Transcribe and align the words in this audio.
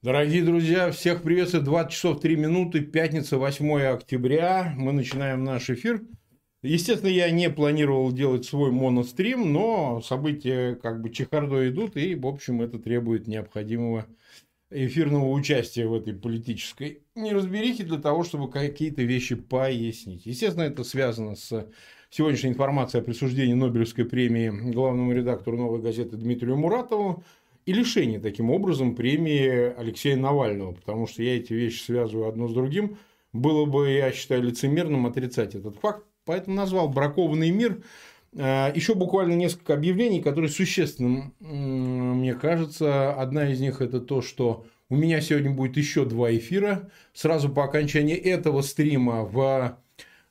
Дорогие 0.00 0.44
друзья, 0.44 0.92
всех 0.92 1.24
приветствую. 1.24 1.64
20 1.64 1.92
часов 1.92 2.20
3 2.20 2.36
минуты, 2.36 2.82
пятница, 2.82 3.36
8 3.36 3.80
октября. 3.80 4.72
Мы 4.76 4.92
начинаем 4.92 5.42
наш 5.42 5.70
эфир. 5.70 6.02
Естественно, 6.62 7.10
я 7.10 7.28
не 7.32 7.50
планировал 7.50 8.12
делать 8.12 8.44
свой 8.44 8.70
монострим, 8.70 9.52
но 9.52 10.00
события 10.00 10.76
как 10.76 11.02
бы 11.02 11.10
чехардой 11.10 11.70
идут, 11.70 11.96
и, 11.96 12.14
в 12.14 12.28
общем, 12.28 12.62
это 12.62 12.78
требует 12.78 13.26
необходимого 13.26 14.06
эфирного 14.70 15.32
участия 15.32 15.88
в 15.88 15.94
этой 15.94 16.14
политической 16.14 17.02
неразберихе 17.16 17.82
для 17.82 17.98
того, 17.98 18.22
чтобы 18.22 18.52
какие-то 18.52 19.02
вещи 19.02 19.34
пояснить. 19.34 20.26
Естественно, 20.26 20.62
это 20.62 20.84
связано 20.84 21.34
с 21.34 21.68
сегодняшней 22.08 22.50
информацией 22.50 23.02
о 23.02 23.04
присуждении 23.04 23.54
Нобелевской 23.54 24.04
премии 24.04 24.70
главному 24.72 25.12
редактору 25.12 25.56
«Новой 25.56 25.82
газеты» 25.82 26.16
Дмитрию 26.16 26.56
Муратову 26.56 27.24
и 27.68 27.72
лишение 27.74 28.18
таким 28.18 28.50
образом 28.50 28.94
премии 28.94 29.78
Алексея 29.78 30.16
Навального, 30.16 30.72
потому 30.72 31.06
что 31.06 31.22
я 31.22 31.36
эти 31.36 31.52
вещи 31.52 31.82
связываю 31.82 32.26
одно 32.26 32.48
с 32.48 32.54
другим. 32.54 32.96
Было 33.34 33.66
бы, 33.66 33.90
я 33.90 34.10
считаю, 34.10 34.42
лицемерным 34.42 35.04
отрицать 35.04 35.54
этот 35.54 35.76
факт, 35.76 36.02
поэтому 36.24 36.56
назвал 36.56 36.88
«Бракованный 36.88 37.50
мир». 37.50 37.82
А, 38.34 38.72
Еще 38.74 38.94
буквально 38.94 39.34
несколько 39.34 39.74
объявлений, 39.74 40.22
которые 40.22 40.50
существенны, 40.50 41.32
мне 41.40 42.32
кажется. 42.32 43.12
Одна 43.12 43.50
из 43.50 43.60
них– 43.60 43.80
это 43.82 44.00
то, 44.00 44.22
что 44.22 44.64
у 44.88 44.96
меня 44.96 45.20
сегодня 45.20 45.50
будет 45.50 45.76
еще 45.76 46.06
два 46.06 46.34
эфира. 46.34 46.90
Сразу 47.12 47.50
по 47.50 47.64
окончании 47.64 48.16
этого 48.16 48.62
стрима 48.62 49.24
в 49.24 49.78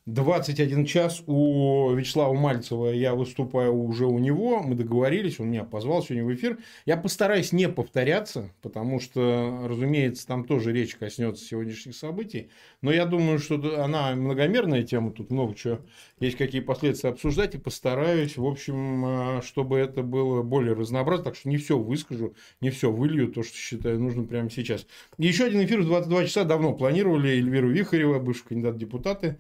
21 0.08 0.86
час 0.86 1.22
у 1.28 1.92
Вячеслава 1.94 2.34
Мальцева 2.34 2.92
я 2.92 3.14
выступаю 3.14 3.76
уже 3.76 4.06
у 4.06 4.18
него, 4.20 4.64
мы 4.64 4.74
договорились, 4.74 5.38
он 5.42 5.50
меня 5.50 5.66
позвал 5.66 6.02
сегодня 6.02 6.24
в 6.24 6.34
эфир. 6.34 6.60
Я 6.86 6.96
постараюсь 6.96 7.52
не 7.52 7.68
повторяться, 7.68 8.49
потому 8.62 9.02
что, 9.02 9.66
разумеется, 9.66 10.26
там 10.26 10.46
тоже 10.46 10.72
речь 10.72 10.96
коснется 10.96 11.44
сегодняшних 11.44 11.94
событий. 11.94 12.49
Но 12.82 12.94
я 12.94 13.05
думаю, 13.05 13.38
что 13.38 13.84
она 13.84 14.16
многомерная 14.16 14.84
тема, 14.84 15.12
тут 15.12 15.30
много 15.30 15.54
чего, 15.55 15.80
есть 16.21 16.38
какие 16.38 16.62
последствия 16.62 17.10
обсуждать, 17.10 17.55
и 17.55 17.58
постараюсь, 17.58 18.38
в 18.38 18.46
общем, 18.46 19.05
э, 19.05 19.42
чтобы 19.42 19.77
это 19.77 20.04
было 20.04 20.42
более 20.42 20.74
разнообразно, 20.74 21.26
так 21.26 21.36
что 21.36 21.49
не 21.49 21.58
все 21.58 21.77
выскажу, 21.77 22.34
не 22.62 22.70
все 22.70 22.90
вылью, 22.90 23.27
то, 23.27 23.44
что 23.44 23.58
считаю 23.58 23.99
нужным 23.99 24.27
прямо 24.27 24.49
сейчас. 24.49 24.88
еще 25.18 25.44
один 25.44 25.66
эфир 25.66 25.82
в 25.82 25.86
22 25.86 26.27
часа 26.27 26.46
давно 26.46 26.71
планировали, 26.71 27.32
Эльвиру 27.32 27.70
Вихарева, 27.70 28.20
бывший 28.20 28.46
кандидат 28.46 28.76
в 28.76 28.77
депутаты, 28.77 29.38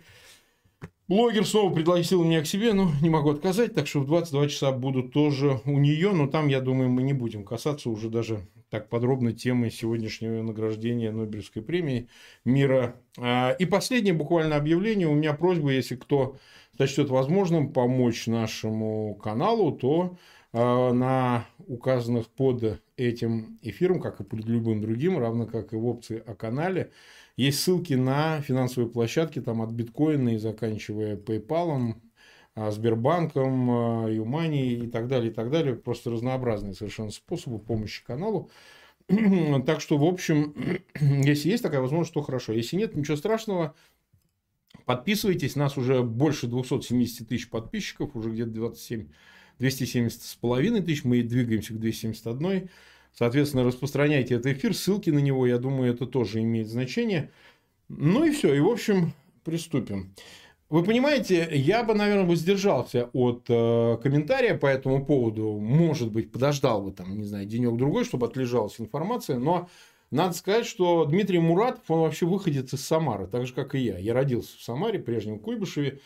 Блогер 1.07 1.45
снова 1.45 1.73
пригласил 1.73 2.25
меня 2.25 2.41
к 2.41 2.47
себе, 2.47 2.73
но 2.73 2.91
не 3.01 3.09
могу 3.09 3.29
отказать, 3.29 3.73
так 3.73 3.87
что 3.87 4.01
в 4.01 4.05
22 4.07 4.49
часа 4.49 4.71
буду 4.73 5.03
тоже 5.03 5.61
у 5.63 5.79
нее, 5.79 6.11
но 6.11 6.27
там, 6.27 6.49
я 6.49 6.59
думаю, 6.59 6.89
мы 6.89 7.01
не 7.01 7.13
будем 7.13 7.45
касаться 7.45 7.89
уже 7.89 8.09
даже 8.09 8.45
так 8.69 8.89
подробно 8.89 9.31
темы 9.31 9.69
сегодняшнего 9.69 10.41
награждения 10.41 11.13
Нобелевской 11.13 11.61
премии 11.61 12.09
мира. 12.43 12.97
А, 13.17 13.51
и 13.51 13.65
последнее 13.65 14.13
буквально 14.13 14.57
объявление. 14.57 15.07
У 15.07 15.15
меня 15.15 15.33
просьба, 15.33 15.71
если 15.71 15.95
кто 15.95 16.35
сочтет 16.77 17.09
возможным 17.09 17.71
помочь 17.71 18.27
нашему 18.27 19.15
каналу, 19.15 19.71
то 19.71 20.17
а, 20.51 20.91
на 20.91 21.45
указанных 21.67 22.27
под 22.27 22.81
этим 22.97 23.59
эфиром, 23.61 24.01
как 24.01 24.19
и 24.19 24.25
под 24.25 24.43
любым 24.45 24.81
другим, 24.81 25.17
равно 25.17 25.45
как 25.45 25.71
и 25.71 25.77
в 25.77 25.85
опции 25.85 26.21
о 26.25 26.35
канале, 26.35 26.91
есть 27.37 27.59
ссылки 27.59 27.93
на 27.93 28.41
финансовые 28.41 28.89
площадки, 28.89 29.39
там 29.39 29.61
от 29.61 29.69
биткоина 29.71 30.29
и 30.29 30.37
заканчивая 30.37 31.15
PayPal, 31.15 31.93
а, 32.55 32.71
Сбербанком, 32.71 34.07
Юмани 34.07 34.73
и 34.73 34.87
так 34.87 35.07
далее, 35.07 35.31
и 35.31 35.33
так 35.33 35.51
далее. 35.51 35.75
Просто 35.75 36.09
разнообразные 36.09 36.73
совершенно 36.73 37.11
способы 37.11 37.59
помощи 37.59 38.03
каналу. 38.03 38.49
Так 39.65 39.79
что, 39.79 39.97
в 39.97 40.03
общем, 40.03 40.55
если 40.99 41.49
есть 41.49 41.63
такая 41.63 41.79
возможность, 41.79 42.13
то 42.13 42.21
хорошо. 42.21 42.53
Если 42.53 42.75
нет, 42.75 42.95
ничего 42.95 43.15
страшного. 43.15 43.75
Подписывайтесь. 44.85 45.55
Нас 45.55 45.77
уже 45.77 46.01
больше 46.01 46.47
270 46.47 47.27
тысяч 47.27 47.49
подписчиков, 47.49 48.15
уже 48.15 48.31
где-то 48.31 48.51
27, 48.51 49.09
270 49.59 50.21
с 50.21 50.35
половиной 50.35 50.81
тысяч. 50.81 51.03
Мы 51.03 51.21
двигаемся 51.21 51.73
к 51.73 51.79
271. 51.79 52.69
Соответственно, 53.17 53.63
распространяйте 53.63 54.35
этот 54.35 54.45
эфир, 54.45 54.75
ссылки 54.75 55.09
на 55.09 55.17
него, 55.17 55.47
я 55.47 55.57
думаю, 55.57 55.91
это 55.91 56.05
тоже 56.05 56.39
имеет 56.41 56.67
значение. 56.67 57.31
Ну 57.89 58.23
и 58.23 58.31
все, 58.31 58.53
и 58.53 58.59
в 58.59 58.67
общем, 58.67 59.13
приступим. 59.43 60.13
Вы 60.69 60.83
понимаете, 60.83 61.49
я 61.51 61.83
бы, 61.83 61.95
наверное, 61.95 62.27
воздержался 62.27 63.09
от 63.13 63.45
э, 63.49 63.97
комментария 64.03 64.55
по 64.55 64.67
этому 64.67 65.03
поводу. 65.03 65.57
Может 65.59 66.11
быть, 66.11 66.31
подождал 66.31 66.83
бы 66.83 66.91
там, 66.91 67.17
не 67.17 67.23
знаю, 67.23 67.47
денек-другой, 67.47 68.03
чтобы 68.03 68.27
отлежалась 68.27 68.79
информация. 68.79 69.39
Но 69.39 69.67
надо 70.11 70.33
сказать, 70.33 70.67
что 70.67 71.05
Дмитрий 71.05 71.39
Муратов, 71.39 71.89
он 71.89 72.01
вообще 72.01 72.27
выходит 72.27 72.71
из 72.71 72.85
Самары, 72.85 73.25
так 73.25 73.47
же, 73.47 73.53
как 73.53 73.73
и 73.73 73.79
я. 73.79 73.97
Я 73.97 74.13
родился 74.13 74.57
в 74.57 74.61
Самаре, 74.61 74.99
прежнем 74.99 75.39
Куйбышеве. 75.39 76.01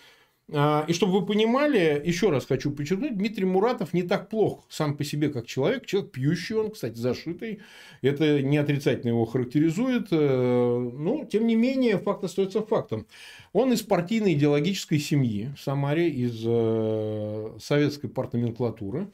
А, 0.54 0.84
и 0.88 0.94
чтобы 0.94 1.20
вы 1.20 1.26
понимали, 1.26 2.02
еще 2.04 2.30
раз 2.30 2.46
хочу 2.46 2.72
подчеркнуть, 2.72 3.18
Дмитрий 3.18 3.46
Муратов 3.46 3.94
не 3.94 4.04
так 4.04 4.28
плох 4.28 4.66
сам 4.70 4.98
по 4.98 5.04
себе 5.04 5.30
как 5.30 5.46
человек. 5.46 5.86
Человек 5.86 6.12
пьющий 6.12 6.56
он, 6.56 6.72
кстати, 6.72 6.96
зашитый. 6.96 7.62
Это 8.02 8.42
не 8.42 8.58
отрицательно 8.58 9.10
его 9.10 9.26
характеризует. 9.26 10.08
Э, 10.12 10.92
но, 10.94 11.24
тем 11.26 11.48
не 11.48 11.56
менее, 11.56 11.98
факт 11.98 12.24
остается 12.26 12.62
фактом. 12.62 13.08
Он 13.54 13.72
из 13.72 13.82
партийной 13.82 14.34
идеологической 14.34 15.00
семьи 15.00 15.52
в 15.56 15.62
Самаре, 15.62 16.10
из 16.10 16.44
э, 16.46 17.58
советской 17.60 18.10
партноменклатуры. 18.10 19.08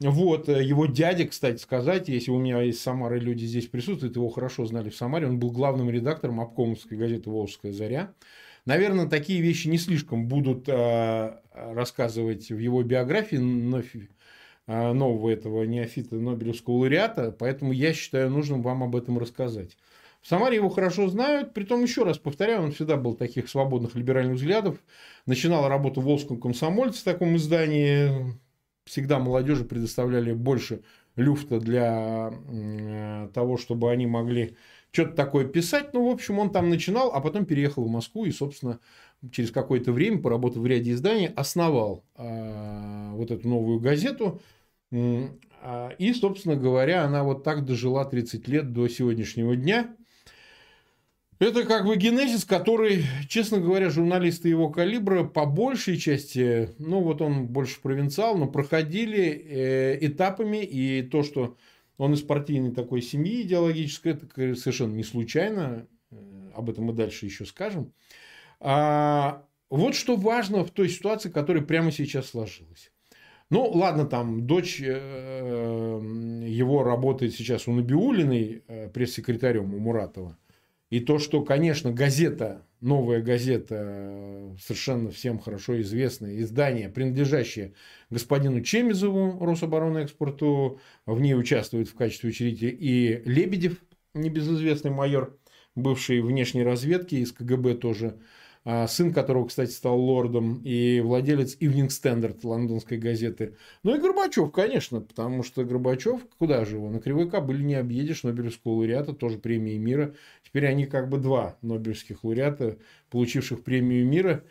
Вот, 0.00 0.50
э, 0.50 0.62
его 0.62 0.84
дядя, 0.84 1.26
кстати 1.26 1.56
сказать, 1.56 2.08
если 2.08 2.30
у 2.30 2.38
меня 2.38 2.62
из 2.62 2.78
Самары 2.82 3.18
люди 3.18 3.46
здесь 3.46 3.66
присутствуют, 3.66 4.16
его 4.16 4.28
хорошо 4.28 4.66
знали 4.66 4.90
в 4.90 4.96
Самаре, 4.96 5.26
он 5.26 5.38
был 5.38 5.50
главным 5.52 5.88
редактором 5.88 6.38
обкомовской 6.40 6.98
газеты 6.98 7.30
«Волжская 7.30 7.72
заря». 7.72 8.12
Наверное, 8.66 9.06
такие 9.06 9.40
вещи 9.40 9.68
не 9.68 9.78
слишком 9.78 10.26
будут 10.26 10.68
э, 10.68 11.40
рассказывать 11.52 12.50
в 12.50 12.58
его 12.58 12.82
биографии 12.82 13.38
э, 14.66 14.92
нового 14.92 15.30
этого 15.30 15.62
неофита 15.62 16.16
Нобелевского 16.16 16.74
лауреата, 16.74 17.30
поэтому 17.30 17.70
я 17.70 17.94
считаю 17.94 18.28
нужным 18.28 18.62
вам 18.62 18.82
об 18.82 18.96
этом 18.96 19.18
рассказать. 19.18 19.76
В 20.20 20.26
Самаре 20.26 20.56
его 20.56 20.68
хорошо 20.68 21.08
знают, 21.08 21.54
притом, 21.54 21.84
еще 21.84 22.02
раз 22.02 22.18
повторяю, 22.18 22.62
он 22.62 22.72
всегда 22.72 22.96
был 22.96 23.14
таких 23.14 23.48
свободных 23.48 23.94
либеральных 23.94 24.34
взглядов. 24.34 24.76
Начинал 25.24 25.68
работу 25.68 26.00
в 26.00 26.04
Волжском 26.04 26.40
комсомольце, 26.40 27.02
в 27.02 27.04
таком 27.04 27.36
издании. 27.36 28.36
Всегда 28.84 29.20
молодежи 29.20 29.64
предоставляли 29.64 30.32
больше 30.32 30.82
люфта 31.14 31.60
для 31.60 32.32
э, 32.32 33.28
того, 33.32 33.56
чтобы 33.56 33.92
они 33.92 34.06
могли 34.06 34.56
что-то 34.92 35.12
такое 35.12 35.46
писать. 35.46 35.92
Ну, 35.92 36.08
в 36.08 36.12
общем, 36.12 36.38
он 36.38 36.50
там 36.50 36.70
начинал, 36.70 37.10
а 37.12 37.20
потом 37.20 37.44
переехал 37.44 37.84
в 37.84 37.90
Москву 37.90 38.24
и, 38.24 38.30
собственно, 38.30 38.80
через 39.30 39.50
какое-то 39.50 39.92
время, 39.92 40.20
поработав 40.20 40.62
в 40.62 40.66
ряде 40.66 40.92
изданий, 40.92 41.28
основал 41.28 42.04
э, 42.16 43.10
вот 43.12 43.30
эту 43.30 43.48
новую 43.48 43.80
газету. 43.80 44.40
А, 45.62 45.90
и, 45.98 46.12
собственно 46.12 46.56
говоря, 46.56 47.04
она 47.04 47.24
вот 47.24 47.42
так 47.42 47.64
дожила 47.64 48.04
30 48.04 48.46
лет 48.48 48.72
до 48.72 48.88
сегодняшнего 48.88 49.56
дня. 49.56 49.94
Это 51.38 51.64
как 51.64 51.84
бы 51.84 51.96
генезис, 51.96 52.46
который, 52.46 53.04
честно 53.28 53.58
говоря, 53.58 53.90
журналисты 53.90 54.48
его 54.48 54.70
калибра 54.70 55.24
по 55.24 55.44
большей 55.44 55.98
части, 55.98 56.70
ну 56.78 57.02
вот 57.02 57.20
он 57.20 57.46
больше 57.48 57.80
провинциал, 57.82 58.38
но 58.38 58.46
проходили 58.46 59.28
э, 59.28 59.98
этапами, 60.06 60.64
и 60.64 61.02
то, 61.02 61.22
что 61.22 61.58
он 61.98 62.14
из 62.14 62.22
партийной 62.22 62.72
такой 62.72 63.02
семьи 63.02 63.42
идеологической, 63.42 64.12
это 64.12 64.26
совершенно 64.56 64.94
не 64.94 65.04
случайно, 65.04 65.86
э, 66.10 66.16
об 66.54 66.70
этом 66.70 66.84
мы 66.84 66.92
дальше 66.92 67.26
еще 67.26 67.44
скажем. 67.44 67.92
А 68.60 69.44
вот 69.70 69.94
что 69.94 70.16
важно 70.16 70.64
в 70.64 70.70
той 70.70 70.88
ситуации, 70.88 71.30
которая 71.30 71.62
прямо 71.62 71.90
сейчас 71.90 72.30
сложилась. 72.30 72.92
Ну, 73.48 73.64
ладно, 73.70 74.06
там 74.06 74.46
дочь 74.46 74.80
э, 74.80 76.00
его 76.46 76.82
работает 76.82 77.34
сейчас 77.34 77.68
у 77.68 77.72
Набиулиной, 77.72 78.64
э, 78.66 78.88
пресс-секретарем 78.88 79.72
у 79.72 79.78
Муратова. 79.78 80.36
И 80.90 81.00
то, 81.00 81.18
что, 81.18 81.42
конечно, 81.42 81.90
газета, 81.92 82.64
новая 82.80 83.20
газета, 83.20 84.54
совершенно 84.60 85.10
всем 85.10 85.38
хорошо 85.38 85.80
известное 85.80 86.40
издание, 86.40 86.88
принадлежащее 86.88 87.74
господину 88.08 88.60
Чемизову, 88.60 89.44
Рособоронэкспорту, 89.44 90.80
в 91.04 91.20
ней 91.20 91.34
участвует 91.34 91.88
в 91.88 91.94
качестве 91.94 92.30
учредителя 92.30 92.70
и 92.70 93.22
Лебедев, 93.24 93.82
небезызвестный 94.14 94.92
майор, 94.92 95.36
бывший 95.74 96.20
внешней 96.20 96.62
разведки, 96.62 97.16
из 97.16 97.32
КГБ 97.32 97.74
тоже, 97.74 98.18
сын 98.88 99.12
которого, 99.12 99.46
кстати, 99.46 99.70
стал 99.70 100.00
лордом, 100.00 100.60
и 100.64 101.00
владелец 101.00 101.56
Evening 101.60 101.88
Standard 101.88 102.38
лондонской 102.42 102.98
газеты. 102.98 103.56
Ну 103.84 103.94
и 103.94 104.00
Горбачев, 104.00 104.50
конечно, 104.50 105.00
потому 105.00 105.44
что 105.44 105.64
Горбачев, 105.64 106.20
куда 106.38 106.64
же 106.64 106.76
его, 106.76 106.90
на 106.90 106.98
Кривой 106.98 107.30
Кобыле 107.30 107.62
не 107.62 107.76
объедешь, 107.76 108.24
Нобелевского 108.24 108.72
лауреата, 108.72 109.12
тоже 109.12 109.38
премии 109.38 109.78
мира. 109.78 110.14
Теперь 110.42 110.66
они 110.66 110.86
как 110.86 111.08
бы 111.08 111.18
два 111.18 111.56
Нобелевских 111.62 112.24
лауреата, 112.24 112.78
получивших 113.10 113.62
премию 113.62 114.04
мира. 114.04 114.42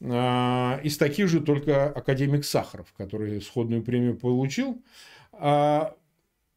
А, 0.00 0.80
из 0.82 0.96
таких 0.96 1.28
же 1.28 1.40
только 1.40 1.86
академик 1.86 2.44
Сахаров, 2.44 2.92
который 2.96 3.40
сходную 3.42 3.82
премию 3.82 4.16
получил. 4.16 4.82
А, 5.32 5.94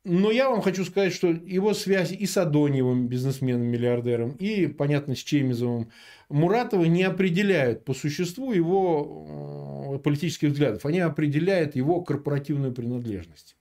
но 0.04 0.32
я 0.32 0.50
вам 0.50 0.62
хочу 0.62 0.84
сказать, 0.84 1.14
что 1.14 1.28
его 1.28 1.76
связи 1.76 2.16
и 2.16 2.26
с 2.26 2.36
Адониевым, 2.36 3.08
бизнесменом-миллиардером, 3.08 4.32
и, 4.32 4.66
понятно, 4.66 5.16
с 5.16 5.20
Чемизовым, 5.20 5.92
Муратова 6.32 6.86
не 6.86 7.04
определяют 7.04 7.86
по 7.86 7.94
существу 7.94 8.54
его 8.54 9.96
э, 9.96 10.00
политических 10.00 10.50
взглядов. 10.50 10.86
Они 10.86 11.00
определяют 11.00 11.76
его 11.76 12.02
корпоративную 12.02 12.74
принадлежность. 12.74 13.56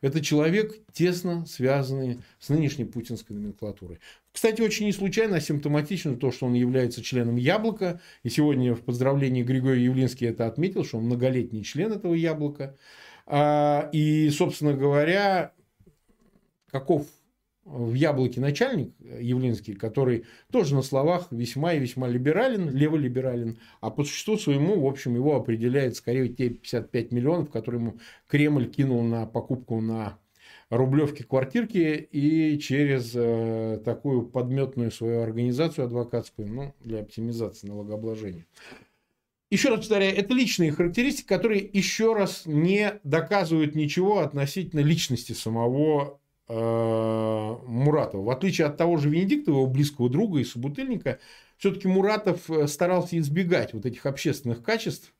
Это 0.00 0.20
человек, 0.20 0.74
тесно 0.92 1.46
связанный 1.46 2.20
с 2.38 2.48
нынешней 2.48 2.84
путинской 2.84 3.34
номенклатурой. 3.34 3.98
Кстати, 4.32 4.60
очень 4.60 4.86
не 4.86 4.92
случайно, 4.92 5.36
а 5.36 5.40
симптоматично 5.40 6.16
то, 6.16 6.30
что 6.30 6.46
он 6.46 6.54
является 6.54 7.02
членом 7.02 7.36
«Яблока». 7.36 8.00
И 8.22 8.28
сегодня 8.28 8.74
в 8.74 8.82
поздравлении 8.82 9.42
Григорий 9.42 9.84
Явлинский 9.84 10.26
это 10.26 10.46
отметил, 10.46 10.84
что 10.84 10.98
он 10.98 11.04
многолетний 11.04 11.62
член 11.62 11.92
этого 11.92 12.14
«Яблока». 12.14 12.76
А, 13.26 13.88
и, 13.92 14.28
собственно 14.30 14.74
говоря, 14.74 15.52
каков 16.70 17.06
в 17.66 17.94
«Яблоке» 17.94 18.40
начальник 18.40 18.94
Явлинский, 19.00 19.74
который 19.74 20.24
тоже 20.52 20.74
на 20.74 20.82
словах 20.82 21.26
весьма 21.32 21.74
и 21.74 21.80
весьма 21.80 22.06
либерален, 22.06 22.70
леволиберален, 22.70 23.58
а 23.80 23.90
по 23.90 24.04
существу 24.04 24.38
своему, 24.38 24.80
в 24.80 24.86
общем, 24.86 25.16
его 25.16 25.34
определяет 25.34 25.96
скорее 25.96 26.28
те 26.28 26.48
55 26.48 27.12
миллионов, 27.12 27.50
которые 27.50 27.80
ему 27.80 27.98
Кремль 28.28 28.70
кинул 28.70 29.02
на 29.02 29.26
покупку 29.26 29.80
на 29.80 30.16
рублевки 30.70 31.22
квартирки 31.22 32.08
и 32.10 32.58
через 32.60 33.12
э, 33.14 33.80
такую 33.84 34.26
подметную 34.26 34.92
свою 34.92 35.22
организацию 35.22 35.86
адвокатскую, 35.86 36.48
ну, 36.48 36.74
для 36.84 37.00
оптимизации 37.00 37.66
налогообложения. 37.66 38.46
Еще 39.50 39.70
раз 39.70 39.80
повторяю, 39.80 40.16
это 40.16 40.34
личные 40.34 40.72
характеристики, 40.72 41.26
которые 41.26 41.68
еще 41.72 42.14
раз 42.14 42.42
не 42.46 43.00
доказывают 43.02 43.74
ничего 43.74 44.18
относительно 44.18 44.80
личности 44.80 45.32
самого 45.32 46.20
Э, 46.25 46.25
Муратова. 46.48 48.22
В 48.22 48.30
отличие 48.30 48.66
от 48.68 48.76
того 48.76 48.96
же 48.98 49.10
Венедиктова, 49.10 49.56
его 49.56 49.66
близкого 49.66 50.08
друга 50.08 50.38
и 50.38 50.44
собутыльника, 50.44 51.18
все-таки 51.58 51.88
Муратов 51.88 52.48
э, 52.50 52.68
старался 52.68 53.18
избегать 53.18 53.74
вот 53.74 53.86
этих 53.86 54.06
общественных 54.06 54.62
качеств, 54.62 55.12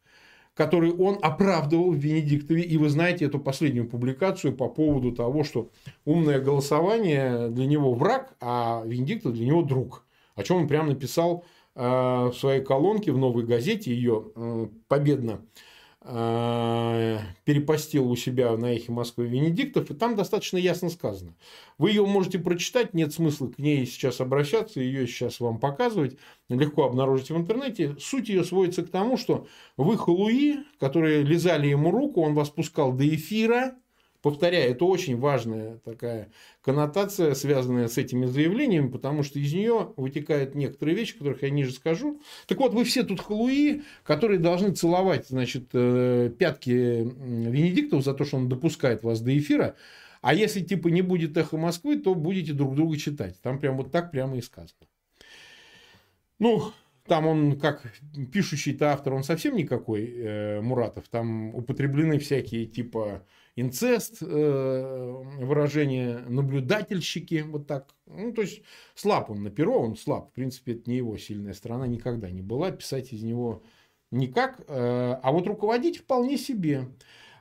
которые 0.55 0.95
он 0.95 1.19
оправдывал 1.21 1.91
в 1.91 1.97
Венедиктове. 1.97 2.63
И 2.63 2.77
вы 2.77 2.89
знаете 2.89 3.25
эту 3.25 3.41
последнюю 3.41 3.89
публикацию 3.89 4.55
по 4.55 4.69
поводу 4.69 5.13
того, 5.13 5.43
что 5.45 5.71
умное 6.05 6.41
голосование 6.41 7.49
для 7.49 7.67
него 7.67 7.95
враг, 7.95 8.37
а 8.41 8.83
Венедиктов 8.87 9.33
для 9.33 9.47
него 9.47 9.63
друг. 9.63 10.07
О 10.35 10.43
чем 10.43 10.59
он 10.59 10.69
прямо 10.69 10.91
написал 10.91 11.45
э, 11.75 11.81
в 11.83 12.35
своей 12.35 12.63
колонке 12.63 13.11
в 13.11 13.19
новой 13.19 13.45
газете, 13.45 13.93
ее 13.93 14.71
победно 14.89 15.41
Э, 15.41 15.76
перепостил 16.07 18.09
у 18.09 18.15
себя 18.15 18.57
на 18.57 18.67
эхе 18.67 18.93
Москвы 18.93 19.27
Венедиктов, 19.27 19.91
и 19.91 19.95
там 19.95 20.15
достаточно 20.15 20.57
ясно 20.57 20.89
сказано. 20.89 21.35
Вы 21.79 21.91
ее 21.91 22.07
можете 22.07 22.39
прочитать, 22.39 22.95
нет 22.95 23.13
смысла 23.13 23.49
к 23.49 23.59
ней 23.59 23.85
сейчас 23.87 24.21
обращаться, 24.21 24.81
ее 24.81 25.09
сейчас 25.09 25.41
вам 25.41 25.59
показывать, 25.59 26.17
легко 26.49 26.85
обнаружить 26.85 27.31
в 27.31 27.37
интернете. 27.37 27.97
Суть 27.99 28.29
ее 28.29 28.45
сводится 28.45 28.85
к 28.85 28.89
тому, 28.89 29.17
что 29.17 29.49
вы 29.77 29.99
халуи, 29.99 30.59
которые 30.79 31.25
лизали 31.25 31.67
ему 31.67 31.91
руку, 31.91 32.23
он 32.23 32.35
вас 32.35 32.51
пускал 32.51 32.93
до 32.93 33.09
эфира, 33.09 33.75
Повторяю, 34.27 34.73
это 34.73 34.85
очень 34.87 35.17
важная 35.17 35.79
такая 35.85 36.33
коннотация, 36.61 37.33
связанная 37.35 37.87
с 37.87 37.97
этими 37.97 38.27
заявлениями, 38.27 38.89
потому 38.89 39.23
что 39.23 39.39
из 39.39 39.53
нее 39.53 39.93
вытекают 39.97 40.57
некоторые 40.57 40.97
вещи, 40.97 41.17
которых 41.17 41.45
я 41.45 41.51
ниже 41.51 41.71
скажу. 41.71 42.21
Так 42.49 42.59
вот, 42.59 42.75
вы 42.75 42.83
все 42.83 43.05
тут 43.05 43.21
халуи, 43.21 43.85
которые 44.03 44.41
должны 44.41 44.73
целовать 44.73 45.29
значит, 45.29 45.69
э, 45.75 46.33
пятки 46.37 46.71
Венедиктову 46.71 48.03
за 48.03 48.15
то, 48.15 48.25
что 48.25 48.39
он 48.39 48.49
допускает 48.49 49.05
вас 49.05 49.21
до 49.21 49.39
эфира. 49.39 49.77
А 50.23 50.35
если 50.35 50.61
типа 50.61 50.89
не 50.89 51.03
будет 51.03 51.37
эхо 51.37 51.57
Москвы, 51.57 51.97
то 51.97 52.17
будете 52.17 52.53
друг 52.53 52.75
друга 52.75 52.97
читать. 52.97 53.41
Там 53.43 53.61
прям 53.61 53.77
вот 53.77 53.93
так 53.93 54.11
прямо 54.11 54.37
и 54.37 54.43
сказано. 54.43 54.89
Ну, 56.41 56.73
там 57.07 57.29
он, 57.29 57.61
как 57.61 57.85
пишущий-то 58.33 58.93
автор, 58.93 59.15
он 59.15 59.23
совсем 59.23 59.55
никакой, 59.55 60.05
э, 60.05 60.61
Муратов. 60.63 61.05
Там 61.13 61.55
употреблены 61.55 62.19
всякие 62.19 62.67
типа 62.67 63.23
инцест, 63.57 64.19
э, 64.21 65.23
выражение 65.41 66.19
наблюдательщики, 66.29 67.45
вот 67.47 67.67
так. 67.67 67.89
Ну, 68.07 68.33
то 68.33 68.43
есть, 68.43 68.63
слаб 68.95 69.31
он 69.31 69.43
на 69.43 69.51
перо, 69.51 69.81
он 69.81 69.97
слаб. 69.97 70.31
В 70.31 70.33
принципе, 70.35 70.75
это 70.75 70.91
не 70.91 70.99
его 70.99 71.17
сильная 71.17 71.55
сторона 71.55 71.87
никогда 71.87 72.31
не 72.31 72.43
была. 72.43 72.71
Писать 72.71 73.13
из 73.13 73.23
него 73.23 73.63
никак. 74.11 74.61
Э, 74.69 75.19
а 75.23 75.33
вот 75.33 75.47
руководить 75.47 75.99
вполне 75.99 76.37
себе. 76.37 76.89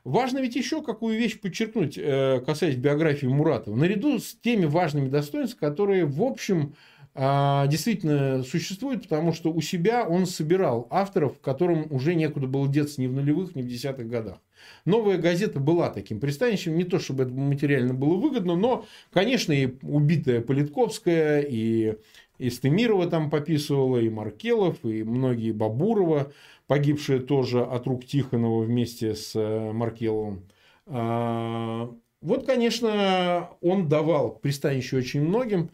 Важно 0.06 0.38
ведь 0.38 0.56
еще 0.56 0.81
какую 0.83 1.17
вещь 1.17 1.39
подчеркнуть, 1.39 1.97
э, 1.97 2.39
касаясь 2.45 2.75
биографии 2.75 3.25
Муратова. 3.25 3.75
Наряду 3.75 4.19
с 4.19 4.35
теми 4.35 4.65
важными 4.65 5.09
достоинствами, 5.09 5.69
которые, 5.69 6.06
в 6.06 6.21
общем, 6.23 6.75
действительно 7.15 8.44
существуют, 8.44 9.03
потому 9.03 9.31
что 9.31 9.51
у 9.51 9.62
себя 9.62 10.06
он 10.06 10.25
собирал 10.25 10.88
авторов, 10.89 11.39
которым 11.39 11.88
уже 11.89 12.13
некуда 12.13 12.45
было 12.45 12.67
деться 12.67 13.00
ни 13.00 13.07
в 13.07 13.13
нулевых, 13.13 13.56
ни 13.56 13.62
в 13.62 13.67
десятых 13.67 14.09
годах. 14.09 14.39
Новая 14.83 15.17
газета 15.17 15.59
была 15.59 15.89
таким 15.89 16.19
пристанищем. 16.19 16.75
Не 16.75 16.83
то, 16.83 17.00
чтобы 17.00 17.23
это 17.23 17.31
материально 17.31 17.94
было 17.94 18.15
выгодно, 18.15 18.56
но, 18.56 18.85
конечно, 19.13 19.53
и 19.53 19.77
убитая 19.81 20.41
Политковская, 20.41 21.41
и 21.41 21.95
Истемирова 22.38 23.07
там 23.07 23.29
пописывала, 23.29 23.97
и 23.97 24.09
Маркелов, 24.09 24.83
и 24.83 25.03
многие 25.03 25.51
Бабурова, 25.51 26.33
погибшие 26.68 27.19
тоже 27.19 27.63
от 27.63 27.88
рук 27.88 28.06
Тихонова 28.06 28.63
вместе 28.63 29.15
с 29.15 29.35
э, 29.35 29.71
Маркеловым. 29.71 30.44
А, 30.88 31.89
вот, 32.21 32.45
конечно, 32.45 33.51
он 33.61 33.88
давал 33.88 34.35
пристанище 34.35 34.97
очень 34.97 35.21
многим. 35.21 35.69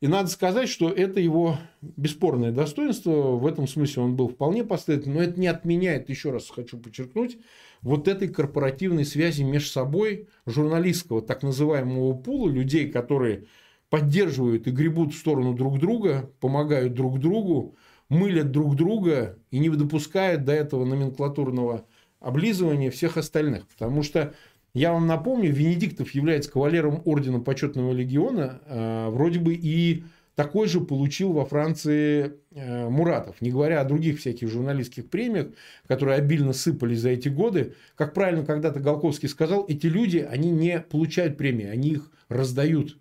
И 0.00 0.08
надо 0.08 0.30
сказать, 0.30 0.70
что 0.70 0.88
это 0.88 1.20
его 1.20 1.58
бесспорное 1.82 2.52
достоинство. 2.52 3.36
В 3.36 3.46
этом 3.46 3.68
смысле 3.68 4.04
он 4.04 4.16
был 4.16 4.28
вполне 4.28 4.64
последовательным. 4.64 5.18
Но 5.18 5.24
это 5.24 5.38
не 5.38 5.46
отменяет, 5.46 6.08
еще 6.08 6.30
раз 6.30 6.48
хочу 6.48 6.78
подчеркнуть, 6.78 7.36
вот 7.82 8.08
этой 8.08 8.28
корпоративной 8.28 9.04
связи 9.04 9.42
между 9.42 9.68
собой 9.68 10.28
журналистского 10.46 11.20
так 11.20 11.42
называемого 11.42 12.14
пула 12.14 12.48
людей, 12.48 12.90
которые 12.90 13.44
поддерживают 13.90 14.66
и 14.66 14.70
гребут 14.70 15.12
в 15.12 15.18
сторону 15.18 15.52
друг 15.52 15.78
друга, 15.78 16.30
помогают 16.40 16.94
друг 16.94 17.18
другу, 17.18 17.76
мылят 18.08 18.50
друг 18.50 18.76
друга 18.76 19.38
и 19.50 19.58
не 19.58 19.68
допускают 19.68 20.44
до 20.44 20.52
этого 20.52 20.86
номенклатурного 20.86 21.84
облизывания 22.20 22.90
всех 22.90 23.16
остальных. 23.18 23.66
Потому 23.66 24.02
что, 24.02 24.34
я 24.74 24.92
вам 24.92 25.06
напомню, 25.06 25.52
Венедиктов 25.52 26.12
является 26.12 26.50
кавалером 26.50 27.02
Ордена 27.04 27.40
Почетного 27.40 27.92
Легиона, 27.92 28.60
э, 28.66 29.08
вроде 29.10 29.40
бы 29.40 29.54
и 29.54 30.04
такой 30.36 30.68
же 30.68 30.80
получил 30.80 31.32
во 31.32 31.44
Франции 31.44 32.34
э, 32.52 32.88
Муратов. 32.88 33.40
Не 33.40 33.50
говоря 33.50 33.80
о 33.80 33.84
других 33.84 34.20
всяких 34.20 34.48
журналистских 34.48 35.10
премиях, 35.10 35.48
которые 35.86 36.16
обильно 36.16 36.52
сыпались 36.52 37.00
за 37.00 37.10
эти 37.10 37.28
годы. 37.28 37.74
Как 37.96 38.14
правильно 38.14 38.44
когда-то 38.44 38.80
Голковский 38.80 39.28
сказал, 39.28 39.66
эти 39.68 39.86
люди, 39.86 40.18
они 40.18 40.50
не 40.50 40.80
получают 40.80 41.36
премии, 41.36 41.66
они 41.66 41.90
их 41.90 42.10
раздают. 42.28 42.96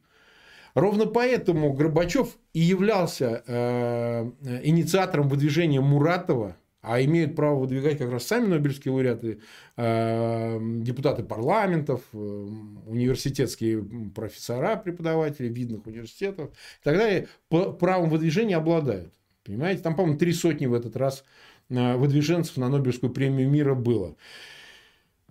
Ровно 0.74 1.06
поэтому 1.06 1.74
Горбачев 1.74 2.38
и 2.54 2.60
являлся 2.60 3.44
э, 3.46 4.32
инициатором 4.64 5.30
выдвижения 5.30 5.82
Муратова 5.82 6.58
а 6.82 7.02
имеют 7.02 7.36
право 7.36 7.60
выдвигать 7.60 7.98
как 7.98 8.10
раз 8.12 8.26
сами 8.26 8.48
Нобелевские 8.48 8.94
лауреаты, 8.94 9.42
э, 9.76 10.60
депутаты 10.82 11.24
парламентов, 11.24 12.02
э, 12.14 12.18
университетские 12.18 13.84
профессора, 14.16 14.78
преподаватели 14.78 15.48
видных 15.48 15.86
университетов 15.88 16.50
и 16.50 16.84
так 16.84 16.98
далее, 16.98 17.28
правом 17.50 18.10
выдвижения 18.10 18.58
обладают. 18.58 19.14
Понимаете, 19.44 19.82
там, 19.82 19.96
по-моему, 19.96 20.18
три 20.18 20.32
сотни 20.32 20.68
в 20.68 20.74
этот 20.74 20.96
раз 20.96 21.24
э, 21.70 21.96
выдвиженцев 21.98 22.58
на 22.58 22.70
Нобелевскую 22.70 23.12
премию 23.12 23.50
мира 23.50 23.76
было. 23.76 24.16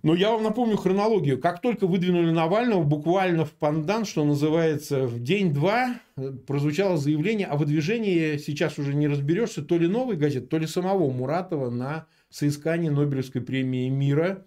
Но 0.01 0.15
я 0.15 0.31
вам 0.31 0.43
напомню 0.43 0.77
хронологию. 0.77 1.39
Как 1.39 1.61
только 1.61 1.87
выдвинули 1.87 2.31
Навального, 2.31 2.83
буквально 2.83 3.45
в 3.45 3.51
пандан, 3.51 4.05
что 4.05 4.23
называется, 4.23 5.05
в 5.07 5.21
день-два 5.21 5.95
э, 6.15 6.31
прозвучало 6.47 6.97
заявление 6.97 7.47
о 7.47 7.57
выдвижении, 7.57 8.37
сейчас 8.37 8.79
уже 8.79 8.93
не 8.93 9.07
разберешься, 9.07 9.61
то 9.61 9.77
ли 9.77 9.87
новой 9.87 10.15
газеты, 10.15 10.47
то 10.47 10.57
ли 10.57 10.67
самого 10.67 11.11
Муратова 11.11 11.69
на 11.69 12.07
соискание 12.29 12.91
Нобелевской 12.91 13.41
премии 13.41 13.89
мира. 13.89 14.45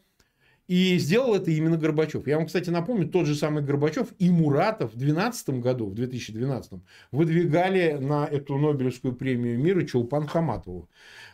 И 0.69 0.97
сделал 0.99 1.35
это 1.35 1.51
именно 1.51 1.77
Горбачев. 1.77 2.27
Я 2.27 2.39
вам, 2.39 2.47
кстати, 2.47 2.71
напомню, 2.71 3.09
тот 3.09 3.27
же 3.27 3.35
самый 3.35 3.63
Горбачев 3.63 4.09
и 4.19 4.31
Муратов 4.31 4.95
в 4.95 4.97
2012 4.97 5.61
году, 5.61 5.87
в 5.87 5.95
2012, 5.95 6.73
выдвигали 7.11 7.99
на 8.01 8.27
эту 8.27 8.57
Нобелевскую 8.57 9.15
премию 9.15 9.59
мира 9.59 9.83
Чулпан 9.83 10.27
Хаматову. 10.27 10.89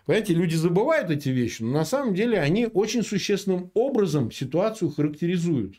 Понимаете, 0.07 0.35
люди 0.35 0.55
забывают 0.55 1.11
эти 1.11 1.29
вещи, 1.29 1.63
но 1.63 1.73
на 1.73 1.85
самом 1.85 2.15
деле 2.15 2.41
они 2.41 2.67
очень 2.67 3.03
существенным 3.03 3.71
образом 3.75 4.33
ситуацию 4.33 4.91
характеризуют. 4.91 5.77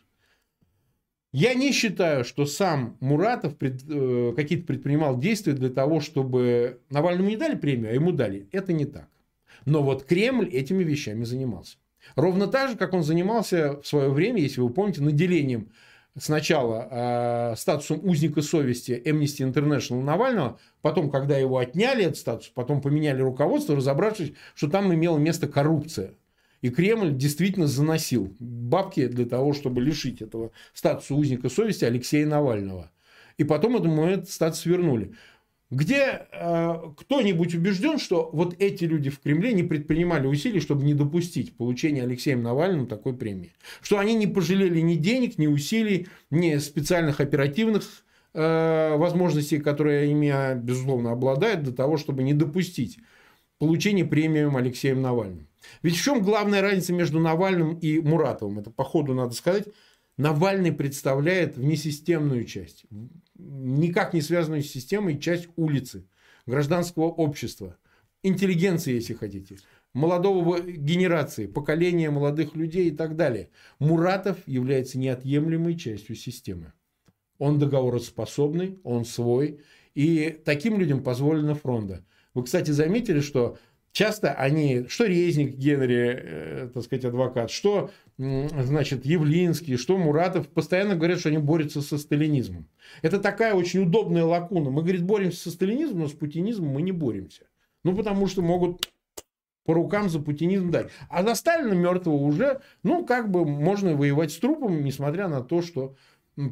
Я 1.31 1.53
не 1.53 1.71
считаю, 1.71 2.23
что 2.23 2.45
сам 2.45 2.97
Муратов 2.99 3.55
пред, 3.55 3.83
э, 3.87 4.33
какие-то 4.35 4.65
предпринимал 4.65 5.19
действия 5.19 5.53
для 5.53 5.69
того, 5.69 5.99
чтобы 5.99 6.79
Навальному 6.89 7.29
не 7.29 7.37
дали 7.37 7.55
премию, 7.55 7.91
а 7.91 7.93
ему 7.93 8.11
дали. 8.11 8.47
Это 8.51 8.73
не 8.73 8.85
так. 8.85 9.07
Но 9.65 9.83
вот 9.83 10.05
Кремль 10.05 10.49
этими 10.49 10.83
вещами 10.83 11.23
занимался. 11.23 11.77
Ровно 12.15 12.47
так 12.47 12.71
же, 12.71 12.77
как 12.77 12.93
он 12.93 13.03
занимался 13.03 13.79
в 13.81 13.87
свое 13.87 14.09
время, 14.09 14.41
если 14.41 14.61
вы 14.61 14.69
помните, 14.69 15.01
наделением 15.01 15.71
сначала 16.17 16.87
э, 16.89 17.55
статусом 17.55 17.99
узника 18.03 18.41
совести 18.41 19.01
Amnesty 19.05 19.49
International 19.49 20.01
Навального, 20.01 20.59
потом, 20.81 21.09
когда 21.09 21.37
его 21.37 21.57
отняли 21.57 22.03
этот 22.03 22.17
статус, 22.17 22.49
потом 22.49 22.81
поменяли 22.81 23.21
руководство, 23.21 23.75
разобравшись, 23.75 24.33
что 24.55 24.69
там 24.69 24.93
имела 24.93 25.17
место 25.17 25.47
коррупция. 25.47 26.15
И 26.61 26.69
Кремль 26.69 27.15
действительно 27.15 27.67
заносил 27.67 28.35
бабки 28.39 29.07
для 29.07 29.25
того, 29.25 29.53
чтобы 29.53 29.81
лишить 29.81 30.21
этого 30.21 30.51
статуса 30.73 31.15
узника 31.15 31.49
совести 31.49 31.85
Алексея 31.85 32.25
Навального. 32.25 32.91
И 33.37 33.45
потом 33.45 33.77
этому 33.77 34.05
этот 34.05 34.29
статус 34.29 34.65
вернули. 34.65 35.13
Где 35.71 36.27
э, 36.31 36.75
кто-нибудь 36.97 37.53
убежден, 37.53 37.99
что 37.99 38.31
вот 38.33 38.55
эти 38.57 38.85
люди 38.85 39.11
в 39.11 39.19
Кремле 39.19 39.53
не 39.53 39.61
предпринимали 39.61 40.25
усилий, 40.25 40.59
чтобы 40.59 40.83
не 40.83 40.95
допустить 40.95 41.55
получения 41.55 42.01
Алексеем 42.01 42.41
Навальным 42.41 42.88
такой 42.88 43.15
премии? 43.15 43.53
Что 43.81 43.99
они 43.99 44.15
не 44.15 44.25
пожалели 44.25 44.79
ни 44.79 44.95
денег, 44.95 45.38
ни 45.38 45.45
усилий, 45.45 46.07
ни 46.31 46.57
специальных 46.57 47.19
оперативных 47.19 47.83
э, 48.33 48.95
возможностей, 48.97 49.59
которые 49.59 50.09
ими, 50.09 50.57
безусловно, 50.59 51.11
обладают, 51.11 51.61
для 51.61 51.73
того, 51.73 51.97
чтобы 51.97 52.23
не 52.23 52.33
допустить 52.33 52.97
получения 53.59 54.05
премии 54.05 54.51
Алексеем 54.57 55.03
Навальным. 55.03 55.47
Ведь 55.83 55.95
в 55.95 56.03
чем 56.03 56.23
главная 56.23 56.61
разница 56.61 56.93
между 56.93 57.19
Навальным 57.19 57.77
и 57.77 57.99
Муратовым? 57.99 58.57
Это, 58.57 58.71
по 58.71 58.83
ходу, 58.83 59.13
надо 59.13 59.35
сказать, 59.35 59.67
Навальный 60.17 60.71
представляет 60.71 61.57
внесистемную 61.57 62.43
часть, 62.45 62.85
никак 63.39 64.13
не 64.13 64.22
связанную 64.22 64.63
с 64.63 64.67
системой, 64.67 65.19
часть 65.19 65.48
улицы, 65.55 66.05
гражданского 66.46 67.05
общества, 67.05 67.77
интеллигенции, 68.24 68.93
если 68.93 69.13
хотите, 69.13 69.58
молодого 69.93 70.60
генерации, 70.60 71.48
поколения 71.48 72.10
молодых 72.10 72.55
людей 72.55 72.89
и 72.89 72.96
так 72.96 73.15
далее. 73.15 73.50
Муратов 73.79 74.38
является 74.46 75.00
неотъемлемой 75.00 75.75
частью 75.75 76.15
системы. 76.15 76.74
Он 77.38 77.58
договороспособный, 77.58 78.79
он 78.84 79.05
свой, 79.05 79.62
и 79.96 80.38
таким 80.43 80.77
людям 80.77 81.03
позволено 81.03 81.55
фронта. 81.55 82.05
Вы, 82.34 82.43
кстати, 82.43 82.72
заметили, 82.72 83.22
что 83.22 83.58
часто 83.91 84.34
они, 84.34 84.86
что 84.88 85.05
Резник 85.05 85.55
Генри, 85.55 86.19
э, 86.22 86.69
так 86.74 86.84
сказать, 86.84 87.05
адвокат, 87.05 87.50
что 87.50 87.91
значит, 88.19 89.05
Явлинский, 89.05 89.77
что 89.77 89.97
Муратов, 89.97 90.49
постоянно 90.49 90.95
говорят, 90.95 91.19
что 91.19 91.29
они 91.29 91.38
борются 91.38 91.81
со 91.81 91.97
сталинизмом. 91.97 92.67
Это 93.01 93.17
такая 93.19 93.53
очень 93.53 93.83
удобная 93.83 94.25
лакуна. 94.25 94.69
Мы, 94.69 94.81
говорит, 94.81 95.03
боремся 95.03 95.43
со 95.43 95.51
сталинизмом, 95.51 96.01
но 96.01 96.07
с 96.07 96.11
путинизмом 96.11 96.69
мы 96.69 96.81
не 96.81 96.91
боремся. 96.91 97.43
Ну, 97.85 97.95
потому 97.95 98.27
что 98.27 98.41
могут 98.41 98.91
по 99.63 99.73
рукам 99.73 100.09
за 100.09 100.19
путинизм 100.19 100.69
дать. 100.69 100.89
А 101.09 101.23
за 101.23 101.33
Сталина 101.33 101.73
мертвого 101.73 102.15
уже, 102.15 102.59
ну, 102.83 103.05
как 103.05 103.31
бы 103.31 103.45
можно 103.45 103.95
воевать 103.95 104.33
с 104.33 104.38
трупом, 104.38 104.83
несмотря 104.83 105.29
на 105.29 105.41
то, 105.41 105.61
что 105.61 105.95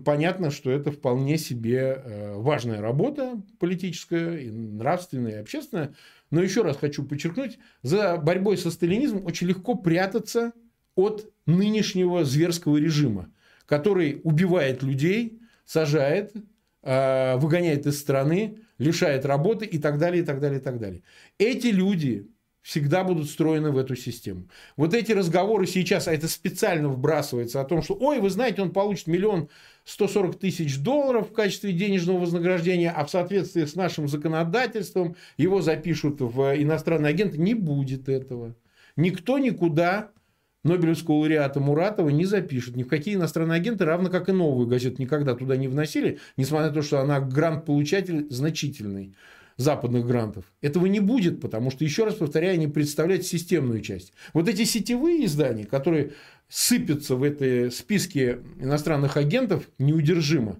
понятно, 0.05 0.51
что 0.51 0.71
это 0.71 0.91
вполне 0.91 1.37
себе 1.37 2.01
э, 2.01 2.35
важная 2.35 2.79
работа 2.79 3.41
политическая, 3.59 4.37
и 4.37 4.49
нравственная, 4.49 5.31
и 5.33 5.41
общественная. 5.41 5.95
Но 6.31 6.41
еще 6.41 6.61
раз 6.61 6.77
хочу 6.77 7.03
подчеркнуть, 7.03 7.59
за 7.81 8.15
борьбой 8.15 8.57
со 8.57 8.71
сталинизмом 8.71 9.25
очень 9.25 9.47
легко 9.47 9.75
прятаться 9.75 10.53
от 10.97 11.31
нынешнего 11.45 12.25
зверского 12.25 12.77
режима, 12.77 13.31
который 13.65 14.19
убивает 14.23 14.83
людей, 14.83 15.39
сажает, 15.65 16.33
а, 16.83 17.37
выгоняет 17.37 17.85
из 17.85 17.99
страны, 17.99 18.57
лишает 18.77 19.25
работы 19.25 19.65
и 19.65 19.77
так 19.77 19.97
далее, 19.97 20.23
и 20.23 20.25
так 20.25 20.39
далее, 20.39 20.59
и 20.59 20.63
так 20.63 20.79
далее. 20.79 21.03
Эти 21.37 21.67
люди 21.67 22.27
всегда 22.67 23.05
будут 23.05 23.27
встроены 23.27 23.71
в 23.71 23.77
эту 23.77 23.95
систему. 23.95 24.49
Вот 24.75 24.93
эти 24.93 25.13
разговоры 25.13 25.67
сейчас, 25.67 26.09
а 26.09 26.13
это 26.13 26.27
специально 26.27 26.89
вбрасывается 26.89 27.61
о 27.61 27.63
том, 27.63 27.81
что, 27.81 27.95
ой, 27.97 28.19
вы 28.19 28.29
знаете, 28.29 28.61
он 28.61 28.71
получит 28.71 29.07
миллион 29.07 29.47
140 29.85 30.37
тысяч 30.37 30.77
долларов 30.79 31.29
в 31.29 31.33
качестве 31.33 31.71
денежного 31.71 32.19
вознаграждения, 32.19 32.91
а 32.91 33.05
в 33.05 33.09
соответствии 33.09 33.63
с 33.63 33.75
нашим 33.75 34.09
законодательством 34.09 35.15
его 35.37 35.61
запишут 35.61 36.19
в 36.19 36.61
иностранный 36.61 37.09
агент. 37.09 37.37
Не 37.37 37.53
будет 37.53 38.09
этого. 38.09 38.53
Никто 38.97 39.39
никуда 39.39 40.11
Нобелевского 40.67 41.15
лауреата 41.15 41.59
Муратова 41.59 42.09
не 42.09 42.25
запишут 42.25 42.75
ни 42.75 42.83
в 42.83 42.87
какие 42.87 43.15
иностранные 43.15 43.57
агенты, 43.57 43.85
равно 43.85 44.09
как 44.09 44.29
и 44.29 44.31
новую 44.31 44.67
газету 44.67 45.01
никогда 45.01 45.35
туда 45.35 45.57
не 45.57 45.67
вносили, 45.67 46.19
несмотря 46.35 46.67
на 46.67 46.73
то, 46.73 46.81
что 46.81 46.99
она 46.99 47.19
грант-получатель 47.19 48.27
значительный 48.29 49.15
западных 49.57 50.05
грантов. 50.05 50.45
Этого 50.61 50.85
не 50.85 50.99
будет, 50.99 51.41
потому 51.41 51.71
что, 51.71 51.83
еще 51.83 52.05
раз 52.05 52.15
повторяю, 52.15 52.53
они 52.53 52.67
представляют 52.67 53.25
системную 53.25 53.81
часть. 53.81 54.13
Вот 54.33 54.47
эти 54.47 54.63
сетевые 54.63 55.25
издания, 55.25 55.65
которые 55.65 56.11
сыпятся 56.47 57.15
в 57.15 57.23
этой 57.23 57.71
списке 57.71 58.39
иностранных 58.59 59.17
агентов 59.17 59.67
неудержимо, 59.79 60.57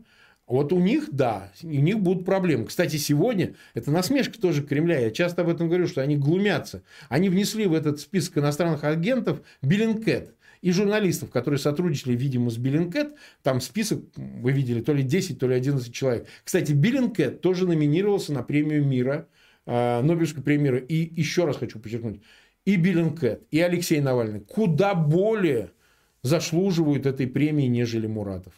вот 0.48 0.72
у 0.72 0.80
них, 0.80 1.10
да, 1.12 1.52
у 1.62 1.68
них 1.68 2.00
будут 2.00 2.26
проблемы. 2.26 2.66
Кстати, 2.66 2.96
сегодня, 2.96 3.56
это 3.74 3.92
насмешка 3.92 4.40
тоже 4.40 4.64
Кремля, 4.64 5.00
я 5.00 5.12
часто 5.12 5.42
об 5.42 5.50
этом 5.50 5.68
говорю, 5.68 5.88
что 5.88 6.02
они 6.02 6.16
глумятся. 6.16 6.84
Они 7.10 7.28
внесли 7.28 7.66
в 7.66 7.74
этот 7.74 8.00
список 8.00 8.38
иностранных 8.38 8.86
агентов 8.86 9.42
Bellingcat 9.62 10.36
и 10.62 10.72
журналистов, 10.72 11.32
которые 11.32 11.60
сотрудничали, 11.60 12.16
видимо, 12.16 12.50
с 12.50 12.58
Bellingcat. 12.58 13.16
Там 13.44 13.60
список, 13.60 14.06
вы 14.16 14.54
видели, 14.54 14.82
то 14.82 14.94
ли 14.94 15.04
10, 15.04 15.38
то 15.38 15.48
ли 15.48 15.56
11 15.56 15.94
человек. 15.94 16.28
Кстати, 16.46 16.72
Bellingcat 16.72 17.42
тоже 17.42 17.68
номинировался 17.68 18.32
на 18.32 18.42
премию 18.42 18.86
мира, 18.86 19.28
э, 19.66 20.02
Нобелевскую 20.02 20.44
премию. 20.44 20.86
И 20.88 20.96
еще 21.20 21.44
раз 21.44 21.58
хочу 21.58 21.78
подчеркнуть, 21.78 22.22
и 22.64 22.78
Bellingcat, 22.78 23.44
и 23.52 23.60
Алексей 23.60 24.00
Навальный 24.00 24.40
куда 24.40 24.96
более 24.96 25.72
заслуживают 26.24 27.06
этой 27.06 27.28
премии, 27.28 27.68
нежели 27.68 28.08
Муратов. 28.08 28.54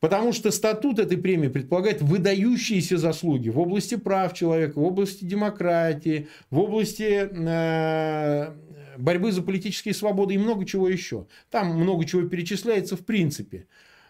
Потому 0.00 0.32
что 0.32 0.50
статут 0.50 0.98
этой 0.98 1.16
премии 1.16 1.48
предполагает 1.48 2.02
выдающиеся 2.02 2.98
заслуги 2.98 3.48
в 3.48 3.58
области 3.58 3.94
прав 3.94 4.34
человека, 4.34 4.78
в 4.78 4.84
области 4.84 5.24
демократии, 5.24 6.28
в 6.50 6.58
области 6.58 7.28
э, 7.32 8.54
борьбы 8.98 9.32
за 9.32 9.42
политические 9.42 9.94
свободы 9.94 10.34
и 10.34 10.38
много 10.38 10.66
чего 10.66 10.88
еще. 10.88 11.26
Там 11.50 11.68
много 11.78 12.04
чего 12.04 12.22
перечисляется 12.22 12.96
в 12.96 13.04
принципе. 13.04 13.66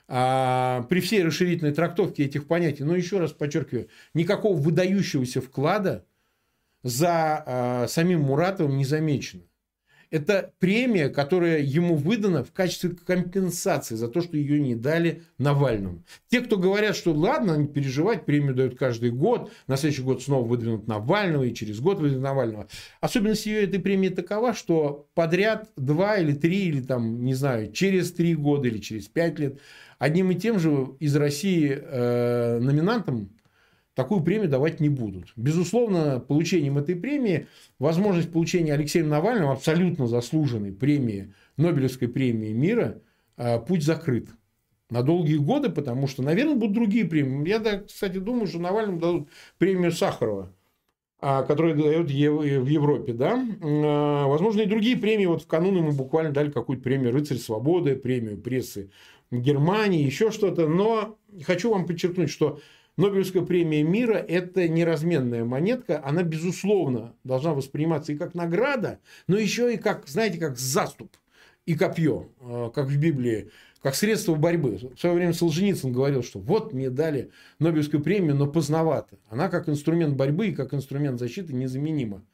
А, 0.09 0.83
при 0.89 1.01
всей 1.01 1.25
расширительной 1.25 1.73
трактовке 1.73 2.25
этих 2.25 2.47
понятий, 2.47 2.85
но 2.85 2.95
еще 2.95 3.19
раз 3.19 3.33
подчеркиваю, 3.33 3.89
никакого 4.15 4.57
выдающегося 4.57 5.41
вклада 5.41 6.07
за 6.83 7.43
а, 7.45 7.87
самим 7.89 8.21
Муратовым 8.23 8.77
не 8.77 8.85
замечено. 8.85 9.43
Это 10.11 10.53
премия, 10.59 11.09
которая 11.09 11.61
ему 11.61 11.97
выдана 11.97 12.45
в 12.45 12.53
качестве 12.53 12.91
компенсации 12.91 13.95
за 13.95 14.09
то, 14.09 14.21
что 14.21 14.37
ее 14.37 14.61
не 14.61 14.75
дали 14.75 15.23
Навальному. 15.39 16.05
Те, 16.29 16.41
кто 16.41 16.57
говорят, 16.57 16.97
что 16.97 17.13
ладно, 17.13 17.57
не 17.57 17.67
переживать, 17.67 18.25
премию 18.25 18.55
дают 18.55 18.79
каждый 18.79 19.11
год, 19.11 19.51
на 19.67 19.77
следующий 19.77 20.03
год 20.03 20.23
снова 20.23 20.47
выдвинут 20.47 20.87
Навального, 20.87 21.45
и 21.45 21.55
через 21.55 21.81
год 21.81 21.99
выдвинут 21.99 22.23
Навального. 22.23 22.69
Особенность 23.01 23.47
ее 23.47 23.65
этой 23.65 23.81
премии 23.81 24.09
такова, 24.09 24.55
что 24.55 25.09
подряд 25.15 25.69
два 25.77 26.17
или 26.17 26.33
три, 26.33 26.67
или 26.67 26.81
там, 26.81 27.25
не 27.25 27.35
знаю, 27.35 27.73
через 27.73 28.13
три 28.13 28.35
года 28.35 28.69
или 28.69 28.79
через 28.79 29.07
пять 29.07 29.39
лет 29.39 29.61
одним 29.99 30.31
и 30.31 30.35
тем 30.35 30.59
же 30.59 30.89
из 31.01 31.17
России 31.17 31.71
э, 31.71 32.59
номинантам 32.61 33.31
такую 33.97 34.23
премию 34.23 34.49
давать 34.49 34.79
не 34.79 34.91
будут. 34.91 35.33
Безусловно, 35.37 36.21
получением 36.21 36.77
этой 36.77 36.95
премии, 36.95 37.49
возможность 37.79 38.31
получения 38.31 38.75
Алексеем 38.75 39.09
Навальным 39.09 39.49
абсолютно 39.49 40.07
заслуженной 40.07 40.71
премии, 40.71 41.33
Нобелевской 41.57 42.07
премии 42.07 42.53
мира, 42.53 43.01
а, 43.39 43.59
путь 43.59 43.83
закрыт 43.83 44.29
на 44.91 45.03
долгие 45.03 45.39
годы, 45.39 45.71
потому 45.71 46.07
что, 46.07 46.23
наверное, 46.23 46.57
будут 46.57 46.75
другие 46.75 47.07
премии. 47.07 47.49
Я, 47.49 47.81
кстати, 47.81 48.19
думаю, 48.19 48.47
что 48.47 48.59
Навальному 48.59 49.01
дадут 49.01 49.29
премию 49.57 49.91
Сахарова, 49.91 50.53
а, 51.19 51.43
которую 51.43 51.77
дают 51.77 52.09
в 52.09 52.67
Европе, 52.67 53.15
да. 53.15 53.43
А, 53.63 54.27
возможно, 54.27 54.61
и 54.61 54.67
другие 54.67 54.99
премии. 54.99 55.25
Вот 55.25 55.43
в 55.43 55.47
кануне 55.47 55.81
мы 55.81 55.93
буквально 55.93 56.33
дали 56.33 56.51
какую-то 56.51 56.83
премию 56.85 57.13
«Рыцарь 57.13 57.39
свободы», 57.39 57.97
премию 57.97 58.37
прессы 58.37 58.91
Германии, 59.31 60.05
еще 60.05 60.31
что-то. 60.31 60.69
Но 60.69 61.17
хочу 61.47 61.71
вам 61.71 61.87
подчеркнуть, 61.87 62.29
что 62.29 62.61
Нобелевская 62.97 63.43
премия 63.43 63.83
мира– 63.83 64.15
это 64.29 64.69
неразменная 64.69 65.45
монетка. 65.45 66.03
Она, 66.03 66.23
безусловно, 66.23 67.15
должна 67.25 67.53
восприниматься 67.53 68.13
и 68.13 68.17
как 68.17 68.35
награда, 68.35 69.01
но 69.27 69.37
еще 69.37 69.75
и 69.75 69.77
как, 69.77 70.09
знаете, 70.09 70.39
как 70.39 70.57
заступ 70.57 71.15
и 71.67 71.75
копье, 71.75 72.31
э, 72.41 72.71
как 72.75 72.87
в 72.87 72.99
Библии, 72.99 73.51
как 73.83 73.95
средство 73.95 74.35
борьбы. 74.35 74.79
В 74.95 74.99
свое 74.99 75.15
время 75.15 75.35
Солженицын 75.35 75.93
говорил, 75.93 76.23
что 76.23 76.39
вот 76.39 76.73
мне 76.73 76.89
дали 76.89 77.31
Нобелевскую 77.59 78.03
премию, 78.03 78.35
но 78.35 78.47
поздновато. 78.47 79.19
Она 79.29 79.51
как 79.51 79.69
инструмент 79.69 80.17
борьбы 80.17 80.49
и 80.49 80.55
как 80.55 80.73
инструмент 80.73 81.19
защиты 81.21 81.53
незаменима. 81.53 82.25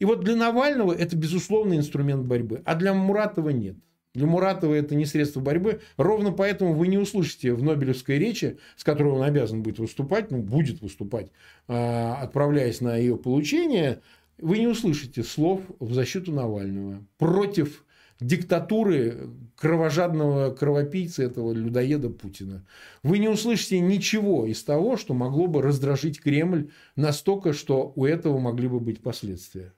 И 0.00 0.04
вот 0.04 0.20
для 0.22 0.36
Навального 0.36 0.92
это, 0.92 1.16
безусловно, 1.16 1.74
инструмент 1.74 2.26
борьбы, 2.26 2.60
а 2.66 2.74
для 2.74 2.92
Муратова 2.92 3.50
нет. 3.50 3.76
Для 4.14 4.26
Муратова 4.26 4.74
это 4.74 4.94
не 4.94 5.06
средство 5.06 5.40
борьбы. 5.40 5.80
Ровно 5.96 6.30
поэтому 6.30 6.72
вы 6.74 6.86
не 6.86 6.98
услышите 6.98 7.52
в 7.52 7.62
Нобелевской 7.62 8.18
речи, 8.18 8.58
с 8.76 8.84
которой 8.84 9.12
он 9.12 9.22
обязан 9.22 9.62
будет 9.62 9.80
выступать, 9.80 10.30
ну, 10.30 10.38
будет 10.38 10.80
выступать, 10.80 11.30
а, 11.66 12.18
отправляясь 12.22 12.80
на 12.80 12.96
ее 12.96 13.16
получение, 13.16 14.00
вы 14.38 14.58
не 14.58 14.68
услышите 14.68 15.24
слов 15.24 15.62
в 15.80 15.92
защиту 15.92 16.32
Навального, 16.32 17.04
против 17.18 17.84
диктатуры 18.20 19.30
кровожадного 19.56 20.54
кровопийца 20.54 21.24
этого 21.24 21.52
людоеда 21.52 22.10
Путина. 22.10 22.64
Вы 23.02 23.18
не 23.18 23.28
услышите 23.28 23.80
ничего 23.80 24.46
из 24.46 24.62
того, 24.62 24.96
что 24.96 25.14
могло 25.14 25.48
бы 25.48 25.60
раздражить 25.60 26.20
Кремль 26.20 26.70
настолько, 26.94 27.52
что 27.52 27.92
у 27.96 28.04
этого 28.04 28.38
могли 28.38 28.68
бы 28.68 28.78
быть 28.78 29.02
последствия. 29.02 29.72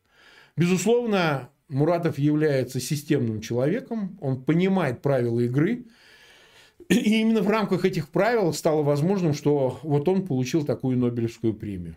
Безусловно, 0.57 1.51
Муратов 1.69 2.19
является 2.19 2.81
системным 2.81 3.41
человеком, 3.41 4.19
он 4.21 4.43
понимает 4.43 5.03
правила 5.03 5.41
игры, 5.41 5.85
и 6.89 7.21
именно 7.21 7.43
в 7.43 7.49
рамках 7.49 7.85
этих 7.85 8.09
правил 8.09 8.53
стало 8.53 8.83
возможным, 8.83 9.35
что 9.35 9.81
вот 9.83 10.09
он 10.09 10.27
получил 10.27 10.65
такую 10.65 10.97
Нобелевскую 10.99 11.55
премию. 11.55 11.97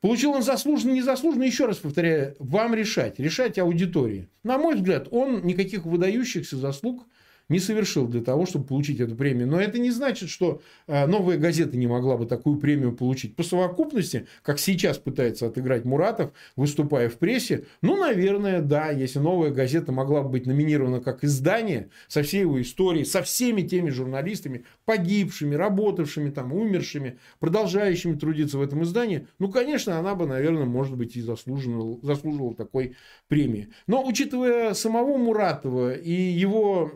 Получил 0.00 0.32
он 0.32 0.42
заслуженно, 0.42 0.92
незаслуженно, 0.92 1.44
еще 1.44 1.64
раз 1.66 1.78
повторяю, 1.78 2.36
вам 2.38 2.74
решать, 2.74 3.18
решать 3.18 3.58
аудитории. 3.58 4.28
На 4.42 4.58
мой 4.58 4.74
взгляд, 4.74 5.08
он 5.10 5.44
никаких 5.44 5.86
выдающихся 5.86 6.56
заслуг 6.58 7.06
не 7.48 7.58
совершил 7.58 8.06
для 8.08 8.22
того, 8.22 8.46
чтобы 8.46 8.66
получить 8.66 9.00
эту 9.00 9.14
премию. 9.14 9.46
Но 9.48 9.60
это 9.60 9.78
не 9.78 9.90
значит, 9.90 10.28
что 10.28 10.60
э, 10.86 11.06
новая 11.06 11.38
газета 11.38 11.76
не 11.76 11.86
могла 11.86 12.16
бы 12.16 12.26
такую 12.26 12.58
премию 12.58 12.92
получить. 12.92 13.36
По 13.36 13.42
совокупности, 13.42 14.26
как 14.42 14.58
сейчас 14.58 14.98
пытается 14.98 15.46
отыграть 15.46 15.84
Муратов, 15.84 16.32
выступая 16.56 17.08
в 17.08 17.14
прессе, 17.18 17.64
ну, 17.82 17.96
наверное, 17.96 18.60
да, 18.60 18.90
если 18.90 19.18
новая 19.18 19.50
газета 19.50 19.92
могла 19.92 20.22
бы 20.22 20.30
быть 20.30 20.46
номинирована 20.46 21.00
как 21.00 21.24
издание 21.24 21.90
со 22.08 22.22
всей 22.22 22.40
его 22.40 22.60
историей, 22.60 23.04
со 23.04 23.22
всеми 23.22 23.62
теми 23.62 23.90
журналистами, 23.90 24.64
погибшими, 24.84 25.54
работавшими 25.54 26.30
там, 26.30 26.52
умершими, 26.52 27.18
продолжающими 27.38 28.16
трудиться 28.16 28.58
в 28.58 28.62
этом 28.62 28.82
издании, 28.82 29.28
ну, 29.38 29.50
конечно, 29.50 29.98
она 29.98 30.14
бы, 30.14 30.26
наверное, 30.26 30.64
может 30.64 30.96
быть, 30.96 31.16
и 31.16 31.20
заслуживала, 31.20 31.98
заслуживала 32.02 32.54
такой 32.54 32.96
премии. 33.28 33.68
Но, 33.86 34.04
учитывая 34.04 34.74
самого 34.74 35.16
Муратова 35.16 35.94
и 35.94 36.12
его 36.12 36.90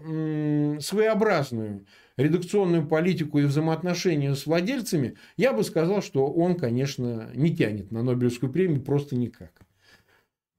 своеобразную 0.81 1.87
редакционную 2.17 2.87
политику 2.87 3.39
и 3.39 3.45
взаимоотношения 3.45 4.35
с 4.35 4.47
владельцами, 4.47 5.17
я 5.37 5.53
бы 5.53 5.65
сказал, 5.65 6.03
что 6.03 6.27
он, 6.27 6.57
конечно, 6.57 7.31
не 7.35 7.55
тянет 7.55 7.91
на 7.91 8.03
Нобелевскую 8.03 8.53
премию 8.53 8.83
просто 8.83 9.17
никак. 9.17 9.53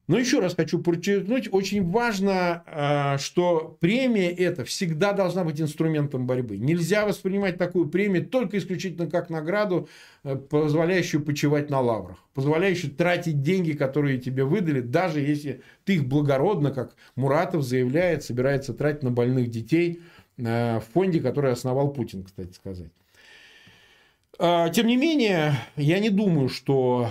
Но 0.07 0.17
еще 0.17 0.39
раз 0.39 0.55
хочу 0.55 0.79
подчеркнуть, 0.79 1.47
очень 1.51 1.89
важно, 1.89 2.63
а, 2.65 3.17
что 3.17 3.77
премия 3.79 4.29
эта 4.29 4.65
всегда 4.65 5.13
должна 5.13 5.43
быть 5.43 5.61
инструментом 5.61 6.27
борьбы. 6.27 6.57
Нельзя 6.57 7.05
воспринимать 7.05 7.57
такую 7.57 7.87
премию 7.87 8.25
только 8.25 8.57
исключительно 8.57 9.09
как 9.09 9.29
награду, 9.29 9.87
э, 10.23 10.35
позволяющую 10.35 11.23
почивать 11.23 11.69
на 11.69 11.79
лаврах, 11.79 12.17
позволяющую 12.33 12.91
тратить 12.91 13.41
деньги, 13.41 13.73
которые 13.73 14.17
тебе 14.17 14.43
выдали, 14.43 14.81
даже 14.81 15.21
если 15.21 15.61
ты 15.85 15.95
их 15.95 16.05
благородно, 16.05 16.71
как 16.71 16.95
Муратов 17.15 17.63
заявляет, 17.63 18.23
собирается 18.23 18.73
тратить 18.73 19.03
на 19.03 19.11
больных 19.11 19.49
детей 19.49 20.01
э, 20.37 20.79
в 20.79 20.83
фонде, 20.93 21.21
который 21.21 21.51
основал 21.51 21.93
Путин, 21.93 22.23
кстати 22.23 22.53
сказать. 22.53 22.91
А, 24.39 24.69
тем 24.69 24.87
не 24.87 24.97
менее, 24.97 25.53
я 25.75 25.99
не 25.99 26.09
думаю, 26.09 26.49
что 26.49 27.09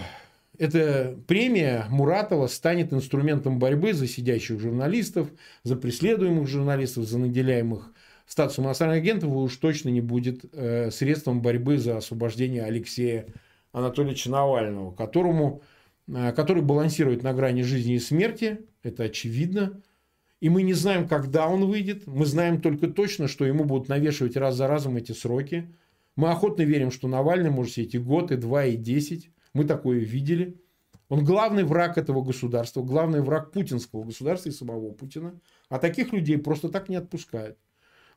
эта 0.61 1.17
премия 1.27 1.87
Муратова 1.89 2.47
станет 2.47 2.93
инструментом 2.93 3.59
борьбы 3.59 3.95
за 3.95 4.07
сидящих 4.07 4.61
журналистов, 4.61 5.31
за 5.63 5.75
преследуемых 5.75 6.47
журналистов, 6.47 7.05
за 7.05 7.19
наделяемых 7.19 7.91
статусом 8.27 8.67
иностранных 8.67 8.99
агентов, 8.99 9.31
и 9.31 9.37
уж 9.37 9.57
точно 9.57 9.89
не 9.89 10.03
будет 10.03 10.45
э, 10.53 10.91
средством 10.91 11.41
борьбы 11.41 11.79
за 11.79 11.97
освобождение 11.97 12.63
Алексея 12.63 13.25
Анатольевича 13.73 14.31
Навального, 14.31 14.95
которому, 14.95 15.63
э, 16.07 16.31
который 16.33 16.63
балансирует 16.63 17.23
на 17.23 17.33
грани 17.33 17.63
жизни 17.63 17.95
и 17.95 17.99
смерти, 17.99 18.61
это 18.83 19.05
очевидно. 19.05 19.81
И 20.43 20.51
мы 20.51 20.61
не 20.61 20.75
знаем, 20.75 21.09
когда 21.09 21.49
он 21.49 21.65
выйдет. 21.65 22.07
Мы 22.07 22.27
знаем 22.27 22.61
только 22.61 22.89
точно, 22.89 23.29
что 23.29 23.47
ему 23.47 23.65
будут 23.65 23.89
навешивать 23.89 24.37
раз 24.37 24.57
за 24.57 24.69
разом 24.69 24.99
эти 24.99 25.13
сроки. 25.13 25.75
Мы 26.17 26.31
охотно 26.31 26.63
верим, 26.63 26.91
что 26.91 27.09
Навальный 27.09 27.51
может 27.51 27.73
сидеть 27.73 27.95
и 27.95 27.99
год, 27.99 28.31
и 28.31 28.37
два, 28.37 28.67
и 28.67 28.77
десять. 28.77 29.31
Мы 29.55 29.65
такое 29.65 29.99
видели. 29.99 30.61
Он 31.09 31.25
главный 31.25 31.65
враг 31.65 31.99
этого 31.99 32.23
государства, 32.23 32.83
главный 32.83 33.21
враг 33.21 33.51
путинского 33.51 34.05
государства 34.05 34.49
и 34.49 34.53
самого 34.53 34.93
Путина. 34.93 35.41
А 35.69 35.79
таких 35.79 36.13
людей 36.13 36.39
просто 36.39 36.69
так 36.69 36.89
не 36.89 36.97
отпускают. 36.97 37.59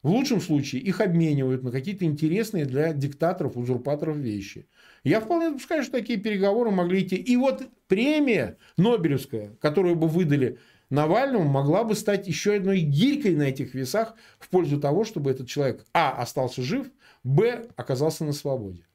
В 0.04 0.10
лучшем 0.10 0.42
случае 0.42 0.82
их 0.82 1.00
обменивают 1.00 1.64
на 1.64 1.72
какие-то 1.72 2.04
интересные 2.04 2.66
для 2.66 2.92
диктаторов, 2.92 3.56
узурпаторов 3.56 4.18
вещи. 4.18 4.68
Я 5.06 5.22
вполне 5.22 5.50
допускаю, 5.50 5.82
что 5.82 5.94
такие 5.94 6.20
переговоры 6.20 6.72
могли 6.72 7.04
идти. 7.04 7.16
И 7.16 7.38
вот 7.38 7.64
премия 7.88 8.58
Нобелевская, 8.78 9.56
которую 9.62 9.96
бы 9.96 10.10
выдали 10.10 10.60
Навальному, 10.90 11.46
могла 11.46 11.86
бы 11.86 11.96
стать 11.96 12.28
еще 12.28 12.56
одной 12.56 12.82
гирькой 12.82 13.36
на 13.36 13.44
этих 13.44 13.74
весах 13.74 14.16
в 14.40 14.50
пользу 14.50 14.80
того, 14.80 15.06
чтобы 15.06 15.32
этот 15.32 15.48
человек, 15.48 15.86
а, 15.94 16.12
остался 16.12 16.62
жив, 16.62 16.92
б, 17.24 17.66
оказался 17.78 18.26
на 18.26 18.34
свободе. 18.34 18.86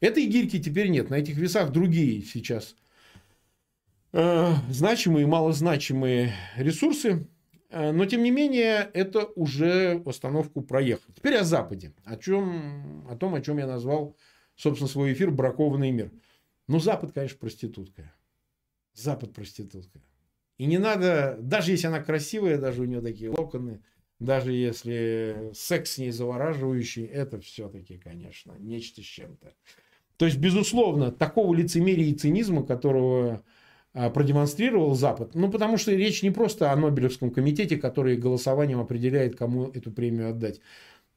Этой 0.00 0.26
гирьки 0.26 0.60
теперь 0.60 0.88
нет. 0.88 1.10
На 1.10 1.16
этих 1.16 1.36
весах 1.36 1.70
другие 1.70 2.22
сейчас 2.22 2.76
э, 4.12 4.52
значимые 4.70 5.24
и 5.24 5.26
малозначимые 5.26 6.34
ресурсы. 6.56 7.26
Э, 7.70 7.92
но, 7.92 8.06
тем 8.06 8.22
не 8.22 8.30
менее, 8.30 8.90
это 8.92 9.24
уже 9.24 10.02
остановку 10.06 10.62
проехал. 10.62 11.12
Теперь 11.14 11.36
о 11.36 11.44
Западе. 11.44 11.92
О, 12.04 12.16
чем, 12.16 13.06
о 13.08 13.16
том, 13.16 13.34
о 13.34 13.40
чем 13.40 13.58
я 13.58 13.66
назвал, 13.66 14.16
собственно, 14.56 14.88
свой 14.88 15.12
эфир 15.12 15.30
«Бракованный 15.30 15.90
мир». 15.90 16.10
Ну, 16.68 16.78
Запад, 16.80 17.12
конечно, 17.12 17.38
проститутка. 17.38 18.12
Запад 18.94 19.34
проститутка. 19.34 20.00
И 20.56 20.66
не 20.66 20.78
надо, 20.78 21.36
даже 21.40 21.72
если 21.72 21.88
она 21.88 22.00
красивая, 22.00 22.58
даже 22.58 22.82
у 22.82 22.84
нее 22.84 23.00
такие 23.00 23.28
локоны, 23.28 23.82
даже 24.20 24.52
если 24.52 25.50
секс 25.52 25.92
с 25.92 25.98
ней 25.98 26.10
завораживающий, 26.10 27.04
это 27.04 27.40
все-таки, 27.40 27.98
конечно, 27.98 28.54
нечто 28.58 29.02
с 29.02 29.04
чем-то. 29.04 29.52
То 30.16 30.26
есть, 30.26 30.38
безусловно, 30.38 31.10
такого 31.10 31.54
лицемерия 31.54 32.06
и 32.06 32.14
цинизма, 32.14 32.62
которого 32.62 33.42
а, 33.92 34.10
продемонстрировал 34.10 34.94
Запад, 34.94 35.34
ну, 35.34 35.50
потому 35.50 35.76
что 35.76 35.92
речь 35.92 36.22
не 36.22 36.30
просто 36.30 36.70
о 36.70 36.76
Нобелевском 36.76 37.30
комитете, 37.30 37.76
который 37.76 38.16
голосованием 38.16 38.80
определяет, 38.80 39.36
кому 39.36 39.68
эту 39.68 39.90
премию 39.90 40.30
отдать. 40.30 40.60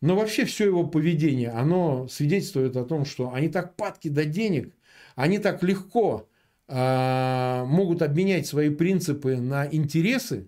Но 0.02 0.16
вообще 0.16 0.46
все 0.46 0.66
его 0.66 0.86
поведение, 0.86 1.50
оно 1.50 2.08
свидетельствует 2.08 2.76
о 2.76 2.86
том, 2.86 3.06
что 3.06 3.34
они 3.34 3.50
так 3.50 3.76
падки 3.76 4.10
до 4.10 4.26
денег, 4.26 4.74
они 5.16 5.40
так 5.40 5.64
легко 5.64 6.28
э, 6.68 7.64
могут 7.66 8.04
обменять 8.04 8.46
свои 8.46 8.70
принципы 8.70 9.38
на 9.38 9.68
интересы. 9.68 10.48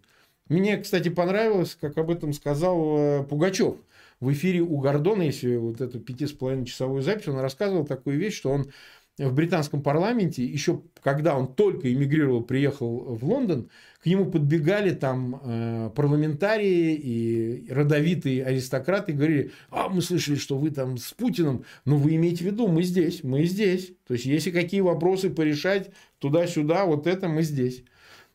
Мне, 0.49 0.77
кстати, 0.77 1.09
понравилось, 1.09 1.77
как 1.79 1.97
об 1.97 2.11
этом 2.11 2.33
сказал 2.33 2.97
э, 2.97 3.23
Пугачев– 3.23 3.75
в 4.19 4.31
эфире 4.33 4.61
у 4.61 4.77
Гордона, 4.79 5.23
если 5.23 5.55
вот 5.55 5.81
эту 5.81 5.99
пяти 5.99 6.27
с 6.27 6.31
половиной 6.31 6.65
часовую 6.65 7.01
запись, 7.01 7.27
он 7.27 7.39
рассказывал 7.39 7.85
такую 7.85 8.17
вещь, 8.17 8.35
что 8.35 8.51
он 8.51 8.71
в 9.17 9.33
британском 9.33 9.81
парламенте, 9.81 10.45
еще 10.45 10.81
когда 11.01 11.37
он 11.37 11.53
только 11.53 11.91
эмигрировал, 11.91 12.41
приехал 12.41 13.15
в 13.15 13.25
Лондон, 13.25 13.69
к 14.01 14.05
нему 14.05 14.31
подбегали 14.31 14.91
там 14.91 15.41
э, 15.43 15.91
парламентарии 15.93 16.93
и 16.95 17.71
родовитые 17.71 18.45
аристократы 18.45 19.11
и 19.11 19.15
говорили, 19.15 19.51
а 19.69 19.89
мы 19.89 20.01
слышали, 20.01 20.35
что 20.35 20.57
вы 20.57 20.71
там 20.71 20.97
с 20.97 21.11
Путиным, 21.11 21.65
но 21.83 21.97
вы 21.97 22.15
имеете 22.15 22.45
в 22.45 22.47
виду, 22.47 22.69
мы 22.69 22.83
здесь, 22.83 23.23
мы 23.23 23.43
здесь. 23.43 23.91
То 24.07 24.13
есть, 24.13 24.25
если 24.25 24.51
какие 24.51 24.79
вопросы 24.79 25.29
порешать 25.29 25.91
туда-сюда, 26.19 26.85
вот 26.85 27.05
это 27.05 27.27
мы 27.27 27.41
здесь. 27.41 27.83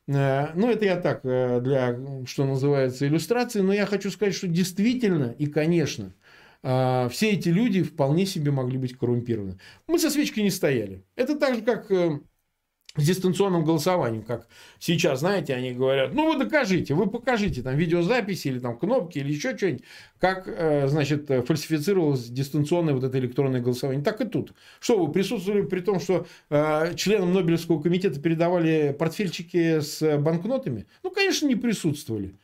Э, 0.07 0.53
ну, 0.55 0.71
это 0.71 0.85
я 0.85 0.97
так, 1.01 1.21
э, 1.25 1.61
для, 1.61 1.99
что 2.27 2.45
называется, 2.45 3.07
иллюстрации, 3.07 3.61
но 3.61 3.73
я 3.73 3.87
хочу 3.87 4.11
сказать, 4.11 4.35
что 4.35 4.47
действительно 4.49 5.35
и, 5.38 5.47
конечно, 5.47 6.14
э, 6.62 7.09
все 7.11 7.31
эти 7.33 7.49
люди 7.49 7.83
вполне 7.83 8.27
себе 8.27 8.51
могли 8.51 8.79
быть 8.79 8.97
коррумпированы. 8.97 9.59
Мы 9.87 9.99
со 9.99 10.11
свечкой 10.11 10.43
не 10.43 10.51
стояли. 10.51 11.05
Это 11.17 11.38
так 11.38 11.55
же, 11.57 11.62
как 11.62 11.90
с 12.96 13.04
дистанционным 13.04 13.64
голосованием, 13.64 14.22
как 14.22 14.46
сейчас, 14.78 15.20
знаете, 15.20 15.54
они 15.54 15.72
говорят, 15.72 16.14
ну 16.14 16.33
вы 16.33 16.38
докажите, 16.38 16.94
вы 16.94 17.09
покажите 17.11 17.61
там 17.62 17.76
видеозаписи 17.76 18.48
или 18.48 18.61
там 18.61 18.78
кнопки 18.78 19.18
или 19.18 19.33
еще 19.33 19.57
что-нибудь, 19.57 19.83
как, 20.20 20.44
э, 20.46 20.87
значит, 20.87 21.28
фальсифицировалось 21.46 22.28
дистанционное 22.28 22.94
вот 22.94 23.02
это 23.02 23.18
электронное 23.18 23.61
голосование. 23.61 24.04
Так 24.04 24.20
и 24.20 24.24
тут. 24.26 24.52
Что 24.78 25.04
вы 25.04 25.12
присутствовали 25.12 25.62
при 25.62 25.80
том, 25.80 25.98
что 25.98 26.26
э, 26.50 26.94
членам 26.94 27.35
Нобелевского 27.35 27.83
комитета 27.83 28.20
передавали 28.20 28.94
портфельчики 28.96 29.80
с 29.80 30.18
банкнотами? 30.18 30.87
Ну, 31.02 31.11
конечно, 31.11 31.46
не 31.46 31.57
присутствовали. 31.57 32.35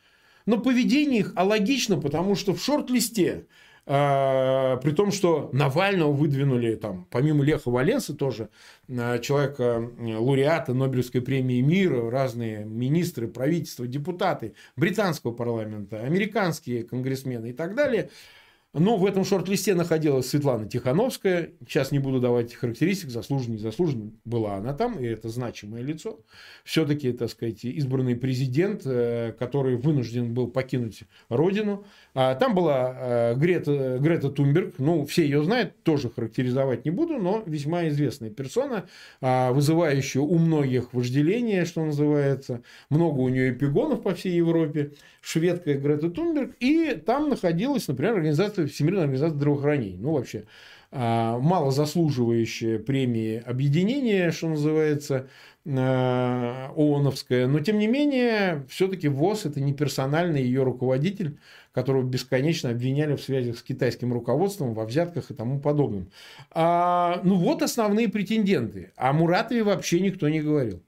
Но 0.45 0.57
поведение 0.57 1.21
их 1.21 1.31
алогично, 1.35 1.99
потому 1.99 2.35
что 2.35 2.53
в 2.53 2.61
шорт-листе 2.61 3.45
при 3.85 4.91
том, 4.91 5.11
что 5.11 5.49
Навального 5.53 6.11
выдвинули 6.11 6.75
там, 6.75 7.07
помимо 7.09 7.43
Леха 7.43 7.69
Валенса 7.71 8.15
тоже, 8.15 8.49
а, 8.89 9.17
человека, 9.19 9.89
лауреата 9.99 10.73
Нобелевской 10.73 11.21
премии 11.21 11.61
мира, 11.61 12.09
разные 12.09 12.63
министры, 12.63 13.27
правительства, 13.27 13.87
депутаты 13.87 14.53
британского 14.75 15.31
парламента, 15.31 16.01
американские 16.01 16.83
конгрессмены 16.83 17.49
и 17.49 17.53
так 17.53 17.75
далее. 17.75 18.09
Ну, 18.73 18.95
в 18.95 19.05
этом 19.05 19.25
шорт-листе 19.25 19.75
находилась 19.75 20.29
Светлана 20.29 20.65
Тихановская. 20.65 21.49
Сейчас 21.67 21.91
не 21.91 21.99
буду 21.99 22.21
давать 22.21 22.53
характеристик, 22.53 23.09
заслуженно, 23.09 23.55
незаслуженно 23.55 24.13
была 24.23 24.55
она 24.55 24.73
там, 24.73 24.97
и 24.97 25.05
это 25.05 25.27
значимое 25.27 25.81
лицо. 25.81 26.21
Все-таки, 26.63 27.11
так 27.11 27.29
сказать, 27.29 27.65
избранный 27.65 28.15
президент, 28.15 28.83
э, 28.85 29.33
который 29.37 29.75
вынужден 29.75 30.33
был 30.33 30.47
покинуть 30.47 31.01
родину. 31.27 31.83
А 32.13 32.33
там 32.35 32.55
была 32.55 32.95
э, 32.97 33.35
Грета, 33.35 33.97
Грета 33.99 34.29
Тумберг, 34.29 34.75
ну, 34.77 35.05
все 35.05 35.23
ее 35.23 35.43
знают, 35.43 35.83
тоже 35.83 36.09
характеризовать 36.09 36.85
не 36.85 36.91
буду, 36.91 37.17
но 37.17 37.43
весьма 37.45 37.89
известная 37.89 38.29
персона, 38.29 38.85
а, 39.19 39.51
вызывающая 39.51 40.21
у 40.21 40.37
многих 40.37 40.93
вожделение, 40.93 41.65
что 41.65 41.83
называется. 41.83 42.61
Много 42.89 43.19
у 43.19 43.27
нее 43.27 43.51
эпигонов 43.51 44.01
по 44.01 44.15
всей 44.15 44.37
Европе. 44.37 44.93
Шведка 45.21 45.75
Грета 45.75 46.09
Тумберг. 46.09 46.55
И 46.59 46.95
там 47.05 47.29
находилась, 47.29 47.87
например, 47.87 48.15
организация 48.15 48.60
Всемирная 48.67 49.03
организация 49.03 49.37
здравоохранения. 49.37 49.97
Ну, 49.97 50.13
вообще, 50.13 50.45
а, 50.93 51.39
мало 51.39 51.71
заслуживающее 51.71 52.77
премии 52.77 53.41
объединения, 53.45 54.31
что 54.31 54.49
называется, 54.49 55.29
а, 55.65 56.73
ООНовское. 56.75 57.47
Но, 57.47 57.61
тем 57.61 57.77
не 57.77 57.87
менее, 57.87 58.65
все-таки 58.67 59.07
ВОЗ– 59.07 59.45
это 59.47 59.61
не 59.61 59.73
персональный 59.73 60.43
ее 60.43 60.63
руководитель, 60.63 61.39
которого 61.71 62.03
бесконечно 62.03 62.71
обвиняли 62.71 63.15
в 63.15 63.21
связях 63.21 63.57
с 63.57 63.63
китайским 63.63 64.11
руководством, 64.11 64.73
во 64.73 64.85
взятках 64.85 65.31
и 65.31 65.33
тому 65.33 65.61
подобном. 65.61 66.11
А, 66.51 67.21
ну, 67.23 67.35
вот 67.35 67.61
основные 67.61 68.09
претенденты. 68.09 68.91
О 68.97 69.13
Муратове 69.13 69.63
вообще 69.63 70.01
никто 70.01 70.27
не 70.27 70.41
говорил. 70.41 70.83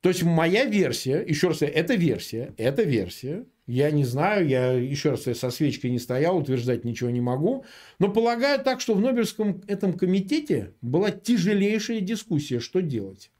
То 0.00 0.08
есть, 0.08 0.22
моя 0.22 0.64
версия, 0.64 1.22
еще 1.26 1.48
раз, 1.48 1.60
это 1.60 1.94
версия, 1.94 2.54
это 2.56 2.82
версия, 2.84 3.44
я 3.66 3.90
не 3.90 4.04
знаю, 4.04 4.46
я 4.46 4.72
еще 4.72 5.10
раз 5.10 5.22
со 5.22 5.50
свечкой 5.50 5.90
не 5.90 5.98
стоял, 5.98 6.36
утверждать 6.36 6.84
ничего 6.84 7.10
не 7.10 7.20
могу. 7.20 7.64
Но 7.98 8.10
полагаю 8.10 8.62
так, 8.62 8.80
что 8.80 8.94
в 8.94 9.00
Нобелевском 9.00 9.62
этом 9.66 9.94
комитете 9.94 10.74
была 10.82 11.10
тяжелейшая 11.10 12.00
дискуссия, 12.00 12.60
что 12.60 12.82
делать. 12.82 13.30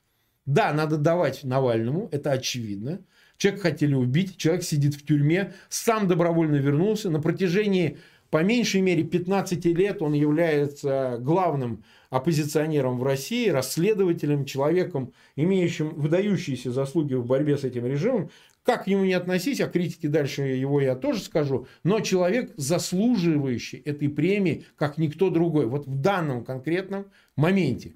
Да, 0.46 0.72
надо 0.72 0.96
давать 0.96 1.44
Навальному, 1.44 2.08
это 2.12 2.32
очевидно. 2.32 3.00
Человек 3.36 3.62
хотели 3.62 3.94
убить, 3.94 4.36
человек 4.36 4.62
сидит 4.62 4.94
в 4.94 5.04
тюрьме, 5.04 5.52
сам 5.68 6.06
добровольно 6.06 6.56
вернулся. 6.56 7.10
На 7.10 7.20
протяжении 7.20 7.98
по 8.30 8.42
меньшей 8.42 8.80
мере 8.80 9.04
15 9.04 9.64
лет 9.66 10.02
он 10.02 10.12
является 10.12 11.18
главным 11.20 11.84
оппозиционером 12.10 12.98
в 12.98 13.02
России, 13.02 13.48
расследователем, 13.48 14.44
человеком, 14.44 15.12
имеющим 15.36 15.94
выдающиеся 15.94 16.72
заслуги 16.72 17.14
в 17.14 17.26
борьбе 17.26 17.56
с 17.56 17.64
этим 17.64 17.86
режимом. 17.86 18.30
Как 18.64 18.84
к 18.84 18.86
нему 18.86 19.04
не 19.04 19.12
относись, 19.12 19.60
а 19.60 19.68
критики 19.68 20.06
дальше 20.06 20.42
его 20.42 20.80
я 20.80 20.96
тоже 20.96 21.20
скажу, 21.20 21.66
но 21.82 22.00
человек, 22.00 22.52
заслуживающий 22.56 23.78
этой 23.78 24.08
премии, 24.08 24.64
как 24.76 24.96
никто 24.96 25.28
другой, 25.28 25.66
вот 25.66 25.86
в 25.86 26.00
данном 26.00 26.44
конкретном 26.44 27.06
моменте. 27.36 27.92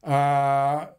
А, 0.00 0.96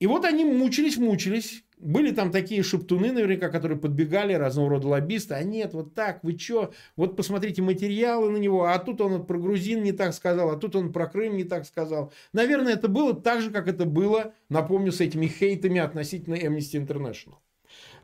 и 0.00 0.08
вот 0.08 0.24
они 0.24 0.44
мучились, 0.44 0.96
мучились, 0.96 1.62
были 1.78 2.10
там 2.10 2.32
такие 2.32 2.64
шептуны, 2.64 3.12
наверняка, 3.12 3.50
которые 3.50 3.78
подбегали, 3.78 4.32
разного 4.32 4.70
рода 4.70 4.88
лоббисты. 4.88 5.34
А 5.34 5.44
нет, 5.44 5.74
вот 5.74 5.94
так, 5.94 6.24
вы 6.24 6.36
что? 6.36 6.72
Вот 6.96 7.16
посмотрите 7.16 7.62
материалы 7.62 8.30
на 8.30 8.38
него, 8.38 8.64
а 8.64 8.78
тут 8.80 9.00
он 9.00 9.26
про 9.26 9.38
грузин 9.38 9.84
не 9.84 9.92
так 9.92 10.12
сказал, 10.12 10.50
а 10.50 10.56
тут 10.56 10.74
он 10.74 10.92
про 10.92 11.06
Крым 11.06 11.36
не 11.36 11.44
так 11.44 11.66
сказал. 11.66 12.12
Наверное, 12.32 12.72
это 12.72 12.88
было 12.88 13.14
так 13.14 13.42
же, 13.42 13.52
как 13.52 13.68
это 13.68 13.84
было, 13.84 14.34
напомню, 14.48 14.90
с 14.90 15.00
этими 15.00 15.26
хейтами 15.26 15.80
относительно 15.80 16.34
Amnesty 16.34 16.84
International. 16.84 17.36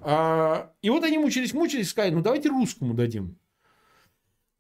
А, 0.06 0.70
и 0.82 0.90
вот 0.90 1.02
они 1.02 1.16
мучились, 1.16 1.54
мучились, 1.54 1.88
сказали, 1.88 2.14
ну 2.14 2.20
давайте 2.20 2.50
русскому 2.50 2.92
дадим. 2.92 3.38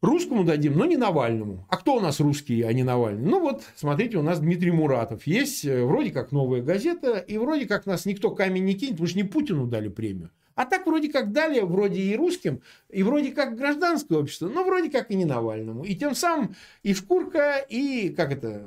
Русскому 0.00 0.44
дадим, 0.44 0.76
но 0.76 0.86
не 0.86 0.96
Навальному. 0.96 1.66
А 1.68 1.76
кто 1.76 1.96
у 1.96 2.00
нас 2.00 2.18
русские, 2.20 2.66
а 2.66 2.72
не 2.72 2.82
Навальный? 2.82 3.30
Ну 3.30 3.40
вот, 3.40 3.62
смотрите, 3.74 4.16
у 4.16 4.22
нас 4.22 4.40
Дмитрий 4.40 4.70
Муратов. 4.70 5.26
Есть 5.26 5.64
э, 5.64 5.84
вроде 5.84 6.10
как 6.10 6.32
новая 6.32 6.62
газета, 6.62 7.18
и 7.18 7.36
вроде 7.36 7.66
как 7.66 7.84
нас 7.84 8.06
никто 8.06 8.30
камень 8.30 8.64
не 8.64 8.74
кинет, 8.74 8.92
потому 8.92 9.06
что 9.06 9.18
не 9.18 9.24
Путину 9.24 9.66
дали 9.66 9.88
премию. 9.88 10.30
А 10.54 10.64
так 10.64 10.86
вроде 10.86 11.10
как 11.10 11.32
дали, 11.32 11.60
вроде 11.60 12.00
и 12.00 12.16
русским, 12.16 12.62
и 12.88 13.02
вроде 13.02 13.32
как 13.32 13.56
гражданское 13.56 14.18
общество, 14.18 14.48
но 14.48 14.64
вроде 14.64 14.90
как 14.90 15.10
и 15.10 15.14
не 15.14 15.24
Навальному. 15.24 15.84
И 15.84 15.94
тем 15.94 16.14
самым 16.14 16.54
и 16.82 16.94
шкурка, 16.94 17.58
и 17.58 18.10
как 18.10 18.32
это, 18.32 18.66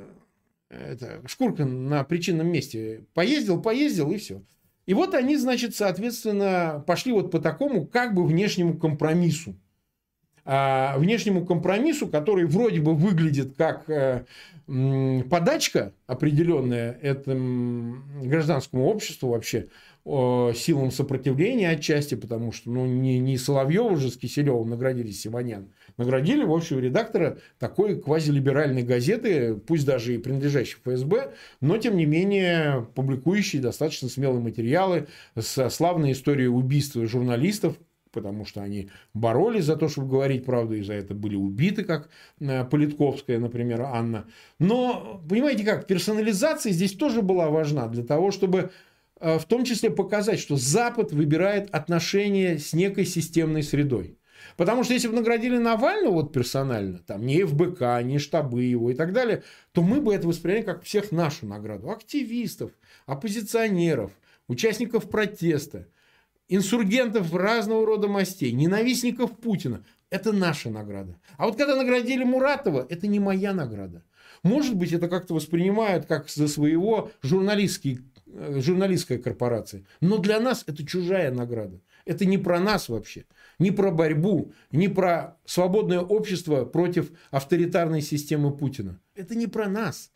это 0.70 1.22
шкурка 1.28 1.66
на 1.66 2.04
причинном 2.04 2.52
месте 2.52 3.06
поездил, 3.14 3.62
поездил, 3.62 4.12
и 4.12 4.18
все. 4.18 4.42
И 4.88 4.94
вот 4.94 5.14
они, 5.14 5.36
значит, 5.36 5.76
соответственно, 5.76 6.84
пошли 6.88 7.12
вот 7.12 7.30
по 7.30 7.40
такому 7.40 7.86
как 7.86 8.16
бы 8.16 8.26
внешнему 8.26 8.78
компромиссу. 8.78 9.56
А, 10.46 10.98
внешнему 10.98 11.46
компромиссу, 11.46 12.08
который 12.08 12.46
вроде 12.46 12.80
бы 12.80 12.96
выглядит 12.96 13.56
как 13.58 13.90
э, 13.90 14.24
подачка 15.30 15.92
определенная 16.08 16.94
этому 17.02 17.98
гражданскому 18.24 18.86
обществу 18.86 19.32
вообще, 19.32 19.68
силам 20.56 20.92
сопротивления 20.92 21.70
отчасти, 21.70 22.16
потому 22.16 22.52
что 22.52 22.72
ну, 22.72 22.86
не, 22.86 23.20
не 23.20 23.38
Соловьева 23.38 23.98
же 23.98 24.10
с 24.10 24.18
Киселевым 24.18 24.70
наградили 24.70 25.12
Симонян, 25.12 25.70
наградили, 25.98 26.44
в 26.44 26.54
общем, 26.54 26.80
редактора 26.80 27.40
такой 27.60 28.00
квазилиберальной 28.00 28.84
газеты, 28.84 29.56
пусть 29.56 29.86
даже 29.86 30.16
и 30.16 30.18
принадлежащей 30.18 30.78
ФСБ, 30.84 31.34
но, 31.60 31.78
тем 31.78 31.98
не 31.98 32.06
менее, 32.06 32.88
публикующей 32.96 33.60
достаточно 33.60 34.08
смелые 34.08 34.42
материалы 34.42 35.08
с 35.36 35.70
славной 35.70 36.14
историей 36.14 36.48
убийства 36.48 37.06
журналистов, 37.06 37.78
потому 38.12 38.46
что 38.46 38.62
они 38.62 38.90
боролись 39.14 39.66
за 39.66 39.76
то, 39.76 39.90
чтобы 39.90 40.10
говорить 40.10 40.46
правду, 40.46 40.76
и 40.76 40.82
за 40.82 40.94
это 40.94 41.14
были 41.14 41.36
убиты, 41.36 41.84
как 41.84 42.10
э, 42.40 42.66
Политковская, 42.66 43.40
например, 43.40 43.82
Анна. 43.82 44.26
Но, 44.60 45.22
понимаете 45.30 45.64
как, 45.64 45.86
персонализация 45.86 46.72
здесь 46.72 46.94
тоже 46.94 47.22
была 47.22 47.50
важна 47.50 47.88
для 47.88 48.04
того, 48.04 48.32
чтобы 48.32 48.60
э, 48.60 48.70
в 49.20 49.46
том 49.46 49.64
числе 49.64 49.90
показать, 49.90 50.40
что 50.40 50.56
Запад 50.56 51.12
выбирает 51.12 51.74
отношения 51.74 52.58
с 52.58 52.74
некой 52.74 53.06
системной 53.06 53.64
средой. 53.64 54.18
Потому 54.56 54.84
что 54.84 54.94
если 54.94 55.08
бы 55.08 55.16
наградили 55.16 55.58
Навального 55.58 56.14
вот 56.14 56.34
персонально, 56.34 57.00
там 57.00 57.26
не 57.26 57.44
ФБК, 57.44 58.04
не 58.04 58.20
штабы 58.20 58.64
его 58.64 58.92
и 58.92 58.94
так 58.94 59.14
далее, 59.14 59.44
то 59.72 59.82
мы 59.82 60.00
бы 60.02 60.14
это 60.14 60.28
восприняли 60.28 60.62
как 60.62 60.84
всех 60.84 61.12
нашу 61.12 61.48
награду. 61.48 61.90
Активистов, 61.90 62.72
оппозиционеров, 63.06 64.12
участников 64.48 65.10
протеста– 65.10 65.88
инсургентов 66.50 67.34
разного 67.34 67.86
рода 67.86 68.08
мастей, 68.08 68.52
ненавистников 68.52 69.38
Путина. 69.38 69.84
Это 70.10 70.32
наша 70.32 70.70
награда. 70.70 71.20
А 71.38 71.46
вот 71.46 71.58
когда 71.58 71.76
наградили 71.76 72.24
Муратова, 72.24 72.86
это 72.90 73.08
не 73.08 73.20
моя 73.20 73.54
награда. 73.54 74.04
Может 74.44 74.76
быть, 74.76 74.94
это 74.94 75.10
как-то 75.10 75.34
воспринимают 75.34 76.06
как 76.06 76.30
за 76.30 76.48
своего 76.48 77.12
журналистский, 77.22 77.96
э, 77.96 78.17
журналистская 78.34 79.18
корпорация. 79.18 79.86
Но 80.02 80.18
для 80.18 80.40
нас 80.40 80.64
это 80.68 80.86
чужая 80.86 81.32
награда. 81.32 81.82
Это 82.06 82.26
не 82.26 82.38
про 82.38 82.60
нас 82.60 82.90
вообще. 82.90 83.26
Не 83.60 83.72
про 83.72 83.92
борьбу, 83.92 84.54
не 84.72 84.88
про 84.88 85.38
свободное 85.46 86.00
общество 86.00 86.66
против 86.66 87.12
авторитарной 87.32 88.02
системы 88.02 88.56
Путина. 88.56 89.00
Это 89.16 89.36
не 89.36 89.48
про 89.48 89.68
нас. 89.68 90.12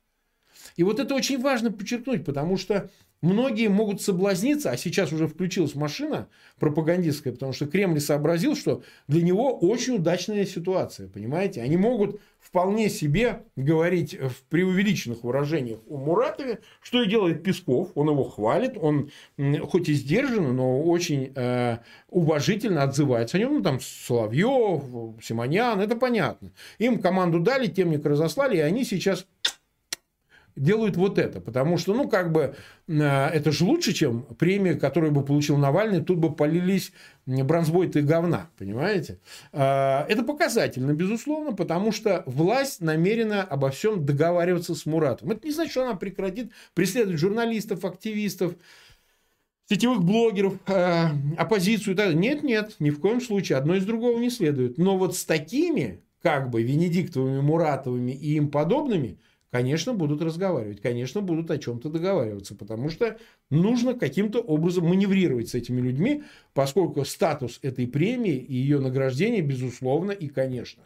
И 0.76 0.84
вот 0.84 1.00
это 1.00 1.16
очень 1.16 1.42
важно 1.42 1.72
подчеркнуть, 1.72 2.24
потому 2.24 2.58
что 2.58 2.90
Многие 3.22 3.68
могут 3.68 4.02
соблазниться, 4.02 4.72
а 4.72 4.78
сейчас 4.78 5.14
уже 5.14 5.28
включилась 5.28 5.76
машина 5.76 6.28
пропагандистская, 6.60 7.34
потому 7.34 7.54
что 7.54 7.68
Кремль 7.68 8.00
сообразил, 8.00 8.56
что 8.56 8.82
для 9.08 9.22
него 9.22 9.56
очень 9.58 9.98
удачная 9.98 10.44
ситуация, 10.46 11.08
понимаете? 11.08 11.62
Они 11.62 11.78
могут 11.78 12.20
вполне 12.40 12.90
себе 12.90 13.44
говорить 13.56 14.16
в 14.16 14.44
преувеличенных 14.50 15.24
выражениях 15.24 15.80
о 15.88 15.98
Муратове, 15.98 16.62
что 16.82 17.04
и 17.04 17.08
делает 17.08 17.44
Песков, 17.44 17.92
он 17.94 18.10
его 18.10 18.24
хвалит, 18.24 18.76
он 18.76 19.12
хоть 19.70 19.90
и 19.90 19.94
сдержанно, 19.94 20.52
но 20.52 20.82
очень 20.82 21.32
э, 21.36 21.78
уважительно 22.10 22.82
отзывается 22.82 23.38
о 23.38 23.40
нем, 23.40 23.54
ну 23.54 23.62
там 23.62 23.80
Соловьев, 23.80 24.82
Симонян, 25.22 25.80
это 25.80 25.96
понятно. 25.96 26.52
Им 26.80 27.00
команду 27.00 27.40
дали, 27.40 27.68
темник 27.68 28.04
разослали, 28.04 28.58
и 28.58 28.62
они 28.62 28.84
сейчас 28.84 29.28
делают 30.56 30.98
вот 30.98 31.18
это. 31.18 31.40
Потому 31.40 31.78
что, 31.78 31.94
ну, 31.94 32.08
как 32.08 32.32
бы, 32.32 32.56
э, 32.88 32.94
это 32.94 33.52
же 33.52 33.66
лучше, 33.66 33.94
чем 33.94 34.24
премия, 34.24 34.76
которую 34.76 35.12
бы 35.12 35.24
получил 35.24 35.58
Навальный. 35.58 36.04
Тут 36.04 36.18
бы 36.18 36.34
полились 36.34 36.92
бронзбойты 37.26 38.02
говна, 38.02 38.50
понимаете? 38.58 39.20
Э, 39.54 40.06
это 40.08 40.24
показательно, 40.24 40.94
безусловно, 40.94 41.54
потому 41.54 41.92
что 41.92 42.24
власть 42.26 42.82
намерена 42.82 43.44
обо 43.44 43.70
всем 43.72 44.06
договариваться 44.06 44.76
с 44.76 44.86
Муратом. 44.86 45.32
Это 45.32 45.46
не 45.46 45.54
значит, 45.54 45.72
что 45.72 45.84
она 45.84 45.96
прекратит 45.96 46.52
преследовать 46.74 47.20
журналистов, 47.20 47.86
активистов, 47.86 48.56
сетевых 49.70 50.04
блогеров, 50.04 50.56
э, 50.68 51.08
оппозицию. 51.38 51.96
Нет, 52.18 52.44
нет, 52.44 52.76
ни 52.80 52.90
в 52.90 53.00
коем 53.00 53.22
случае. 53.22 53.58
Одно 53.58 53.76
из 53.76 53.86
другого 53.86 54.20
не 54.20 54.30
следует. 54.30 54.78
Но 54.78 54.98
вот 54.98 55.16
с 55.16 55.24
такими, 55.24 56.02
как 56.22 56.50
бы, 56.50 56.62
Венедиктовыми, 56.62 57.40
Муратовыми 57.40 58.12
и 58.12 58.36
им 58.36 58.50
подобными– 58.50 59.18
конечно, 59.52 59.94
будут 59.94 60.22
разговаривать, 60.22 60.82
конечно, 60.82 61.22
будут 61.22 61.52
о 61.52 61.58
чем-то 61.58 61.90
договариваться, 61.90 62.56
потому 62.56 62.90
что 62.90 63.20
нужно 63.50 63.94
каким-то 63.94 64.40
образом 64.40 64.86
маневрировать 64.86 65.50
с 65.50 65.56
этими 65.56 65.82
людьми, 65.82 66.24
поскольку 66.54 67.06
статус 67.06 67.60
этой 67.62 67.88
премии 67.88 68.38
и 68.38 68.56
ее 68.56 68.80
награждение, 68.80 69.42
безусловно, 69.42 70.12
и, 70.12 70.28
конечно, 70.28 70.84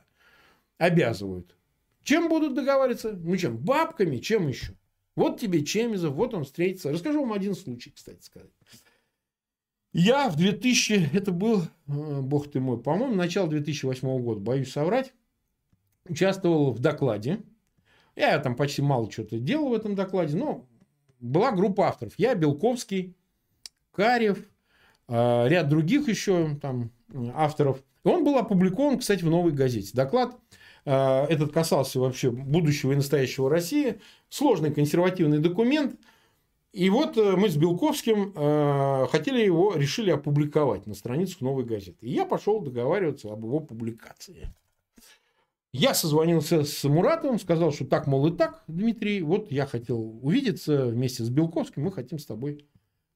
обязывают. 0.77 1.55
Чем 2.03 2.27
будут 2.27 2.53
договариваться? 2.53 3.13
Ну 3.13 3.37
чем? 3.37 3.57
Бабками? 3.57 4.17
Чем 4.17 4.47
еще? 4.47 4.73
Вот 5.15 5.39
тебе 5.39 5.63
Чемизов, 5.63 6.13
вот 6.13 6.33
он 6.33 6.43
встретится. 6.43 6.91
Расскажу 6.91 7.21
вам 7.21 7.33
один 7.33 7.55
случай, 7.55 7.89
кстати 7.89 8.21
сказать. 8.21 8.51
Я 9.93 10.29
в 10.29 10.35
2000, 10.35 11.11
это 11.13 11.31
был, 11.31 11.61
э, 11.87 12.21
бог 12.21 12.51
ты 12.51 12.59
мой, 12.59 12.81
по-моему, 12.81 13.15
начало 13.15 13.47
2008 13.47 14.21
года, 14.21 14.41
боюсь 14.41 14.71
соврать, 14.71 15.13
участвовал 16.05 16.73
в 16.73 16.79
докладе. 16.79 17.39
Я 18.15 18.39
там 18.39 18.55
почти 18.55 18.81
мало 18.81 19.11
что-то 19.11 19.39
делал 19.39 19.69
в 19.69 19.73
этом 19.73 19.95
докладе, 19.95 20.37
но 20.37 20.65
была 21.19 21.51
группа 21.51 21.87
авторов. 21.87 22.13
Я, 22.17 22.35
Белковский, 22.35 23.15
Карев, 23.91 24.39
э, 25.07 25.47
ряд 25.47 25.69
других 25.69 26.07
еще 26.07 26.57
там 26.61 26.91
авторов. 27.33 27.83
Он 28.03 28.23
был 28.23 28.37
опубликован, 28.37 28.99
кстати, 28.99 29.23
в 29.23 29.29
новой 29.29 29.51
газете. 29.51 29.91
Доклад 29.93 30.37
э, 30.85 31.25
этот 31.29 31.51
касался 31.51 31.99
вообще 31.99 32.31
будущего 32.31 32.93
и 32.93 32.95
настоящего 32.95 33.49
России. 33.49 33.99
Сложный 34.29 34.73
консервативный 34.73 35.39
документ– 35.39 35.99
и 36.75 36.89
вот 36.89 37.17
э, 37.17 37.37
мы 37.37 37.47
с 37.47 37.55
Белковским 37.55 38.33
э, 38.35 39.07
хотели 39.09 39.39
его, 39.41 39.75
решили 39.75 40.11
опубликовать 40.11 40.85
на 40.87 40.93
страницах 40.93 41.39
новой 41.39 41.63
газеты. 41.63 42.05
И 42.05 42.11
я 42.11 42.25
пошел 42.25 42.59
договариваться 42.59 43.31
об 43.31 43.45
его 43.45 43.61
публикации. 43.61 44.53
Я 45.79 45.93
созвонился 45.93 46.63
с 46.63 46.83
Муратовым, 46.83 47.39
сказал, 47.39 47.71
что 47.71 47.85
так, 47.85 48.07
мол, 48.07 48.27
и 48.27 48.35
так, 48.35 48.63
Дмитрий, 48.67 49.21
вот 49.21 49.51
я 49.51 49.65
хотел 49.65 50.19
увидеться 50.21 50.87
вместе 50.87 51.23
с 51.23 51.29
Белковским, 51.29 51.83
мы 51.83 51.91
хотим 51.91 52.19
с 52.19 52.25
тобой 52.25 52.65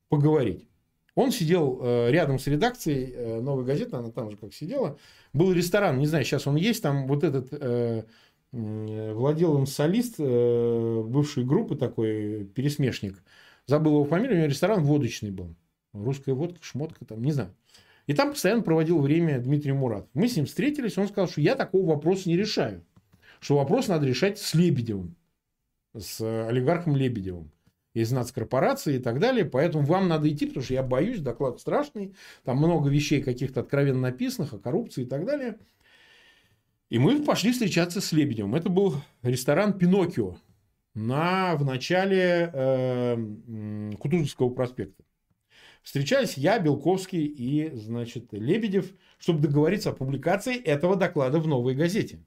поговорить. 0.09 0.67
Он 1.15 1.31
сидел 1.31 1.79
э, 1.81 2.11
рядом 2.11 2.39
с 2.39 2.47
редакцией 2.47 3.13
э, 3.13 3.41
новой 3.41 3.65
газеты, 3.65 3.95
она 3.95 4.11
там 4.11 4.29
же 4.29 4.37
как 4.37 4.53
сидела. 4.53 4.97
Был 5.33 5.51
ресторан, 5.53 5.99
не 5.99 6.05
знаю, 6.05 6.25
сейчас 6.25 6.47
он 6.47 6.55
есть, 6.55 6.81
там 6.83 7.07
вот 7.07 7.23
этот 7.23 7.49
э, 7.51 8.03
владел 8.51 9.57
им 9.57 9.65
солист 9.65 10.19
бывшей 10.19 11.43
группы 11.43 11.75
такой, 11.75 12.45
пересмешник– 12.45 13.23
забыл 13.69 13.93
его 13.93 14.03
фамилию, 14.05 14.35
у 14.35 14.37
него 14.39 14.49
ресторан 14.49 14.83
водочный 14.83 15.31
был. 15.31 15.55
Русская 15.93 16.33
водка, 16.33 16.59
шмотка 16.61 17.05
там, 17.05 17.23
не 17.23 17.31
знаю. 17.31 17.55
И 18.09 18.13
там 18.15 18.31
постоянно 18.31 18.63
проводил 18.63 18.99
время 19.01 19.37
Дмитрий 19.37 19.71
Мурат. 19.71 20.07
Мы 20.15 20.27
с 20.27 20.35
ним 20.35 20.47
встретились, 20.47 20.97
он 20.97 21.07
сказал, 21.07 21.29
что 21.29 21.41
я 21.41 21.53
такого 21.53 21.91
вопроса 21.91 22.27
не 22.27 22.35
решаю. 22.35 22.83
Что 23.39 23.57
вопрос 23.57 23.87
надо 23.87 24.07
решать 24.07 24.39
с 24.39 24.55
Лебедевым, 24.55 25.15
с 25.95 26.19
олигархом 26.47 26.95
Лебедевым 26.95 27.51
из 27.93 28.11
нацкорпорации 28.11 28.95
и 28.95 28.99
так 28.99 29.19
далее. 29.19 29.45
Поэтому 29.45 29.85
вам 29.85 30.07
надо 30.07 30.27
идти, 30.27 30.47
потому 30.47 30.63
что 30.63 30.73
я 30.73 30.81
боюсь, 30.81 31.19
доклад 31.19 31.59
страшный. 31.59 32.15
Там 32.43 32.57
много 32.57 32.89
вещей 32.89 33.21
каких-то 33.21 33.59
откровенно 33.59 33.99
написанных 33.99 34.53
о 34.53 34.57
коррупции 34.57 35.03
и 35.03 35.07
так 35.07 35.27
далее. 35.27 35.59
И 36.89 36.97
мы 36.97 37.21
пошли 37.21 37.51
встречаться 37.51 38.01
с 38.01 38.11
Лебедевым. 38.11 38.55
Это 38.55 38.69
был 38.69 38.95
ресторан 39.21 39.77
«Пиноккио» 39.77 40.35
на, 40.95 41.55
в 41.57 41.63
начале 41.63 42.49
э, 42.51 43.93
Кутузовского 43.99 44.49
проспекта. 44.49 45.03
Встречались 45.89 46.38
я, 46.38 46.60
Белковский 46.60 47.25
и, 47.25 47.75
значит, 47.75 48.32
Лебедев, 48.32 48.93
чтобы 49.17 49.39
договориться 49.39 49.89
о 49.89 49.93
публикации 49.93 50.56
этого 50.56 50.95
доклада 50.95 51.39
в 51.39 51.47
новой 51.47 51.73
газете. 51.73 52.19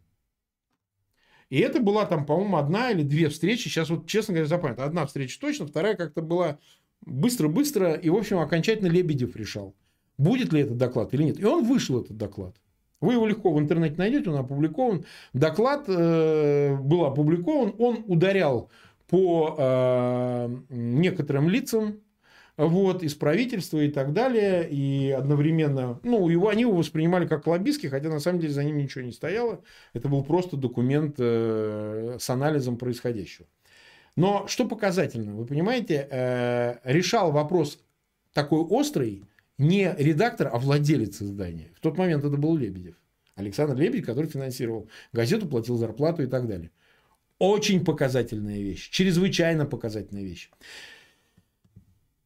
И 1.49 1.61
это 1.61 1.79
была 1.79 2.05
там, 2.07 2.27
по-моему, 2.27 2.57
одна 2.57 2.91
или 2.91 3.05
две 3.05 3.29
встречи. 3.29 3.69
Сейчас 3.69 3.89
вот, 3.89 4.09
честно 4.09 4.35
говоря, 4.35 4.49
запомнил. 4.49 4.83
Одна 4.83 5.07
встреча 5.07 5.39
точно, 5.41 5.69
вторая 5.69 5.95
как-то 5.95 6.23
была 6.23 6.59
быстро-быстро. 7.03 7.93
И, 7.93 8.11
в 8.11 8.17
общем, 8.17 8.41
окончательно 8.41 8.89
Лебедев 8.89 9.37
решал, 9.37 9.77
будет 10.19 10.53
ли 10.53 10.63
этот 10.63 10.77
доклад 10.77 11.15
или 11.15 11.23
нет. 11.23 11.39
И 11.39 11.45
он 11.45 11.65
вышел, 11.65 12.01
этот 12.01 12.17
доклад. 12.17 12.57
Вы 13.01 13.13
его 13.13 13.29
легко 13.29 13.53
в 13.53 13.61
интернете 13.61 13.95
найдете, 13.97 14.31
он 14.31 14.39
опубликован. 14.41 15.05
Доклад 15.35 15.85
э, 15.87 16.77
был 16.79 17.05
опубликован, 17.05 17.77
он 17.79 18.03
ударял 18.09 18.73
по 19.07 19.55
э, 19.57 20.49
некоторым 20.69 21.49
лицам, 21.49 22.01
вот, 22.57 23.03
из 23.03 23.15
правительства 23.15 23.79
и 23.79 23.91
так 23.91 24.13
далее, 24.13 24.69
и 24.69 25.11
одновременно, 25.11 25.99
ну, 26.03 26.29
его, 26.29 26.49
они 26.49 26.63
его 26.63 26.73
воспринимали 26.73 27.27
как 27.27 27.47
лоббистский, 27.47 27.89
хотя 27.89 28.09
на 28.09 28.21
самом 28.21 28.41
деле 28.41 28.53
за 28.53 28.65
ним 28.65 28.77
ничего 28.79 29.05
не 29.05 29.13
стояло, 29.13 29.63
это 29.95 30.09
был 30.09 30.23
просто 30.23 30.57
документ 30.57 31.17
э, 31.19 32.17
с 32.21 32.29
анализом 32.31 32.77
происходящего. 32.77 33.47
Но 34.17 34.47
что 34.47 34.67
показательно, 34.67 35.35
вы 35.35 35.47
понимаете, 35.47 36.07
э, 36.11 36.77
решал 36.85 37.33
вопрос 37.33 37.79
такой 38.35 38.61
острый, 38.61 39.25
не 39.57 39.95
редактор, 39.97 40.51
а 40.53 40.59
владелец 40.59 41.23
издания. 41.23 41.71
В 41.77 41.81
тот 41.81 41.97
момент 41.97 42.25
это 42.25 42.37
был 42.37 42.57
Лебедев. 42.57 42.97
Александр 43.35 43.77
Лебедев, 43.77 44.07
который 44.07 44.27
финансировал 44.27 44.89
газету, 45.13 45.47
платил 45.47 45.77
зарплату 45.77 46.23
и 46.23 46.27
так 46.27 46.47
далее. 46.47 46.71
Очень 47.39 47.85
показательная 47.85 48.61
вещь. 48.61 48.91
Чрезвычайно 48.91 49.65
показательная 49.67 50.23
вещь. 50.23 50.51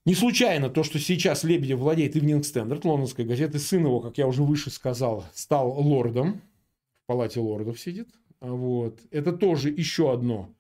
Не 0.07 0.15
случайно 0.15 0.71
то, 0.71 0.83
что 0.83 0.99
сейчас 0.99 1.45
Лебедев 1.45 1.81
владеет 1.81 2.17
Evening 2.17 2.41
Standard, 2.41 2.81
лондонской 2.85 3.25
газеты, 3.25 3.59
сын 3.59 3.85
его, 3.85 4.01
как 4.01 4.17
я 4.17 4.27
уже 4.27 4.43
выше 4.43 4.71
сказал, 4.71 5.27
стал 5.35 5.71
лордом, 5.71 6.41
в 7.03 7.07
палате 7.07 7.41
лордов 7.41 7.79
сидит. 7.79 8.09
Вот. 8.41 9.01
Это 9.11 9.33
тоже 9.33 9.69
еще 9.69 10.13
одно 10.13 10.55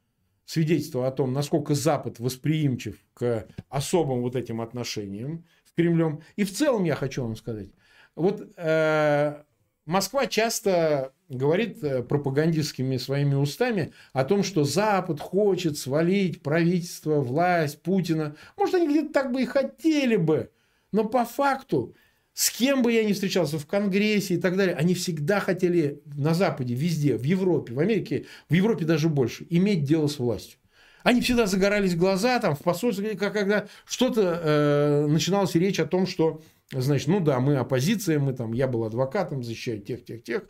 свидетельство 0.44 1.06
о 1.06 1.10
том, 1.10 1.32
насколько 1.32 1.74
Запад 1.74 2.18
восприимчив 2.18 2.98
к 3.14 3.46
особым 3.68 4.20
вот 4.20 4.36
этим 4.36 4.60
отношениям 4.60 5.44
Кремлем. 5.76 6.22
И 6.36 6.44
в 6.44 6.52
целом 6.52 6.84
я 6.84 6.94
хочу 6.94 7.22
вам 7.22 7.36
сказать, 7.36 7.68
вот 8.14 8.42
э, 8.56 9.42
Москва 9.84 10.26
часто 10.26 11.12
говорит 11.28 11.82
э, 11.82 12.02
пропагандистскими 12.02 12.96
своими 12.96 13.34
устами 13.34 13.92
о 14.12 14.24
том, 14.24 14.42
что 14.42 14.64
Запад 14.64 15.20
хочет 15.20 15.78
свалить 15.78 16.42
правительство, 16.42 17.20
власть 17.20 17.82
Путина. 17.82 18.36
Может, 18.56 18.76
они 18.76 18.88
где-то 18.88 19.12
так 19.12 19.32
бы 19.32 19.42
и 19.42 19.46
хотели 19.46 20.16
бы. 20.16 20.50
Но 20.92 21.04
по 21.04 21.24
факту, 21.24 21.94
с 22.32 22.50
кем 22.50 22.82
бы 22.82 22.92
я 22.92 23.04
ни 23.04 23.12
встречался 23.12 23.58
в 23.58 23.66
Конгрессе 23.66 24.34
и 24.34 24.38
так 24.38 24.56
далее, 24.56 24.76
они 24.76 24.94
всегда 24.94 25.40
хотели 25.40 26.02
на 26.04 26.34
Западе, 26.34 26.74
везде, 26.74 27.16
в 27.16 27.24
Европе, 27.24 27.74
в 27.74 27.80
Америке, 27.80 28.26
в 28.48 28.54
Европе 28.54 28.84
даже 28.84 29.08
больше, 29.08 29.46
иметь 29.50 29.84
дело 29.84 30.06
с 30.06 30.18
властью. 30.18 30.58
Они 31.02 31.20
всегда 31.20 31.46
загорались 31.46 31.94
глаза 31.94 32.40
там 32.40 32.56
в 32.56 32.62
посольстве, 32.62 33.16
когда 33.16 33.68
что-то 33.84 34.40
э, 34.42 35.06
начиналась 35.06 35.54
речь 35.54 35.78
о 35.78 35.86
том, 35.86 36.04
что, 36.04 36.42
значит, 36.72 37.06
ну 37.06 37.20
да, 37.20 37.38
мы 37.38 37.56
оппозиция, 37.56 38.18
мы 38.18 38.32
там, 38.32 38.52
я 38.52 38.66
был 38.66 38.82
адвокатом, 38.82 39.44
защищаю 39.44 39.80
тех, 39.80 40.04
тех, 40.04 40.24
тех. 40.24 40.42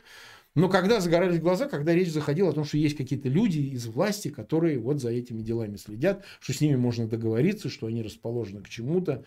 Но 0.57 0.71
когда 0.71 1.01
загорались 1.01 1.38
глаза, 1.38 1.69
когда 1.69 1.95
речь 1.95 2.11
заходила 2.11 2.49
о 2.49 2.53
том, 2.55 2.64
что 2.64 2.79
есть 2.79 2.97
какие-то 2.97 3.29
люди 3.29 3.59
из 3.59 3.87
власти, 3.87 4.29
которые 4.29 4.79
вот 4.79 5.03
за 5.03 5.11
этими 5.11 5.42
делами 5.42 5.77
следят, 5.77 6.25
что 6.40 6.55
с 6.55 6.62
ними 6.62 6.77
можно 6.77 7.07
договориться, 7.07 7.69
что 7.69 7.87
они 7.87 8.03
расположены 8.03 8.62
к 8.62 8.69
чему-то. 8.71 9.23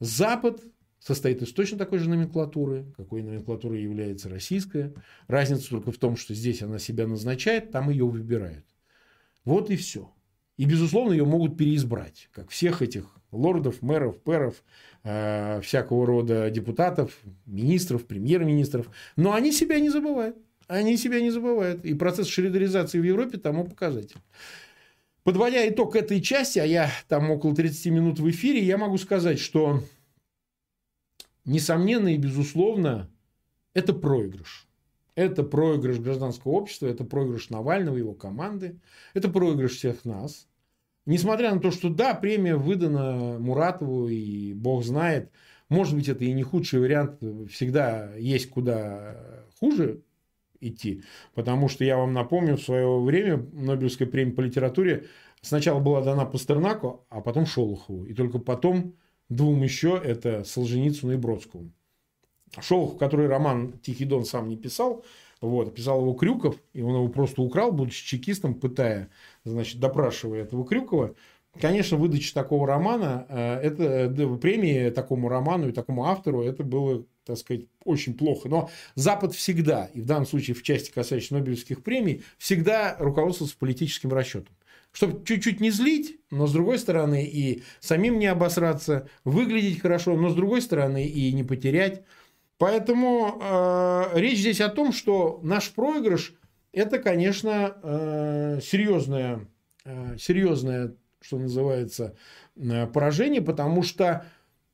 Запад 0.00 0.60
состоит 0.98 1.42
из 1.42 1.52
точно 1.52 1.78
такой 1.78 2.00
же 2.00 2.10
номенклатуры, 2.10 2.92
какой 2.96 3.22
номенклатурой 3.22 3.82
является 3.82 4.28
российская. 4.28 4.92
Разница 5.28 5.70
только 5.70 5.92
в 5.92 5.98
том, 5.98 6.16
что 6.16 6.34
здесь 6.34 6.60
она 6.60 6.80
себя 6.80 7.06
назначает, 7.06 7.70
там 7.70 7.88
ее 7.88 8.04
выбирают. 8.04 8.66
Вот 9.44 9.70
и 9.70 9.76
все. 9.76 10.12
И, 10.56 10.64
безусловно, 10.64 11.12
ее 11.12 11.24
могут 11.24 11.56
переизбрать, 11.56 12.28
как 12.32 12.50
всех 12.50 12.82
этих 12.82 13.16
лордов, 13.32 13.82
мэров, 13.82 14.20
пэров, 14.20 14.62
э, 15.02 15.60
всякого 15.62 16.06
рода 16.06 16.50
депутатов, 16.50 17.18
министров, 17.46 18.06
премьер-министров. 18.06 18.90
Но 19.16 19.32
они 19.32 19.50
себя 19.52 19.80
не 19.80 19.88
забывают. 19.88 20.36
Они 20.68 20.96
себя 20.96 21.20
не 21.20 21.30
забывают. 21.30 21.84
И 21.84 21.94
процесс 21.94 22.28
шредеризации 22.28 23.00
в 23.00 23.04
Европе 23.04 23.38
тому 23.38 23.64
показатель. 23.64 24.16
Подводя 25.24 25.68
итог 25.68 25.96
этой 25.96 26.20
части, 26.20 26.58
а 26.58 26.64
я 26.64 26.90
там 27.08 27.30
около 27.30 27.54
30 27.54 27.86
минут 27.86 28.18
в 28.18 28.28
эфире, 28.30 28.62
я 28.62 28.76
могу 28.76 28.98
сказать, 28.98 29.38
что 29.38 29.82
несомненно 31.44 32.08
и 32.08 32.16
безусловно 32.18 33.08
это 33.74 33.92
проигрыш. 33.92 34.66
Это 35.14 35.42
проигрыш 35.42 35.98
гражданского 35.98 36.52
общества, 36.52 36.86
это 36.86 37.04
проигрыш 37.04 37.50
Навального, 37.50 37.96
его 37.96 38.14
команды, 38.14 38.80
это 39.14 39.28
проигрыш 39.28 39.76
всех 39.76 40.04
нас. 40.04 40.48
Несмотря 41.04 41.54
на 41.54 41.60
то, 41.60 41.70
что 41.70 41.88
да, 41.88 42.14
премия 42.14 42.56
выдана 42.56 43.38
Муратову, 43.38 44.08
и 44.08 44.52
бог 44.52 44.84
знает, 44.84 45.30
может 45.68 45.94
быть, 45.94 46.08
это 46.08 46.24
и 46.24 46.32
не 46.32 46.42
худший 46.42 46.80
вариант, 46.80 47.20
всегда 47.50 48.14
есть 48.14 48.50
куда 48.50 49.16
хуже 49.58 50.02
идти. 50.60 51.02
Потому 51.34 51.68
что 51.68 51.84
я 51.84 51.96
вам 51.96 52.12
напомню, 52.12 52.56
в 52.56 52.62
свое 52.62 53.00
время 53.00 53.44
Нобелевская 53.52 54.06
премия 54.06 54.32
по 54.32 54.40
литературе 54.42 55.06
сначала 55.40 55.80
была 55.80 56.02
дана 56.02 56.24
Пастернаку, 56.24 57.04
а 57.08 57.20
потом 57.20 57.46
Шолохову. 57.46 58.04
И 58.04 58.14
только 58.14 58.38
потом 58.38 58.94
двум 59.28 59.62
еще, 59.62 60.00
это 60.02 60.44
Солженицыну 60.44 61.14
и 61.14 61.16
Бродскому. 61.16 61.72
Шолохов, 62.60 62.98
который 62.98 63.26
роман 63.26 63.72
«Тихий 63.82 64.04
дон» 64.04 64.24
сам 64.24 64.48
не 64.48 64.56
писал, 64.56 65.04
вот, 65.42 65.74
писал 65.74 66.00
его 66.00 66.14
Крюков, 66.14 66.56
и 66.72 66.80
он 66.80 66.94
его 66.94 67.08
просто 67.08 67.42
украл, 67.42 67.72
будучи 67.72 68.06
чекистом, 68.06 68.54
пытая, 68.54 69.10
значит, 69.44 69.80
допрашивая 69.80 70.42
этого 70.42 70.64
Крюкова. 70.66 71.14
Конечно, 71.60 71.98
выдача 71.98 72.32
такого 72.32 72.66
романа, 72.66 73.26
э, 73.28 73.60
это 73.60 74.38
премии 74.38 74.88
такому 74.88 75.28
роману 75.28 75.68
и 75.68 75.72
такому 75.72 76.06
автору, 76.06 76.42
это 76.42 76.64
было 76.64 77.04
так 77.24 77.38
сказать, 77.38 77.66
очень 77.84 78.14
плохо. 78.14 78.48
Но 78.48 78.70
Запад 78.94 79.34
всегда, 79.34 79.86
и 79.94 80.00
в 80.00 80.06
данном 80.06 80.26
случае 80.26 80.54
в 80.54 80.62
части 80.62 80.90
касающейся 80.90 81.34
Нобелевских 81.34 81.82
премий, 81.82 82.24
всегда 82.38 82.96
руководствовался 82.98 83.56
политическим 83.56 84.12
расчетом. 84.12 84.54
Чтобы 84.92 85.24
чуть-чуть 85.24 85.60
не 85.60 85.70
злить, 85.70 86.18
но 86.30 86.46
с 86.46 86.52
другой 86.52 86.78
стороны 86.78 87.24
и 87.24 87.62
самим 87.80 88.18
не 88.18 88.26
обосраться, 88.26 89.08
выглядеть 89.24 89.80
хорошо, 89.80 90.16
но 90.16 90.28
с 90.28 90.34
другой 90.34 90.60
стороны 90.60 91.06
и 91.06 91.32
не 91.32 91.44
потерять. 91.44 92.02
Поэтому 92.62 93.40
э, 93.42 94.20
речь 94.20 94.38
здесь 94.38 94.60
о 94.60 94.68
том, 94.68 94.92
что 94.92 95.40
наш 95.42 95.72
проигрыш 95.72 96.32
это, 96.70 97.00
конечно, 97.00 97.76
э, 97.82 98.60
серьезное, 98.62 99.48
э, 99.84 100.16
серьезное, 100.16 100.94
что 101.20 101.38
называется, 101.38 102.14
э, 102.54 102.86
поражение, 102.86 103.42
потому 103.42 103.82
что 103.82 104.26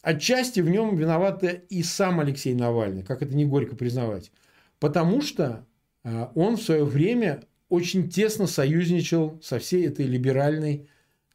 Отчасти 0.02 0.60
в 0.60 0.68
нем 0.68 0.96
виноват 0.96 1.42
и 1.42 1.82
сам 1.82 2.20
Алексей 2.20 2.54
Навальный, 2.54 3.02
как 3.02 3.22
это 3.22 3.34
не 3.34 3.46
горько 3.46 3.74
признавать. 3.74 4.30
Потому 4.78 5.22
что 5.22 5.66
а, 6.04 6.30
он 6.34 6.56
в 6.56 6.62
свое 6.62 6.84
время 6.84 7.42
очень 7.68 8.08
тесно 8.08 8.46
союзничал 8.46 9.40
со 9.42 9.58
всей 9.58 9.86
этой 9.86 10.06
либеральной, 10.06 10.88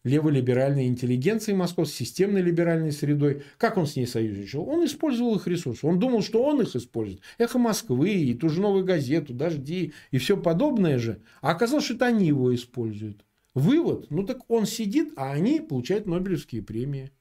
леволиберальной 0.04 0.88
интеллигенцией 0.88 1.58
московской, 1.58 1.96
системной 1.96 2.42
либеральной 2.42 2.92
средой. 2.92 3.44
Как 3.58 3.78
он 3.78 3.88
с 3.88 3.96
ней 3.96 4.06
союзничал? 4.06 4.68
Он 4.68 4.86
использовал 4.86 5.36
их 5.36 5.48
ресурсы. 5.48 5.86
Он 5.88 6.00
думал, 6.00 6.22
что 6.22 6.44
он 6.44 6.62
их 6.62 6.76
использует. 6.76 7.22
Эхо 7.38 7.58
Москвы, 7.58 8.10
и 8.10 8.34
ту 8.34 8.50
же 8.50 8.62
новую 8.62 8.84
газету, 8.84 9.34
Дожди 9.34 9.94
и 10.12 10.18
все 10.18 10.36
подобное 10.36 10.98
же. 11.00 11.22
А 11.42 11.52
оказалось, 11.52 11.86
что 11.86 11.96
это 11.96 12.08
они 12.08 12.28
его 12.28 12.54
используют. 12.54 13.24
Вывод, 13.54 14.08
ну 14.10 14.24
так 14.24 14.50
он 14.50 14.66
сидит, 14.66 15.14
а 15.16 15.32
они 15.32 15.62
получают 15.62 16.08
Нобелевские 16.08 16.64
премии. 16.64 17.12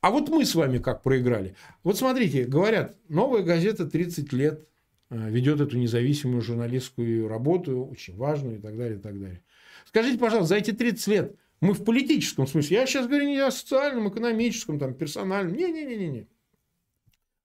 А 0.00 0.10
вот 0.10 0.28
мы 0.28 0.44
с 0.44 0.54
вами 0.54 0.78
как 0.78 1.02
проиграли. 1.02 1.54
Вот 1.82 1.96
смотрите, 1.98 2.44
говорят, 2.44 2.96
новая 3.08 3.42
газета 3.42 3.86
30 3.86 4.32
лет 4.32 4.66
э, 5.10 5.30
ведет 5.30 5.60
эту 5.60 5.78
независимую 5.78 6.42
журналистскую 6.42 7.28
работу, 7.28 7.86
очень 7.86 8.16
важную 8.16 8.58
и 8.58 8.60
так 8.60 8.76
далее, 8.76 8.98
и 8.98 9.00
так 9.00 9.18
далее. 9.18 9.42
Скажите, 9.86 10.18
пожалуйста, 10.18 10.54
за 10.54 10.56
эти 10.56 10.72
30 10.72 11.06
лет 11.08 11.36
мы 11.60 11.72
в 11.72 11.84
политическом 11.84 12.46
смысле, 12.46 12.78
я 12.78 12.86
сейчас 12.86 13.06
говорю 13.06 13.26
не 13.26 13.38
о 13.38 13.50
социальном, 13.50 14.08
экономическом, 14.08 14.78
там, 14.78 14.94
персональном, 14.94 15.56
не-не-не-не. 15.56 16.26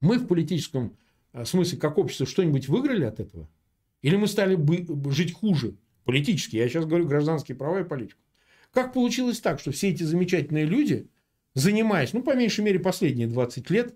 Мы 0.02 0.18
в 0.18 0.28
политическом 0.28 0.98
э, 1.34 1.46
смысле, 1.46 1.78
как 1.78 1.98
общество, 1.98 2.26
что-нибудь 2.26 2.68
выиграли 2.68 3.06
от 3.06 3.20
этого? 3.20 3.50
Или 4.02 4.16
мы 4.16 4.28
стали 4.28 4.56
бы 4.56 5.12
жить 5.12 5.34
хуже 5.34 5.76
политически? 6.06 6.56
Я 6.56 6.68
сейчас 6.70 6.86
говорю 6.86 7.08
гражданские 7.08 7.56
права 7.56 7.82
и 7.82 7.84
политику. 7.84 8.20
Как 8.72 8.94
получилось 8.94 9.40
так, 9.40 9.60
что 9.60 9.72
все 9.72 9.90
эти 9.90 10.04
замечательные 10.04 10.66
люди– 10.66 11.08
занимаясь, 11.54 12.14
ну, 12.14 12.24
по 12.24 12.36
меньшей 12.36 12.64
мере, 12.64 12.80
последние 12.80 13.28
20 13.28 13.70
лет 13.70 13.96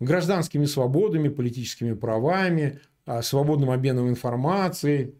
гражданскими 0.00 0.64
свободами, 0.64 1.28
политическими 1.28 1.92
правами, 1.92 2.80
а, 3.06 3.22
свободным 3.22 3.70
обменом 3.70 4.08
информации 4.08 5.14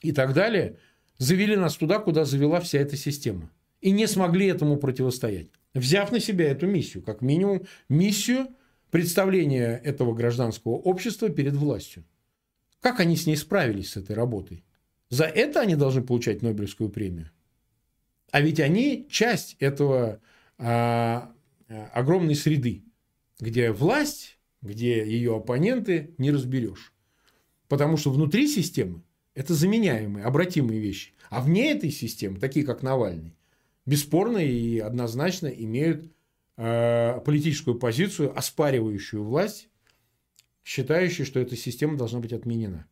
и 0.00 0.12
так 0.12 0.34
далее, 0.34 0.78
завели 1.18 1.56
нас 1.56 1.76
туда, 1.76 1.98
куда 1.98 2.24
завела 2.24 2.60
вся 2.60 2.78
эта 2.78 2.96
система. 2.96 3.50
И 3.80 3.90
не 3.90 4.06
смогли 4.06 4.46
этому 4.46 4.76
противостоять. 4.76 5.48
Взяв 5.74 6.12
на 6.12 6.20
себя 6.20 6.50
эту 6.50 6.66
миссию, 6.66 7.02
как 7.02 7.20
минимум 7.20 7.66
миссию 7.88 8.48
представления 8.90 9.80
этого 9.84 10.14
гражданского 10.14 10.72
общества 10.72 11.28
перед 11.28 11.54
властью. 11.54 12.04
Как 12.80 13.00
они 13.00 13.16
с 13.16 13.26
ней 13.26 13.36
справились, 13.36 13.90
с 13.90 13.96
этой 13.96 14.14
работой? 14.14 14.64
За 15.10 15.24
это 15.24 15.60
они 15.60 15.74
должны 15.74 16.02
получать 16.02 16.42
Нобелевскую 16.42 16.90
премию. 16.90 17.30
А 18.30 18.40
ведь 18.40 18.60
они 18.60 19.06
часть 19.10 19.56
этого 19.58 20.20
а, 20.58 21.32
а, 21.68 21.90
огромной 21.92 22.34
среды, 22.34 22.84
где 23.40 23.70
власть, 23.70 24.38
где 24.62 25.06
ее 25.06 25.36
оппоненты 25.36 26.14
не 26.18 26.30
разберешь. 26.30 26.92
Потому 27.68 27.96
что 27.96 28.10
внутри 28.10 28.46
системы 28.48 29.02
это 29.34 29.54
заменяемые, 29.54 30.24
обратимые 30.24 30.80
вещи. 30.80 31.12
А 31.30 31.40
вне 31.40 31.72
этой 31.72 31.90
системы, 31.90 32.38
такие 32.38 32.64
как 32.64 32.82
Навальный, 32.82 33.36
бесспорно 33.86 34.38
и 34.38 34.78
однозначно 34.78 35.48
имеют 35.48 36.10
э, 36.56 37.20
политическую 37.24 37.78
позицию, 37.78 38.36
оспаривающую 38.36 39.22
власть, 39.22 39.68
считающую, 40.64 41.26
что 41.26 41.40
эта 41.40 41.56
система 41.56 41.96
должна 41.96 42.20
быть 42.20 42.32
отменена. 42.32 42.86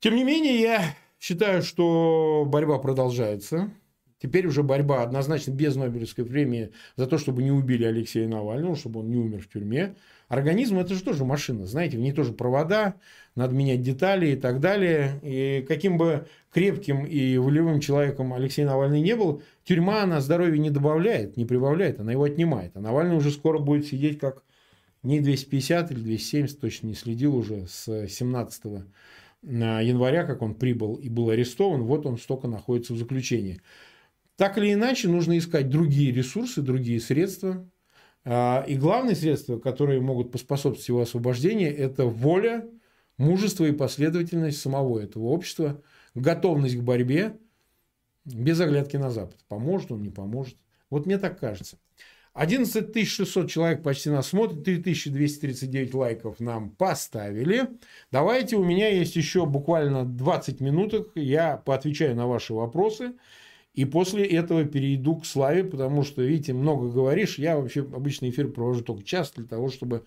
Тем 0.00 0.16
не 0.16 0.24
менее, 0.24 0.60
я 0.60 0.96
считаю, 1.20 1.62
что 1.62 2.44
борьба 2.46 2.78
продолжается. 2.78 3.70
Теперь 4.22 4.46
уже 4.46 4.62
борьба 4.62 5.02
однозначно 5.02 5.50
без 5.50 5.74
Нобелевской 5.74 6.24
премии 6.24 6.70
за 6.94 7.08
то, 7.08 7.18
чтобы 7.18 7.42
не 7.42 7.50
убили 7.50 7.82
Алексея 7.82 8.28
Навального, 8.28 8.76
чтобы 8.76 9.00
он 9.00 9.10
не 9.10 9.16
умер 9.16 9.40
в 9.40 9.48
тюрьме. 9.48 9.96
Организм 10.28 10.78
это 10.78 10.94
же 10.94 11.02
тоже 11.02 11.24
машина, 11.24 11.66
знаете, 11.66 11.96
в 11.96 12.00
ней 12.00 12.12
тоже 12.12 12.32
провода, 12.32 12.94
надо 13.34 13.52
менять 13.56 13.82
детали 13.82 14.28
и 14.28 14.36
так 14.36 14.60
далее. 14.60 15.18
И 15.24 15.64
каким 15.66 15.98
бы 15.98 16.26
крепким 16.52 17.04
и 17.04 17.36
волевым 17.36 17.80
человеком 17.80 18.32
Алексей 18.32 18.64
Навальный 18.64 19.00
не 19.00 19.16
был, 19.16 19.42
тюрьма 19.64 20.06
на 20.06 20.20
здоровье 20.20 20.60
не 20.60 20.70
добавляет, 20.70 21.36
не 21.36 21.44
прибавляет, 21.44 21.98
она 21.98 22.12
его 22.12 22.22
отнимает. 22.22 22.76
А 22.76 22.80
Навальный 22.80 23.16
уже 23.16 23.32
скоро 23.32 23.58
будет 23.58 23.86
сидеть 23.86 24.20
как 24.20 24.44
не 25.02 25.18
250 25.18 25.90
или 25.90 25.98
270, 25.98 26.60
точно 26.60 26.86
не 26.86 26.94
следил 26.94 27.34
уже 27.36 27.66
с 27.66 28.06
17 28.06 28.84
января, 29.42 30.22
как 30.22 30.42
он 30.42 30.54
прибыл 30.54 30.94
и 30.94 31.08
был 31.08 31.30
арестован, 31.30 31.82
вот 31.82 32.06
он 32.06 32.18
столько 32.18 32.46
находится 32.46 32.94
в 32.94 32.98
заключении. 32.98 33.60
Так 34.36 34.58
или 34.58 34.72
иначе, 34.72 35.08
нужно 35.08 35.36
искать 35.38 35.68
другие 35.68 36.12
ресурсы, 36.12 36.62
другие 36.62 37.00
средства. 37.00 37.68
А, 38.24 38.64
и 38.66 38.76
главные 38.76 39.16
средства, 39.16 39.58
которые 39.58 40.00
могут 40.00 40.32
поспособствовать 40.32 40.88
его 40.88 41.00
освобождению, 41.02 41.76
это 41.76 42.04
воля, 42.04 42.68
мужество 43.18 43.64
и 43.64 43.72
последовательность 43.72 44.60
самого 44.60 45.00
этого 45.00 45.24
общества, 45.24 45.82
готовность 46.14 46.76
к 46.76 46.82
борьбе, 46.82 47.36
без 48.24 48.60
оглядки 48.60 48.96
на 48.96 49.10
Запад. 49.10 49.38
Поможет 49.48 49.92
он, 49.92 50.02
не 50.02 50.10
поможет. 50.10 50.56
Вот 50.90 51.06
мне 51.06 51.18
так 51.18 51.40
кажется. 51.40 51.78
11 52.34 53.06
600 53.06 53.50
человек 53.50 53.82
почти 53.82 54.08
нас 54.08 54.28
смотрят, 54.28 54.64
3239 54.64 55.92
лайков 55.92 56.40
нам 56.40 56.70
поставили. 56.70 57.68
Давайте, 58.10 58.56
у 58.56 58.64
меня 58.64 58.88
есть 58.88 59.16
еще 59.16 59.44
буквально 59.44 60.06
20 60.06 60.60
минуток, 60.60 61.10
я 61.14 61.58
поотвечаю 61.58 62.16
на 62.16 62.26
ваши 62.26 62.54
вопросы. 62.54 63.12
И 63.74 63.84
после 63.84 64.24
этого 64.26 64.64
перейду 64.64 65.16
к 65.16 65.26
славе, 65.26 65.64
потому 65.64 66.02
что, 66.02 66.22
видите, 66.22 66.52
много 66.52 66.90
говоришь. 66.90 67.38
Я 67.38 67.58
вообще 67.58 67.80
обычный 67.80 68.30
эфир 68.30 68.48
провожу 68.48 68.82
только 68.82 69.02
час 69.02 69.32
для 69.34 69.46
того, 69.46 69.70
чтобы 69.70 70.04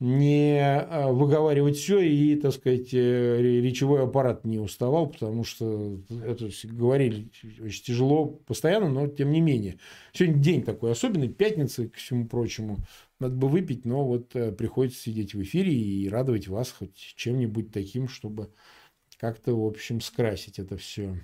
не 0.00 0.58
а, 0.58 1.12
выговаривать 1.12 1.76
все 1.76 2.00
и, 2.00 2.34
так 2.34 2.54
сказать, 2.54 2.88
э, 2.94 3.60
речевой 3.60 4.02
аппарат 4.02 4.46
не 4.46 4.58
уставал, 4.58 5.08
потому 5.08 5.44
что 5.44 6.00
это 6.24 6.48
говорили 6.64 7.30
очень 7.60 7.84
тяжело 7.84 8.26
постоянно, 8.26 8.88
но 8.88 9.08
тем 9.08 9.30
не 9.30 9.42
менее. 9.42 9.78
Сегодня 10.14 10.42
день 10.42 10.62
такой 10.62 10.92
особенный, 10.92 11.28
пятница, 11.28 11.86
к 11.86 11.96
всему 11.96 12.26
прочему. 12.26 12.78
Надо 13.20 13.36
бы 13.36 13.48
выпить, 13.48 13.84
но 13.84 14.06
вот 14.06 14.34
э, 14.34 14.52
приходится 14.52 15.02
сидеть 15.02 15.34
в 15.34 15.42
эфире 15.42 15.74
и 15.74 16.08
радовать 16.08 16.48
вас 16.48 16.70
хоть 16.72 16.96
чем-нибудь 16.96 17.70
таким, 17.70 18.08
чтобы 18.08 18.50
как-то, 19.18 19.54
в 19.54 19.66
общем, 19.66 20.00
скрасить 20.00 20.58
это 20.58 20.78
все. 20.78 21.14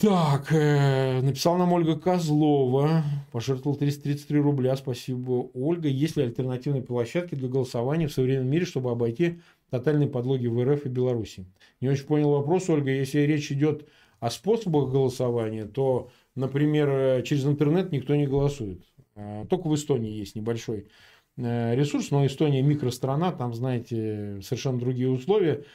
Так, 0.00 0.50
э, 0.50 1.20
написал 1.20 1.58
нам 1.58 1.74
Ольга 1.74 1.94
Козлова, 1.94 3.04
пожертвовал 3.32 3.76
333 3.76 4.38
рубля, 4.40 4.74
спасибо, 4.76 5.50
Ольга. 5.52 5.88
Есть 5.88 6.16
ли 6.16 6.22
альтернативные 6.22 6.82
площадки 6.82 7.34
для 7.34 7.48
голосования 7.48 8.08
в 8.08 8.12
современном 8.12 8.48
мире, 8.48 8.64
чтобы 8.64 8.90
обойти 8.90 9.40
тотальные 9.68 10.08
подлоги 10.08 10.46
в 10.46 10.64
РФ 10.64 10.86
и 10.86 10.88
Беларуси? 10.88 11.44
Не 11.82 11.90
очень 11.90 12.06
понял 12.06 12.30
вопрос, 12.30 12.70
Ольга. 12.70 12.90
Если 12.90 13.18
речь 13.18 13.52
идет 13.52 13.90
о 14.20 14.30
способах 14.30 14.90
голосования, 14.90 15.66
то, 15.66 16.08
например, 16.34 16.88
э, 16.88 17.22
через 17.22 17.44
интернет 17.44 17.92
никто 17.92 18.16
не 18.16 18.26
голосует. 18.26 18.82
А, 19.16 19.44
только 19.50 19.68
в 19.68 19.74
Эстонии 19.74 20.12
есть 20.12 20.34
небольшой 20.34 20.86
э, 21.36 21.74
ресурс, 21.74 22.10
но 22.10 22.24
Эстония 22.24 22.62
микространа, 22.62 23.32
там, 23.32 23.52
знаете, 23.52 24.40
совершенно 24.40 24.78
другие 24.78 25.10
условия. 25.10 25.66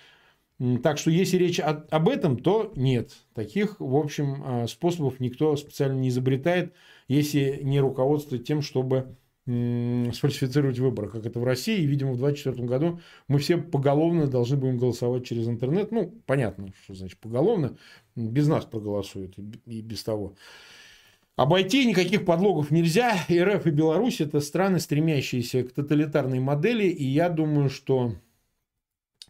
Так 0.84 0.98
что 0.98 1.12
если 1.12 1.38
речь 1.38 1.60
об 1.60 2.08
этом, 2.08 2.38
то 2.38 2.72
нет. 2.76 3.12
Таких, 3.34 3.80
в 3.80 3.96
общем, 3.96 4.42
а, 4.46 4.68
способов 4.68 5.20
никто 5.20 5.56
специально 5.58 6.00
не 6.00 6.08
изобретает, 6.08 6.74
если 7.10 7.60
не 7.62 7.82
руководствует 7.82 8.46
тем, 8.46 8.62
чтобы 8.62 9.18
сфальсифицировать 9.48 10.80
выборы, 10.80 11.08
как 11.08 11.26
это 11.26 11.40
в 11.40 11.44
России. 11.44 11.80
И, 11.80 11.86
видимо, 11.86 12.14
в 12.14 12.18
2024 12.18 12.68
году 12.68 13.00
мы 13.28 13.38
все 13.38 13.58
поголовно 13.58 14.26
должны 14.26 14.58
будем 14.58 14.80
голосовать 14.80 15.26
через 15.26 15.48
интернет. 15.48 15.92
Ну, 15.92 16.16
понятно, 16.26 16.74
что 16.84 16.96
значит 16.96 17.20
поголовно. 17.20 17.78
Без 18.16 18.48
нас 18.48 18.66
проголосуют 18.66 19.38
и 19.38 19.82
без 19.82 20.04
того. 20.04 20.36
Обойти 21.36 21.86
никаких 21.86 22.26
подлогов 22.26 22.72
нельзя. 22.72 23.14
РФ 23.30 23.68
и 23.68 23.70
Беларусь– 23.70 24.20
это 24.22 24.40
страны, 24.40 24.80
стремящиеся 24.80 25.64
к 25.64 25.74
тоталитарной 25.74 26.40
модели. 26.40 26.88
И 26.88 27.04
я 27.04 27.30
думаю, 27.30 27.70
что 27.70 28.16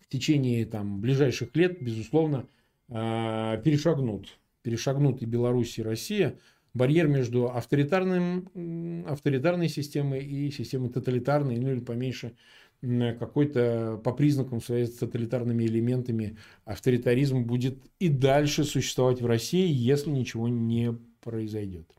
в 0.07 0.11
течение 0.11 0.65
там, 0.65 1.01
ближайших 1.01 1.55
лет, 1.55 1.81
безусловно, 1.81 2.47
а, 2.89 3.57
перешагнут. 3.57 4.37
Перешагнут 4.61 5.21
и 5.21 5.25
Беларусь, 5.25 5.77
и 5.77 5.83
Россия 5.83 6.37
барьер 6.75 7.07
между 7.07 7.49
авторитарным, 7.49 9.05
авторитарной 9.07 9.69
системой 9.69 10.23
и 10.23 10.51
системой 10.51 10.89
тоталитарной, 10.89 11.57
ну 11.57 11.71
или 11.71 11.79
поменьше 11.79 12.35
какой-то 12.81 13.99
по 14.03 14.11
признакам 14.11 14.61
своей 14.61 14.85
тоталитарными 14.85 15.63
элементами 15.63 16.37
авторитаризм 16.65 17.43
будет 17.43 17.77
и 17.99 18.09
дальше 18.09 18.63
существовать 18.63 19.21
в 19.21 19.25
России, 19.25 19.71
если 19.71 20.11
ничего 20.11 20.47
не 20.49 20.93
произойдет. 21.21 21.89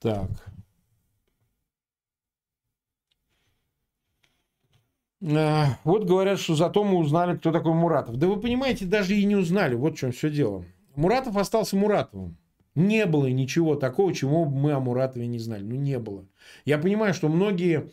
Так. 0.00 0.30
Вот 5.20 6.04
говорят, 6.04 6.38
что 6.38 6.54
зато 6.54 6.84
мы 6.84 6.98
узнали, 6.98 7.36
кто 7.36 7.52
такой 7.52 7.72
Муратов. 7.74 8.16
Да 8.16 8.28
вы 8.28 8.40
понимаете, 8.40 8.84
даже 8.84 9.14
и 9.16 9.24
не 9.24 9.36
узнали. 9.36 9.74
Вот 9.74 9.94
в 9.94 9.98
чем 9.98 10.12
все 10.12 10.30
дело. 10.30 10.64
Муратов 10.94 11.36
остался 11.36 11.76
Муратовым. 11.76 12.36
Не 12.74 13.06
было 13.06 13.26
ничего 13.26 13.74
такого, 13.74 14.14
чего 14.14 14.44
мы 14.44 14.72
о 14.72 14.80
Муратове 14.80 15.26
не 15.26 15.38
знали. 15.38 15.64
Ну, 15.64 15.74
не 15.74 15.98
было. 15.98 16.26
Я 16.64 16.78
понимаю, 16.78 17.14
что 17.14 17.28
многие 17.28 17.90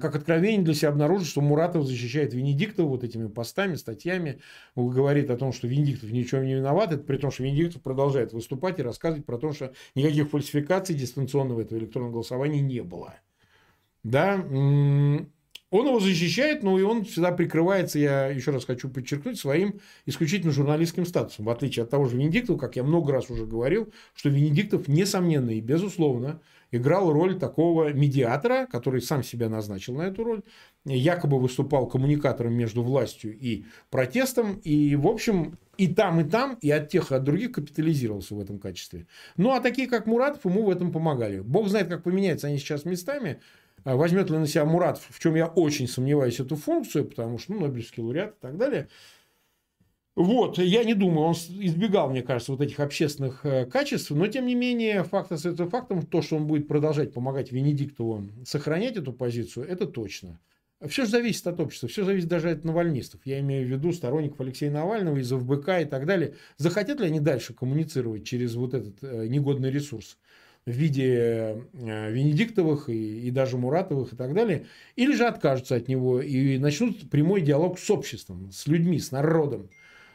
как 0.00 0.14
откровение 0.14 0.62
для 0.62 0.74
себя 0.74 0.90
обнаружат, 0.90 1.26
что 1.26 1.40
Муратов 1.40 1.86
защищает 1.86 2.34
Венедиктова 2.34 2.86
вот 2.86 3.04
этими 3.04 3.28
постами, 3.28 3.74
статьями, 3.76 4.40
говорит 4.76 5.30
о 5.30 5.36
том, 5.38 5.52
что 5.52 5.66
Венедиктов 5.66 6.10
ничего 6.10 6.42
не 6.42 6.54
виноват, 6.54 6.92
это 6.92 7.02
при 7.02 7.16
том, 7.16 7.30
что 7.30 7.42
Венедиктов 7.42 7.80
продолжает 7.80 8.34
выступать 8.34 8.78
и 8.78 8.82
рассказывать 8.82 9.24
про 9.24 9.38
то, 9.38 9.52
что 9.52 9.72
никаких 9.94 10.28
фальсификаций 10.28 10.94
дистанционного 10.94 11.62
этого 11.62 11.78
электронного 11.78 12.12
голосования 12.12 12.60
не 12.60 12.82
было. 12.82 13.14
Да, 14.04 14.44
он 15.72 15.86
его 15.86 16.00
защищает, 16.00 16.62
но 16.62 16.78
и 16.78 16.82
он 16.82 17.04
всегда 17.04 17.32
прикрывается, 17.32 17.98
я 17.98 18.26
еще 18.26 18.50
раз 18.50 18.66
хочу 18.66 18.90
подчеркнуть, 18.90 19.38
своим 19.38 19.80
исключительно 20.04 20.52
журналистским 20.52 21.06
статусом. 21.06 21.46
В 21.46 21.50
отличие 21.50 21.84
от 21.84 21.90
того 21.90 22.04
же 22.04 22.18
Венедиктова, 22.18 22.58
как 22.58 22.76
я 22.76 22.84
много 22.84 23.10
раз 23.10 23.30
уже 23.30 23.46
говорил, 23.46 23.90
что 24.14 24.28
Венедиктов, 24.28 24.86
несомненно 24.86 25.48
и 25.50 25.62
безусловно, 25.62 26.42
играл 26.72 27.10
роль 27.10 27.38
такого 27.38 27.90
медиатора, 27.92 28.66
который 28.66 29.00
сам 29.00 29.22
себя 29.22 29.48
назначил 29.48 29.94
на 29.94 30.02
эту 30.02 30.24
роль, 30.24 30.42
якобы 30.84 31.38
выступал 31.38 31.86
коммуникатором 31.86 32.52
между 32.52 32.82
властью 32.82 33.34
и 33.38 33.64
протестом, 33.90 34.60
и, 34.64 34.94
в 34.96 35.06
общем, 35.06 35.58
и 35.78 35.88
там, 35.88 36.20
и 36.20 36.24
там, 36.24 36.58
и 36.60 36.70
от 36.70 36.90
тех, 36.90 37.12
и 37.12 37.14
от 37.14 37.24
других 37.24 37.52
капитализировался 37.52 38.34
в 38.34 38.40
этом 38.40 38.58
качестве. 38.58 39.06
Ну, 39.36 39.52
а 39.52 39.60
такие, 39.60 39.88
как 39.88 40.06
Муратов, 40.06 40.44
ему 40.44 40.64
в 40.64 40.70
этом 40.70 40.92
помогали. 40.92 41.40
Бог 41.40 41.68
знает, 41.68 41.88
как 41.88 42.02
поменяются 42.02 42.48
они 42.48 42.58
сейчас 42.58 42.84
местами, 42.84 43.40
возьмет 43.84 44.30
ли 44.30 44.38
на 44.38 44.46
себя 44.46 44.64
Мурат, 44.64 44.98
в 44.98 45.18
чем 45.18 45.34
я 45.34 45.46
очень 45.46 45.88
сомневаюсь, 45.88 46.40
эту 46.40 46.56
функцию, 46.56 47.04
потому 47.06 47.38
что, 47.38 47.52
ну, 47.52 47.60
Нобелевский 47.60 48.02
лауреат 48.02 48.36
и 48.36 48.40
так 48.40 48.56
далее. 48.56 48.88
Вот, 50.14 50.58
я 50.58 50.84
не 50.84 50.92
думаю, 50.92 51.28
он 51.28 51.32
избегал, 51.32 52.10
мне 52.10 52.22
кажется, 52.22 52.52
вот 52.52 52.60
этих 52.60 52.80
общественных 52.80 53.46
э, 53.46 53.64
качеств, 53.64 54.10
но 54.10 54.26
тем 54.26 54.44
не 54.44 54.54
менее, 54.54 55.04
факт 55.04 55.32
остается 55.32 55.66
фактом, 55.66 56.02
то, 56.02 56.20
что 56.20 56.36
он 56.36 56.46
будет 56.46 56.68
продолжать 56.68 57.14
помогать 57.14 57.50
Венедиктову 57.50 58.26
сохранять 58.44 58.98
эту 58.98 59.14
позицию, 59.14 59.66
это 59.66 59.86
точно. 59.86 60.38
Все 60.86 61.04
же 61.04 61.10
зависит 61.10 61.46
от 61.46 61.60
общества, 61.60 61.88
все 61.88 62.04
зависит 62.04 62.28
даже 62.28 62.50
от 62.50 62.64
навальнистов. 62.64 63.20
Я 63.24 63.40
имею 63.40 63.66
в 63.66 63.70
виду 63.70 63.92
сторонников 63.92 64.40
Алексея 64.40 64.70
Навального 64.70 65.16
из 65.16 65.30
ФБК 65.30 65.80
и 65.80 65.84
так 65.84 66.06
далее. 66.06 66.34
Захотят 66.56 67.00
ли 67.00 67.06
они 67.06 67.20
дальше 67.20 67.54
коммуницировать 67.54 68.26
через 68.26 68.54
вот 68.54 68.74
этот 68.74 68.96
э, 69.02 69.28
негодный 69.28 69.70
ресурс? 69.70 70.18
В 70.66 70.70
виде 70.70 71.56
э, 71.72 72.12
Венедиктовых 72.12 72.88
и, 72.88 73.26
и 73.26 73.30
даже 73.30 73.58
Муратовых 73.58 74.12
и 74.12 74.16
так 74.16 74.32
далее, 74.32 74.66
или 74.96 75.12
же 75.14 75.26
откажутся 75.26 75.76
от 75.76 75.88
него 75.88 76.20
и 76.20 76.58
начнут 76.58 77.10
прямой 77.10 77.40
диалог 77.40 77.78
с 77.78 77.90
обществом, 77.90 78.50
с 78.52 78.66
людьми, 78.66 78.98
с 78.98 79.10
народом, 79.10 79.70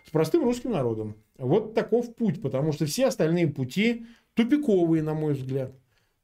с 0.06 0.10
простым 0.10 0.44
русским 0.44 0.72
народом. 0.72 1.16
Вот 1.38 1.74
таков 1.74 2.16
путь, 2.16 2.42
потому 2.42 2.72
что 2.72 2.86
все 2.86 3.08
остальные 3.08 3.48
пути 3.48 4.06
тупиковые, 4.36 5.04
на 5.04 5.14
мой 5.14 5.34
взгляд. 5.34 5.74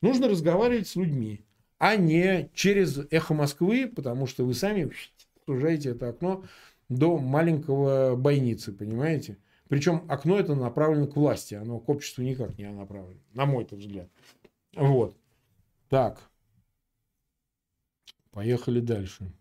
Нужно 0.02 0.30
разговаривать 0.30 0.88
с 0.88 0.96
людьми, 0.96 1.42
а 1.78 1.98
не 1.98 2.50
через 2.54 3.00
эхо 3.12 3.34
Москвы, 3.34 3.92
потому 3.94 4.26
что 4.26 4.46
вы 4.46 4.54
сами 4.54 4.92
сужаете 5.46 5.90
это 5.90 6.10
окно 6.10 6.46
до 6.88 7.18
маленького 7.18 8.16
бойницы, 8.16 8.72
понимаете? 8.72 9.38
Причем 9.74 10.06
окно 10.08 10.38
это 10.38 10.54
направлено 10.54 11.08
к 11.08 11.16
власти, 11.16 11.56
оно 11.56 11.80
к 11.80 11.90
обществу 11.90 12.22
никак 12.22 12.60
не 12.60 12.70
направлено, 12.70 13.20
на 13.34 13.48
мой 13.48 13.68
взгляд. 13.72 14.08
Вот. 14.76 15.18
Так. 15.90 16.30
Поехали 18.30 18.82
дальше. 18.82 19.34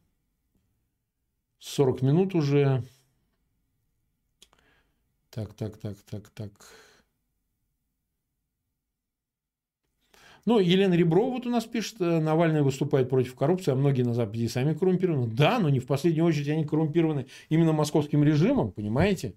40 1.59 2.01
минут 2.01 2.35
уже. 2.35 2.83
Так, 5.29 5.53
так, 5.53 5.77
так, 5.77 5.99
так, 5.99 6.31
так. 6.31 6.51
Ну, 10.47 10.61
Елена 10.61 10.95
Реброва 10.95 11.33
вот 11.33 11.47
у 11.47 11.51
нас 11.51 11.67
пишет, 11.67 12.01
э, 12.01 12.21
Навальный 12.21 12.63
выступает 12.63 13.11
против 13.11 13.35
коррупции, 13.35 13.73
а 13.73 13.75
многие 13.75 14.05
на 14.05 14.15
Западе 14.15 14.49
сами 14.49 14.73
коррумпированы. 14.73 15.27
Да, 15.27 15.59
но 15.59 15.69
не 15.69 15.79
в 15.79 15.87
последнюю 15.87 16.25
очередь 16.25 16.49
они 16.49 16.65
коррумпированы 16.65 17.27
именно 17.51 17.75
московским 17.75 18.25
режимом, 18.25 18.73
понимаете? 18.73 19.35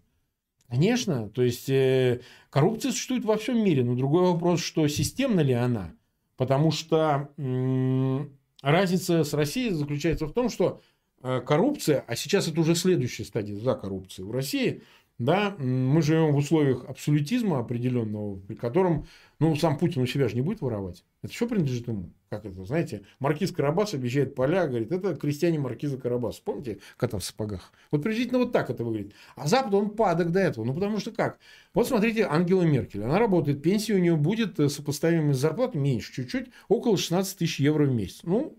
Конечно, 0.68 1.30
то 1.30 1.44
есть 1.44 1.70
э, 1.70 2.22
коррупция 2.50 2.92
существует 2.92 3.24
во 3.24 3.38
всем 3.38 3.64
мире, 3.64 3.84
но 3.84 3.96
другой 3.96 4.24
вопрос, 4.24 4.62
что 4.62 4.88
системна 4.88 5.42
ли 5.42 5.54
она. 5.54 5.94
Потому 6.38 6.72
что 6.72 7.30
м- 7.38 8.36
разница 8.62 9.24
с 9.24 9.34
Россией 9.34 9.72
заключается 9.72 10.26
в 10.26 10.34
том, 10.34 10.50
что 10.50 10.82
э, 11.22 11.42
коррупция, 11.42 12.04
а 12.08 12.16
сейчас 12.16 12.48
это 12.48 12.60
уже 12.60 12.76
следующая 12.76 13.26
стадия 13.26 13.56
за 13.58 13.76
коррупцией 13.76 14.28
в 14.28 14.32
России, 14.32 14.82
да, 15.18 15.56
мы 15.58 16.02
живем 16.02 16.34
в 16.34 16.38
условиях 16.38 16.84
абсолютизма 16.90 17.60
определенного, 17.60 18.38
при 18.38 18.56
котором 18.56 19.06
ну, 19.40 19.56
сам 19.56 19.78
Путин 19.78 20.02
у 20.02 20.06
себя 20.06 20.28
же 20.28 20.36
не 20.36 20.42
будет 20.42 20.60
воровать. 20.62 21.06
Это 21.22 21.32
все 21.32 21.48
принадлежит 21.48 21.88
ему. 21.88 22.12
Как 22.30 22.46
это, 22.46 22.66
знаете, 22.66 23.04
маркиз 23.20 23.52
Карабас 23.52 23.94
обещает 23.94 24.36
поля, 24.36 24.68
говорит, 24.68 24.92
это 24.92 25.16
крестьяне 25.16 25.58
маркиза 25.58 25.98
Карабас. 25.98 26.40
Помните, 26.40 26.80
кота 26.98 27.18
в 27.18 27.24
сапогах? 27.24 27.72
Вот 27.92 28.04
приблизительно 28.04 28.40
вот 28.40 28.52
так 28.52 28.70
это 28.70 28.84
выглядит. 28.84 29.14
А 29.38 29.48
Запад, 29.48 29.74
он 29.74 29.92
падок 29.92 30.32
до 30.32 30.40
этого. 30.42 30.66
Ну, 30.66 30.74
потому 30.74 31.00
что 31.00 31.12
как? 31.12 31.40
Вот 31.74 31.88
смотрите, 31.88 32.26
Ангела 32.26 32.64
Меркель. 32.64 33.04
Она 33.04 33.18
работает, 33.18 33.62
пенсия 33.62 33.94
у 33.96 34.00
нее 34.00 34.18
будет 34.18 34.60
э, 34.60 34.68
сопоставимой 34.68 35.34
с 35.34 35.38
зарплатой 35.38 35.80
меньше, 35.80 36.14
чуть-чуть, 36.14 36.48
около 36.68 36.98
16 36.98 37.38
тысяч 37.38 37.62
евро 37.62 37.86
в 37.86 37.94
месяц. 37.94 38.22
Ну, 38.24 38.58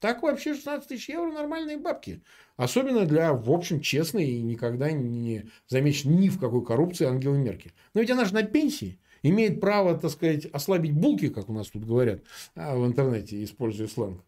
так 0.00 0.22
вообще 0.22 0.54
16 0.54 0.88
тысяч 0.88 1.08
евро 1.10 1.30
нормальные 1.30 1.76
бабки. 1.76 2.22
Особенно 2.56 3.04
для, 3.06 3.32
в 3.32 3.50
общем, 3.50 3.80
честной 3.80 4.26
и 4.26 4.42
никогда 4.42 4.90
не 4.90 5.44
замечен 5.68 6.16
ни 6.16 6.28
в 6.28 6.40
какой 6.40 6.64
коррупции 6.64 7.06
Ангелы 7.06 7.38
Меркель. 7.38 7.72
Но 7.94 8.00
ведь 8.00 8.10
она 8.10 8.24
же 8.24 8.34
на 8.34 8.42
пенсии. 8.42 8.98
Имеет 9.22 9.60
право, 9.60 9.98
так 9.98 10.10
сказать, 10.10 10.46
ослабить 10.46 10.92
булки, 10.92 11.28
как 11.28 11.50
у 11.50 11.52
нас 11.52 11.68
тут 11.68 11.84
говорят 11.84 12.22
а, 12.54 12.74
в 12.74 12.86
интернете, 12.86 13.44
используя 13.44 13.86
сленг. 13.86 14.24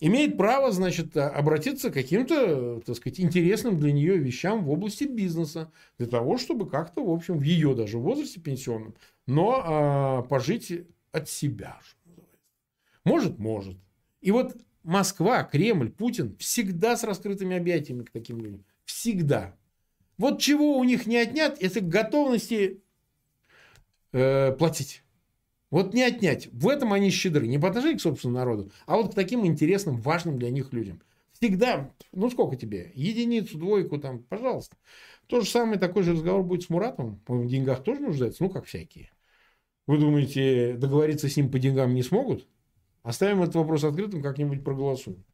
Имеет 0.00 0.36
право, 0.38 0.72
значит, 0.72 1.16
обратиться 1.16 1.90
к 1.90 1.94
каким-то, 1.94 2.80
так 2.80 2.96
сказать, 2.96 3.20
интересным 3.20 3.78
для 3.78 3.92
нее 3.92 4.16
вещам 4.16 4.64
в 4.64 4.70
области 4.70 5.04
бизнеса. 5.04 5.70
Для 5.98 6.06
того, 6.06 6.38
чтобы 6.38 6.68
как-то, 6.68 7.04
в 7.04 7.10
общем, 7.10 7.38
в 7.38 7.42
ее 7.42 7.74
даже 7.74 7.98
возрасте 7.98 8.40
пенсионном, 8.40 8.94
но 9.26 9.62
а, 9.62 10.22
пожить 10.22 10.72
от 11.12 11.28
себя. 11.28 11.78
Может, 13.04 13.38
может. 13.38 13.76
И 14.20 14.30
вот 14.30 14.56
Москва, 14.86 15.42
Кремль, 15.42 15.90
Путин 15.90 16.36
всегда 16.38 16.96
с 16.96 17.02
раскрытыми 17.02 17.56
объятиями 17.56 18.04
к 18.04 18.10
таким 18.10 18.40
людям. 18.40 18.64
Всегда. 18.84 19.56
Вот 20.16 20.40
чего 20.40 20.78
у 20.78 20.84
них 20.84 21.06
не 21.06 21.16
отнять, 21.16 21.58
это 21.60 21.80
готовности 21.80 22.80
э, 24.12 24.52
платить. 24.52 25.02
Вот 25.70 25.92
не 25.92 26.02
отнять. 26.02 26.48
В 26.52 26.68
этом 26.68 26.92
они 26.92 27.10
щедры. 27.10 27.48
Не 27.48 27.58
по 27.58 27.68
отношению 27.68 27.98
к 27.98 28.02
собственному 28.02 28.38
народу, 28.38 28.72
а 28.86 28.96
вот 28.96 29.10
к 29.10 29.14
таким 29.14 29.44
интересным, 29.44 30.00
важным 30.00 30.38
для 30.38 30.50
них 30.50 30.72
людям. 30.72 31.02
Всегда, 31.32 31.90
ну 32.12 32.30
сколько 32.30 32.54
тебе? 32.54 32.92
Единицу, 32.94 33.58
двойку 33.58 33.98
там, 33.98 34.20
пожалуйста. 34.20 34.76
То 35.26 35.40
же 35.40 35.50
самое, 35.50 35.80
такой 35.80 36.04
же 36.04 36.12
разговор 36.12 36.44
будет 36.44 36.62
с 36.62 36.70
Муратом. 36.70 37.20
Он 37.26 37.42
в 37.42 37.48
деньгах 37.48 37.82
тоже 37.82 38.00
нуждается, 38.00 38.44
ну 38.44 38.50
как 38.50 38.66
всякие. 38.66 39.10
Вы 39.88 39.98
думаете, 39.98 40.74
договориться 40.74 41.28
с 41.28 41.36
ним 41.36 41.50
по 41.50 41.58
деньгам 41.58 41.92
не 41.92 42.04
смогут? 42.04 42.46
Оставим 43.06 43.40
этот 43.40 43.54
вопрос 43.54 43.84
открытым, 43.84 44.20
как-нибудь 44.20 44.64
проголосуем. 44.64 45.24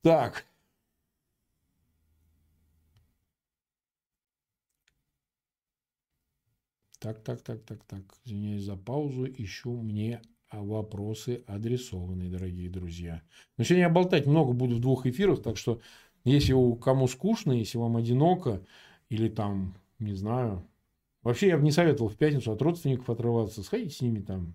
Так. 0.00 0.46
Так, 6.98 7.22
так, 7.22 7.42
так, 7.42 7.62
так, 7.64 7.84
так. 7.84 8.00
Извиняюсь 8.24 8.62
за 8.64 8.76
паузу. 8.76 9.26
Ищу 9.26 9.76
мне 9.82 10.22
вопросы 10.50 11.44
адресованные, 11.46 12.30
дорогие 12.30 12.70
друзья. 12.70 13.20
Но 13.58 13.64
сегодня 13.64 13.82
я 13.82 13.90
болтать 13.90 14.24
много 14.24 14.54
буду 14.54 14.76
в 14.76 14.80
двух 14.80 15.04
эфирах, 15.04 15.42
так 15.42 15.58
что 15.58 15.82
если 16.24 16.54
у 16.54 16.76
кому 16.76 17.08
скучно, 17.08 17.52
если 17.52 17.76
вам 17.76 17.98
одиноко, 17.98 18.64
или 19.10 19.28
там, 19.28 19.76
не 19.98 20.14
знаю. 20.14 20.66
Вообще 21.20 21.48
я 21.48 21.58
бы 21.58 21.62
не 21.62 21.72
советовал 21.72 22.08
в 22.08 22.16
пятницу 22.16 22.52
от 22.52 22.62
родственников 22.62 23.10
отрываться. 23.10 23.62
Сходите 23.62 23.94
с 23.94 24.00
ними 24.00 24.20
там 24.20 24.54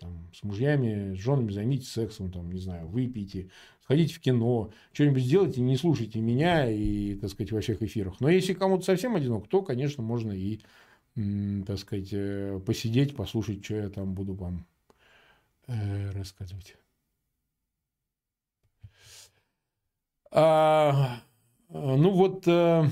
там, 0.00 0.28
с 0.34 0.42
мужьями, 0.42 1.14
с 1.14 1.18
женами 1.18 1.52
займитесь 1.52 1.92
сексом, 1.92 2.32
там, 2.32 2.50
не 2.50 2.60
знаю, 2.60 2.88
выпейте, 2.88 3.50
сходите 3.82 4.14
в 4.14 4.20
кино, 4.20 4.72
что-нибудь 4.92 5.22
сделайте, 5.22 5.60
не 5.60 5.76
слушайте 5.76 6.20
меня 6.20 6.68
и, 6.70 7.14
так 7.14 7.30
сказать, 7.30 7.52
во 7.52 7.60
всех 7.60 7.82
эфирах. 7.82 8.18
Но 8.20 8.28
если 8.28 8.54
кому-то 8.54 8.84
совсем 8.84 9.14
одинок, 9.14 9.46
то, 9.48 9.62
конечно, 9.62 10.02
можно 10.02 10.32
и 10.32 10.60
так 11.66 11.78
сказать, 11.78 12.08
э, 12.12 12.60
посидеть, 12.64 13.14
послушать, 13.14 13.64
что 13.64 13.74
я 13.74 13.90
там 13.90 14.14
буду 14.14 14.34
вам 14.34 14.66
э, 15.66 16.10
рассказывать. 16.12 16.76
А, 20.30 21.20
ну 21.68 22.10
вот 22.12 22.46
э, 22.46 22.88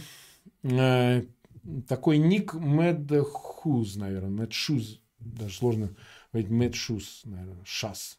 такой 1.86 2.18
ник 2.18 2.54
Mad 2.54 3.20
Хуз, 3.22 3.96
наверное, 3.96 4.46
Shoes, 4.48 4.98
даже 5.20 5.54
сложно 5.54 5.90
Mad 6.32 6.72
Shoes, 6.72 7.20
наверное, 7.24 7.64
Шас. 7.64 8.18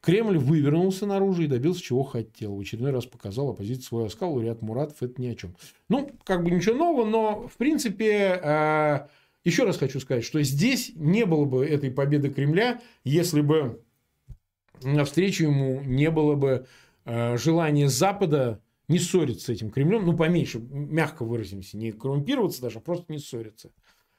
Кремль 0.00 0.38
вывернулся 0.38 1.06
наружу 1.06 1.42
и 1.42 1.46
добился 1.46 1.82
чего 1.82 2.02
хотел. 2.02 2.54
В 2.54 2.60
очередной 2.60 2.90
раз 2.90 3.06
показал 3.06 3.50
оппозиции 3.50 3.82
свой 3.82 4.06
оскал. 4.06 4.38
Ряд 4.40 4.60
Муратов 4.60 5.02
это 5.02 5.20
ни 5.20 5.26
о 5.28 5.34
чем. 5.34 5.56
Ну, 5.88 6.10
как 6.24 6.44
бы 6.44 6.50
ничего 6.50 6.76
нового, 6.76 7.04
но 7.06 7.48
в 7.48 7.56
принципе 7.56 8.38
э, 8.42 9.06
еще 9.44 9.64
раз 9.64 9.78
хочу 9.78 10.00
сказать, 10.00 10.24
что 10.24 10.42
здесь 10.42 10.92
не 10.94 11.24
было 11.24 11.44
бы 11.44 11.66
этой 11.66 11.90
победы 11.90 12.30
Кремля, 12.30 12.80
если 13.02 13.40
бы 13.40 13.82
навстречу 14.82 15.44
ему 15.44 15.80
не 15.82 16.10
было 16.10 16.34
бы 16.34 16.66
э, 17.04 17.36
желания 17.38 17.88
Запада 17.88 18.60
не 18.88 18.98
ссориться 18.98 19.46
с 19.46 19.48
этим 19.48 19.70
Кремлем, 19.70 20.04
ну, 20.04 20.16
поменьше, 20.16 20.58
мягко 20.60 21.24
выразимся, 21.24 21.76
не 21.76 21.92
коррумпироваться 21.92 22.60
даже, 22.60 22.78
а 22.78 22.82
просто 22.82 23.10
не 23.12 23.18
ссориться. 23.18 23.70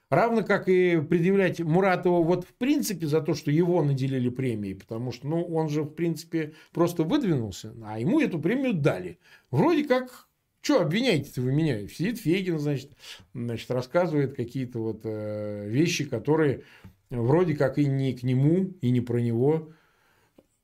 Равно 0.08 0.44
как 0.44 0.68
и 0.68 1.00
предъявлять 1.00 1.60
Муратову 1.60 2.22
вот 2.22 2.44
в 2.44 2.54
принципе 2.54 3.06
за 3.06 3.20
то, 3.20 3.34
что 3.34 3.50
его 3.50 3.82
наделили 3.82 4.28
премией, 4.28 4.74
потому 4.74 5.10
что 5.10 5.26
ну, 5.26 5.42
он 5.42 5.68
же 5.68 5.82
в 5.82 5.90
принципе 5.90 6.54
просто 6.72 7.02
выдвинулся, 7.02 7.74
а 7.84 7.98
ему 7.98 8.20
эту 8.20 8.38
премию 8.38 8.74
дали. 8.74 9.18
Вроде 9.50 9.84
как 9.84 10.28
что 10.60 10.80
обвиняете-то 10.80 11.42
вы 11.42 11.52
меня? 11.52 11.86
Сидит 11.88 12.18
Фегин, 12.18 12.58
значит, 12.58 12.90
значит 13.34 13.70
рассказывает 13.70 14.34
какие-то 14.34 14.80
вот 14.80 15.00
э, 15.04 15.68
вещи, 15.68 16.04
которые 16.04 16.64
вроде 17.10 17.54
как 17.54 17.78
и 17.78 17.86
не 17.86 18.14
к 18.14 18.22
нему, 18.22 18.74
и 18.80 18.90
не 18.90 19.00
про 19.00 19.18
него. 19.18 19.72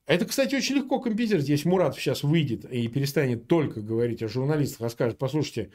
Это, 0.06 0.24
кстати, 0.24 0.56
очень 0.56 0.76
легко 0.76 0.98
компенсировать, 0.98 1.48
если 1.48 1.68
Муратов 1.68 2.00
сейчас 2.00 2.24
выйдет 2.24 2.64
и 2.64 2.88
перестанет 2.88 3.46
только 3.46 3.80
говорить 3.80 4.22
о 4.22 4.28
журналистах, 4.28 4.82
а 4.82 4.90
скажет, 4.90 5.18
послушайте, 5.18 5.70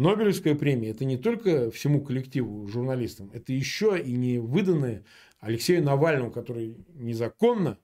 Нобелевская 0.00 0.54
премия– 0.54 0.90
это 0.90 1.04
не 1.04 1.16
только 1.16 1.70
всему 1.70 2.02
коллективу 2.02 2.66
журналистам, 2.66 3.30
это 3.32 3.52
еще 3.52 4.00
и 4.00 4.12
не 4.12 4.38
выданная 4.38 5.04
Алексею 5.40 5.82
Навальному, 5.82 6.30
который 6.30 6.76
незаконно, 6.94 7.78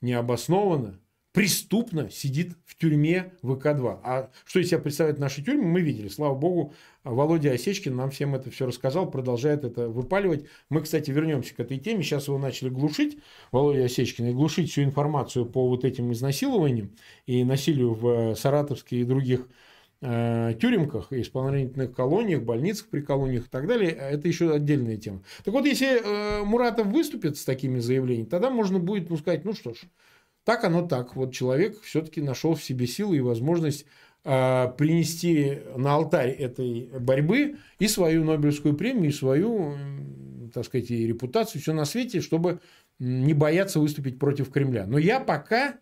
необоснованно 0.00 1.00
преступно 1.32 2.10
сидит 2.10 2.56
в 2.66 2.76
тюрьме 2.76 3.32
ВК-2. 3.42 4.00
А 4.02 4.30
что 4.44 4.58
из 4.60 4.68
себя 4.68 4.80
представляет 4.80 5.18
наши 5.18 5.42
тюрьмы, 5.42 5.64
мы 5.64 5.80
видели. 5.80 6.08
Слава 6.08 6.34
богу, 6.34 6.74
Володя 7.04 7.52
Осечкин 7.52 7.94
нам 7.94 8.10
всем 8.10 8.34
это 8.34 8.50
все 8.50 8.66
рассказал, 8.66 9.10
продолжает 9.10 9.64
это 9.64 9.88
выпаливать. 9.88 10.46
Мы, 10.68 10.82
кстати, 10.82 11.10
вернемся 11.10 11.54
к 11.54 11.60
этой 11.60 11.78
теме. 11.78 12.02
Сейчас 12.02 12.26
его 12.26 12.38
начали 12.38 12.68
глушить, 12.68 13.18
Володя 13.52 13.84
Осечкин, 13.84 14.26
и 14.26 14.32
глушить 14.32 14.70
всю 14.70 14.82
информацию 14.82 15.46
по 15.46 15.68
вот 15.68 15.84
этим 15.84 16.12
изнасилованиям 16.12 16.90
и 17.26 17.44
насилию 17.44 17.94
в 17.94 18.34
Саратовске 18.34 19.00
и 19.00 19.04
других 19.04 19.40
э, 19.40 19.52
тюрьмках, 20.00 21.12
исполнительных 21.12 21.94
колониях, 21.94 22.42
больницах 22.42 22.88
при 22.88 23.02
колониях 23.02 23.46
и 23.46 23.50
так 23.50 23.66
далее, 23.66 23.90
это 23.90 24.28
еще 24.28 24.52
отдельная 24.54 24.96
тема. 24.96 25.22
Так 25.44 25.52
вот, 25.52 25.66
если 25.66 26.00
э, 26.00 26.42
Муратов 26.42 26.86
выступит 26.86 27.36
с 27.36 27.44
такими 27.44 27.80
заявлениями, 27.80 28.26
тогда 28.26 28.48
можно 28.48 28.78
будет 28.78 29.10
ну, 29.10 29.18
сказать, 29.18 29.44
ну 29.44 29.52
что 29.52 29.74
ж, 29.74 29.78
так 30.44 30.64
оно 30.64 30.86
так. 30.86 31.16
Вот 31.16 31.34
человек 31.34 31.80
все-таки 31.82 32.22
нашел 32.22 32.54
в 32.54 32.62
себе 32.62 32.86
силы 32.86 33.18
и 33.18 33.20
возможность 33.20 33.84
э, 34.24 34.68
принести 34.78 35.58
на 35.76 35.94
алтарь 35.94 36.30
этой 36.30 36.88
борьбы 36.98 37.56
и 37.78 37.86
свою 37.86 38.24
Нобелевскую 38.24 38.74
премию, 38.74 39.10
и 39.10 39.12
свою, 39.12 39.76
так 40.54 40.64
сказать, 40.64 40.90
и 40.90 41.06
репутацию, 41.06 41.60
все 41.60 41.74
на 41.74 41.84
свете, 41.84 42.22
чтобы 42.22 42.60
не 42.98 43.34
бояться 43.34 43.80
выступить 43.80 44.18
против 44.18 44.50
Кремля. 44.50 44.86
Но 44.86 44.96
я 44.98 45.20
пока, 45.20 45.74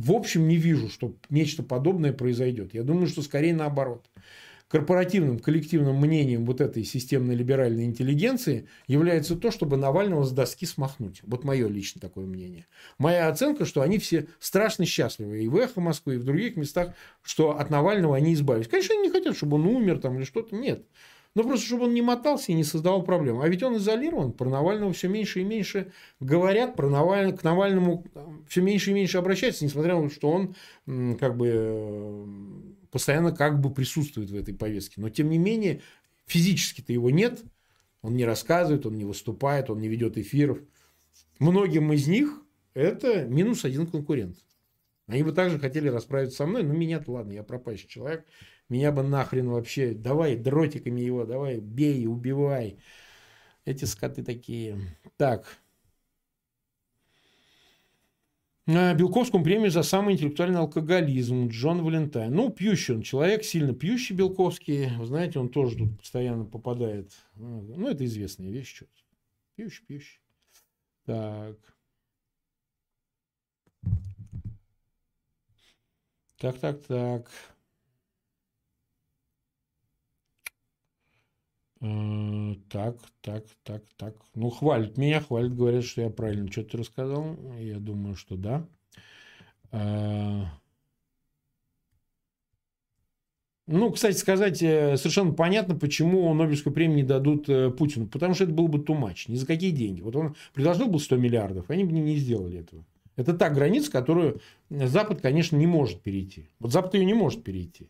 в 0.00 0.12
общем, 0.12 0.48
не 0.48 0.56
вижу, 0.56 0.88
что 0.88 1.14
нечто 1.28 1.62
подобное 1.62 2.12
произойдет. 2.12 2.72
Я 2.72 2.84
думаю, 2.84 3.06
что 3.06 3.20
скорее 3.22 3.54
наоборот 3.54 4.06
корпоративным, 4.70 5.40
коллективным 5.40 5.96
мнением 5.96 6.46
вот 6.46 6.60
этой 6.60 6.84
системной 6.84 7.34
либеральной 7.34 7.84
интеллигенции 7.84 8.68
является 8.86 9.34
то, 9.34 9.50
чтобы 9.50 9.76
Навального 9.76 10.24
с 10.24 10.30
доски 10.30 10.64
смахнуть. 10.64 11.20
Вот 11.24 11.42
мое 11.42 11.66
личное 11.66 12.00
такое 12.00 12.24
мнение. 12.24 12.66
Моя 12.96 13.28
оценка, 13.28 13.64
что 13.64 13.82
они 13.82 13.98
все 13.98 14.28
страшно 14.38 14.86
счастливы. 14.86 15.42
И 15.42 15.48
в 15.48 15.56
«Эхо 15.56 15.80
Москвы», 15.80 16.14
и 16.14 16.18
в 16.18 16.24
других 16.24 16.56
местах, 16.56 16.94
что 17.22 17.58
от 17.58 17.68
Навального 17.68 18.16
они 18.16 18.32
избавились. 18.32 18.68
Конечно, 18.68 18.94
они 18.94 19.08
не 19.08 19.10
хотят, 19.10 19.36
чтобы 19.36 19.56
он 19.56 19.66
умер 19.66 19.98
там 19.98 20.16
или 20.16 20.24
что-то. 20.24 20.54
Нет. 20.54 20.86
Но 21.34 21.44
просто, 21.44 21.66
чтобы 21.66 21.84
он 21.84 21.94
не 21.94 22.02
мотался 22.02 22.50
и 22.50 22.56
не 22.56 22.64
создавал 22.64 23.04
проблем. 23.04 23.40
А 23.40 23.48
ведь 23.48 23.62
он 23.62 23.76
изолирован, 23.76 24.32
про 24.32 24.50
Навального 24.50 24.92
все 24.92 25.08
меньше 25.08 25.40
и 25.40 25.44
меньше 25.44 25.92
говорят, 26.18 26.74
про 26.74 26.88
Навального, 26.88 27.36
к 27.36 27.44
Навальному 27.44 28.04
все 28.48 28.60
меньше 28.60 28.90
и 28.90 28.94
меньше 28.94 29.18
обращаются, 29.18 29.64
несмотря 29.64 29.94
на 29.94 30.08
то, 30.08 30.14
что 30.14 30.30
он 30.30 31.16
как 31.16 31.36
бы 31.36 31.50
э, 31.52 32.26
постоянно 32.90 33.30
как 33.30 33.60
бы 33.60 33.72
присутствует 33.72 34.30
в 34.30 34.34
этой 34.36 34.54
повестке. 34.54 35.00
Но, 35.00 35.08
тем 35.08 35.30
не 35.30 35.38
менее, 35.38 35.82
физически-то 36.26 36.92
его 36.92 37.10
нет. 37.10 37.40
Он 38.02 38.16
не 38.16 38.24
рассказывает, 38.24 38.86
он 38.86 38.96
не 38.96 39.04
выступает, 39.04 39.70
он 39.70 39.80
не 39.80 39.88
ведет 39.88 40.18
эфиров. 40.18 40.58
Многим 41.38 41.92
из 41.92 42.08
них 42.08 42.42
это 42.74 43.24
минус 43.24 43.64
один 43.64 43.86
конкурент. 43.86 44.36
Они 45.06 45.22
бы 45.22 45.32
также 45.32 45.58
хотели 45.58 45.88
расправиться 45.88 46.36
со 46.36 46.46
мной, 46.46 46.62
но 46.62 46.72
меня-то 46.72 47.12
ладно, 47.12 47.32
я 47.32 47.42
пропащий 47.42 47.88
человек. 47.88 48.24
Меня 48.70 48.92
бы 48.92 49.02
нахрен 49.02 49.50
вообще, 49.50 49.92
давай 49.92 50.36
дротиками 50.36 51.02
его, 51.02 51.26
давай 51.26 51.60
бей, 51.60 52.06
убивай. 52.06 52.78
Эти 53.66 53.84
скоты 53.84 54.22
такие. 54.24 54.96
Так, 55.18 55.60
Белковскому 58.66 59.42
премию 59.42 59.70
за 59.70 59.82
самый 59.82 60.14
интеллектуальный 60.14 60.60
алкоголизм 60.60 61.48
Джон 61.48 61.82
Валентайн. 61.82 62.32
Ну, 62.32 62.50
пьющий 62.50 62.94
он 62.94 63.02
человек, 63.02 63.42
сильно 63.42 63.74
пьющий 63.74 64.14
Белковский. 64.14 64.96
Вы 64.96 65.06
знаете, 65.06 65.40
он 65.40 65.48
тоже 65.48 65.76
тут 65.76 65.98
постоянно 65.98 66.44
попадает. 66.44 67.10
Ну, 67.34 67.88
это 67.88 68.04
известная 68.04 68.50
вещь. 68.50 68.76
Что 68.76 68.86
пьющий, 69.56 69.84
пьющий. 69.86 70.20
Так. 71.04 71.56
Так, 76.38 76.58
так, 76.60 76.80
так. 76.84 77.30
Так, 81.80 82.96
так, 83.22 83.44
так, 83.62 83.82
так. 83.96 84.14
Ну, 84.34 84.50
хвалят 84.50 84.98
меня, 84.98 85.20
хвалят, 85.20 85.56
говорят, 85.56 85.84
что 85.84 86.02
я 86.02 86.10
правильно 86.10 86.50
что-то 86.52 86.76
рассказал. 86.76 87.36
Я 87.58 87.78
думаю, 87.78 88.16
что 88.16 88.36
да. 88.36 88.66
Э, 89.72 90.42
ну, 93.66 93.90
кстати 93.92 94.16
сказать, 94.18 94.62
э, 94.62 94.98
совершенно 94.98 95.32
понятно, 95.32 95.74
почему 95.74 96.34
Нобелевскую 96.34 96.74
премию 96.74 96.98
не 96.98 97.02
дадут 97.02 97.46
Путину. 97.78 98.08
Потому 98.08 98.34
что 98.34 98.44
это 98.44 98.52
был 98.52 98.68
бы 98.68 98.80
тумач. 98.80 99.26
Ни 99.28 99.36
за 99.36 99.46
какие 99.46 99.70
деньги. 99.70 100.02
Вот 100.02 100.14
он 100.16 100.36
предложил 100.52 100.86
бы 100.86 101.00
100 101.00 101.16
миллиардов, 101.16 101.70
они 101.70 101.84
бы 101.84 101.92
не 101.92 102.16
сделали 102.16 102.58
этого. 102.58 102.84
Это 103.16 103.32
та 103.32 103.48
граница, 103.48 103.90
которую 103.90 104.42
Запад, 104.68 105.22
конечно, 105.22 105.56
не 105.56 105.66
может 105.66 106.02
перейти. 106.02 106.50
Вот 106.58 106.72
Запад 106.72 106.92
ее 106.92 107.06
не 107.06 107.14
может 107.14 107.42
перейти. 107.42 107.88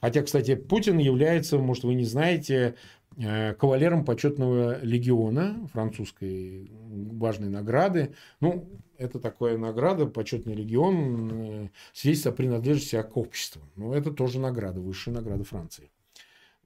Хотя, 0.00 0.22
кстати, 0.22 0.54
Путин 0.54 0.96
является, 0.96 1.58
может, 1.58 1.84
вы 1.84 1.94
не 1.94 2.04
знаете, 2.04 2.74
Э, 2.74 2.74
кавалером 3.16 4.04
почетного 4.04 4.82
легиона 4.82 5.68
французской 5.72 6.70
важной 6.90 7.48
награды. 7.48 8.14
Ну, 8.40 8.68
это 9.00 9.18
такая 9.18 9.56
награда, 9.56 10.06
почетный 10.06 10.54
легион, 10.54 11.30
э, 11.32 11.68
свидетельство 11.92 12.32
о 12.32 12.34
принадлежности 12.34 13.02
к 13.02 13.16
обществу. 13.16 13.62
Но 13.74 13.94
это 13.94 14.10
тоже 14.10 14.38
награда, 14.38 14.80
высшая 14.80 15.12
награда 15.12 15.42
Франции. 15.42 15.90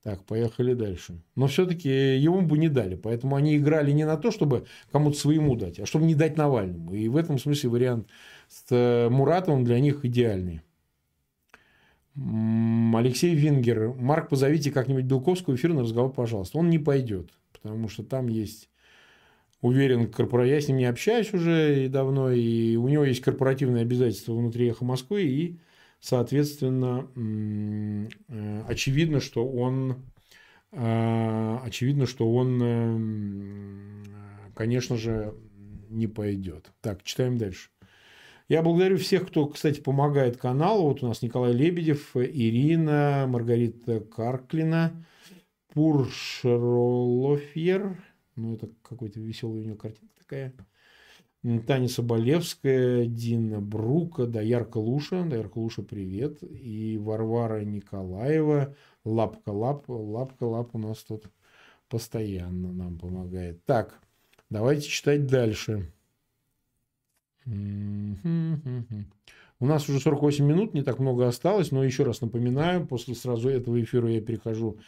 Так, 0.02 0.24
поехали 0.24 0.74
дальше. 0.74 1.22
Но 1.34 1.46
все-таки 1.46 1.88
ему 1.88 2.42
бы 2.42 2.58
не 2.58 2.68
дали. 2.68 2.96
Поэтому 2.96 3.36
они 3.36 3.56
играли 3.56 3.92
не 3.92 4.04
на 4.04 4.16
то, 4.16 4.30
чтобы 4.30 4.66
кому-то 4.92 5.16
своему 5.16 5.54
дать, 5.54 5.78
а 5.78 5.86
чтобы 5.86 6.04
не 6.04 6.14
дать 6.14 6.36
Навальному. 6.36 6.92
И 6.92 7.08
в 7.08 7.16
этом 7.16 7.38
смысле 7.38 7.70
вариант 7.70 8.08
с 8.48 8.66
э, 8.70 9.08
Муратовым 9.08 9.64
для 9.64 9.78
них 9.80 10.04
идеальный. 10.04 10.60
Алексей 12.16 13.34
Вингер. 13.34 13.94
Марк, 13.94 14.28
позовите 14.28 14.70
как-нибудь 14.70 15.04
Белковского 15.04 15.56
эфир 15.56 15.72
на 15.72 15.82
разговор, 15.82 16.12
пожалуйста. 16.12 16.58
Он 16.58 16.70
не 16.70 16.78
пойдет, 16.78 17.30
потому 17.52 17.88
что 17.88 18.04
там 18.04 18.28
есть 18.28 18.68
уверен, 19.64 20.10
корпора... 20.10 20.46
я 20.46 20.60
с 20.60 20.68
ним 20.68 20.76
не 20.76 20.84
общаюсь 20.84 21.32
уже 21.32 21.86
и 21.86 21.88
давно, 21.88 22.30
и 22.30 22.76
у 22.76 22.86
него 22.88 23.04
есть 23.04 23.22
корпоративные 23.22 23.82
обязательства 23.82 24.34
внутри 24.34 24.68
«Эхо 24.68 24.84
Москвы», 24.84 25.22
и, 25.22 25.58
соответственно, 26.00 27.08
э, 27.16 28.62
очевидно, 28.68 29.20
что 29.20 29.48
он 29.48 30.04
э, 30.70 31.58
очевидно, 31.64 32.06
что 32.06 32.30
он, 32.30 32.60
э, 32.62 34.04
конечно 34.54 34.98
же, 34.98 35.34
не 35.88 36.08
пойдет. 36.08 36.70
Так, 36.82 37.02
читаем 37.02 37.38
дальше. 37.38 37.70
Я 38.46 38.62
благодарю 38.62 38.98
всех, 38.98 39.28
кто, 39.28 39.46
кстати, 39.46 39.80
помогает 39.80 40.36
каналу. 40.36 40.88
Вот 40.88 41.02
у 41.02 41.08
нас 41.08 41.22
Николай 41.22 41.52
Лебедев, 41.52 42.14
Ирина, 42.14 43.24
Маргарита 43.26 44.00
Карклина, 44.00 45.02
Пуршеролофьер, 45.72 47.96
Ну, 48.36 48.54
это 48.54 48.68
какой-то 48.82 49.18
веселый 49.18 49.62
у 49.62 49.64
него 49.64 49.76
картинка 49.76 50.14
такая. 50.18 50.52
Таня 51.66 51.88
Соболевская, 51.88 53.06
Дина 53.06 53.60
Брука, 53.60 54.26
Доярка 54.26 54.78
Луша, 54.78 55.24
Доярка 55.24 55.58
Луша, 55.58 55.82
привет. 55.82 56.38
И 56.42 56.98
Варвара 56.98 57.64
Николаева, 57.64 58.76
Лапка 59.04 59.50
Лап, 59.50 59.88
Лапка 59.88 60.44
Лап 60.44 60.74
у 60.74 60.78
нас 60.78 61.02
тут 61.02 61.24
постоянно 61.88 62.72
нам 62.72 62.98
помогает. 62.98 63.64
Так, 63.64 64.00
давайте 64.50 64.88
читать 64.88 65.26
дальше. 65.26 65.90
У 67.46 67.50
нас 69.66 69.88
уже 69.88 70.00
48 70.00 70.44
минут, 70.44 70.74
не 70.74 70.82
так 70.82 70.98
много 70.98 71.28
осталось, 71.28 71.70
но 71.70 71.84
еще 71.84 72.02
раз 72.02 72.20
напоминаю, 72.20 72.86
после 72.86 73.14
сразу 73.14 73.48
этого 73.48 73.80
эфира 73.82 74.10
я 74.10 74.20
перехожу 74.20 74.78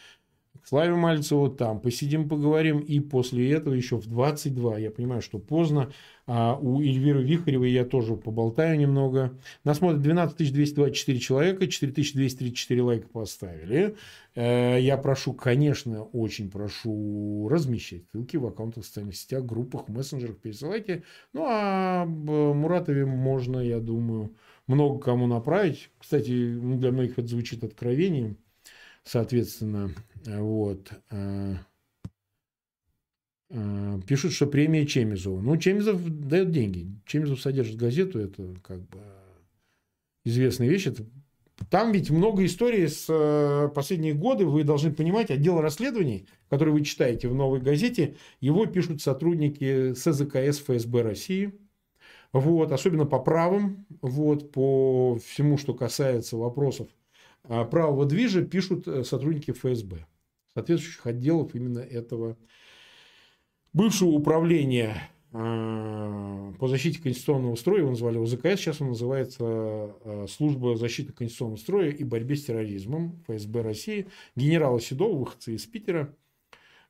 Славе 0.64 0.94
Мальцеву 0.94 1.48
там 1.48 1.80
посидим, 1.80 2.28
поговорим. 2.28 2.80
И 2.80 3.00
после 3.00 3.50
этого 3.52 3.74
еще 3.74 3.96
в 3.96 4.06
22, 4.06 4.78
я 4.78 4.90
понимаю, 4.90 5.22
что 5.22 5.38
поздно, 5.38 5.90
а 6.26 6.56
у 6.60 6.80
Эльвиры 6.80 7.22
Вихаревой 7.22 7.70
я 7.70 7.84
тоже 7.84 8.16
поболтаю 8.16 8.78
немного. 8.78 9.38
Нас 9.64 9.78
смотрит 9.78 10.02
12 10.02 10.52
224 10.52 11.18
человека, 11.20 11.66
4234 11.68 12.82
лайка 12.82 13.08
поставили. 13.08 13.96
Э, 14.34 14.78
я 14.80 14.96
прошу, 14.96 15.34
конечно, 15.34 16.02
очень 16.04 16.50
прошу 16.50 17.48
размещать 17.48 18.02
ссылки 18.10 18.36
в 18.36 18.46
аккаунтах 18.46 18.84
в 18.84 18.86
социальных 18.86 19.16
сетях, 19.16 19.44
группах, 19.44 19.88
мессенджерах, 19.88 20.38
пересылайте. 20.38 21.04
Ну, 21.32 21.44
а 21.46 22.02
об 22.02 22.28
Муратове 22.28 23.06
можно, 23.06 23.60
я 23.60 23.78
думаю, 23.78 24.34
много 24.66 24.98
кому 24.98 25.26
направить. 25.26 25.90
Кстати, 25.98 26.54
для 26.58 26.90
многих 26.90 27.18
это 27.18 27.28
звучит 27.28 27.62
откровением. 27.62 28.36
Соответственно, 29.06 29.92
вот. 30.26 30.90
Э, 31.12 31.54
э, 33.50 34.00
пишут, 34.04 34.32
что 34.32 34.48
премия 34.48 34.84
Чемизова. 34.84 35.40
Ну, 35.40 35.56
Чемизов 35.56 36.02
дает 36.04 36.50
деньги. 36.50 36.90
Чемизов 37.06 37.40
содержит 37.40 37.76
газету, 37.76 38.18
это 38.18 38.56
как 38.62 38.80
бы 38.80 38.98
известная 40.24 40.68
вещь. 40.68 40.88
Это... 40.88 41.04
Там 41.70 41.92
ведь 41.92 42.10
много 42.10 42.44
историй 42.44 42.88
с 42.88 43.06
э, 43.08 43.68
последние 43.72 44.12
годы, 44.12 44.44
вы 44.44 44.64
должны 44.64 44.92
понимать, 44.92 45.30
отдел 45.30 45.60
расследований, 45.60 46.26
который 46.50 46.72
вы 46.72 46.82
читаете 46.82 47.28
в 47.28 47.34
«Новой 47.34 47.60
газете», 47.60 48.16
его 48.40 48.66
пишут 48.66 49.02
сотрудники 49.02 49.94
СЗКС 49.94 50.58
ФСБ 50.58 51.02
России, 51.02 51.54
вот, 52.32 52.72
особенно 52.72 53.06
по 53.06 53.20
правам, 53.20 53.86
вот, 54.02 54.50
по 54.50 55.16
всему, 55.24 55.56
что 55.58 55.74
касается 55.74 56.36
вопросов 56.36 56.88
правого 57.48 58.06
движа, 58.06 58.42
пишут 58.42 59.06
сотрудники 59.06 59.52
ФСБ 59.52 60.06
соответствующих 60.56 61.06
отделов 61.06 61.54
именно 61.54 61.80
этого 61.80 62.38
бывшего 63.74 64.08
управления 64.08 65.10
а, 65.32 66.52
по 66.58 66.66
защите 66.66 67.02
конституционного 67.02 67.56
строя, 67.56 67.80
его 67.80 67.90
назвали 67.90 68.16
ОЗКС, 68.18 68.58
сейчас 68.58 68.80
он 68.80 68.88
называется 68.88 69.44
а, 69.44 70.24
Служба 70.26 70.76
защиты 70.76 71.12
конституционного 71.12 71.58
строя 71.58 71.90
и 71.90 72.02
борьбы 72.04 72.36
с 72.36 72.44
терроризмом 72.44 73.22
ФСБ 73.28 73.60
России, 73.60 74.06
генерала 74.34 74.80
Седова, 74.80 75.18
выходцы 75.18 75.54
из 75.54 75.66
Питера. 75.66 76.16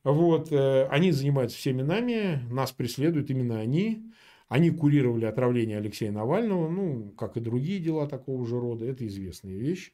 Вот, 0.05 0.53
э, 0.53 0.85
они 0.85 1.11
занимаются 1.11 1.57
всеми 1.57 1.81
нами, 1.81 2.41
нас 2.49 2.71
преследуют 2.71 3.29
именно 3.29 3.59
они. 3.59 4.09
Они 4.47 4.69
курировали 4.69 5.25
отравление 5.25 5.79
Алексея 5.79 6.13
Навального, 6.13 6.69
ну, 6.69 7.11
как 7.17 7.35
и 7.35 7.41
другие 7.41 7.79
дела 7.79 8.07
такого 8.07 8.45
же 8.45 8.57
рода, 8.57 8.85
это 8.85 9.05
известная 9.05 9.57
вещь. 9.57 9.91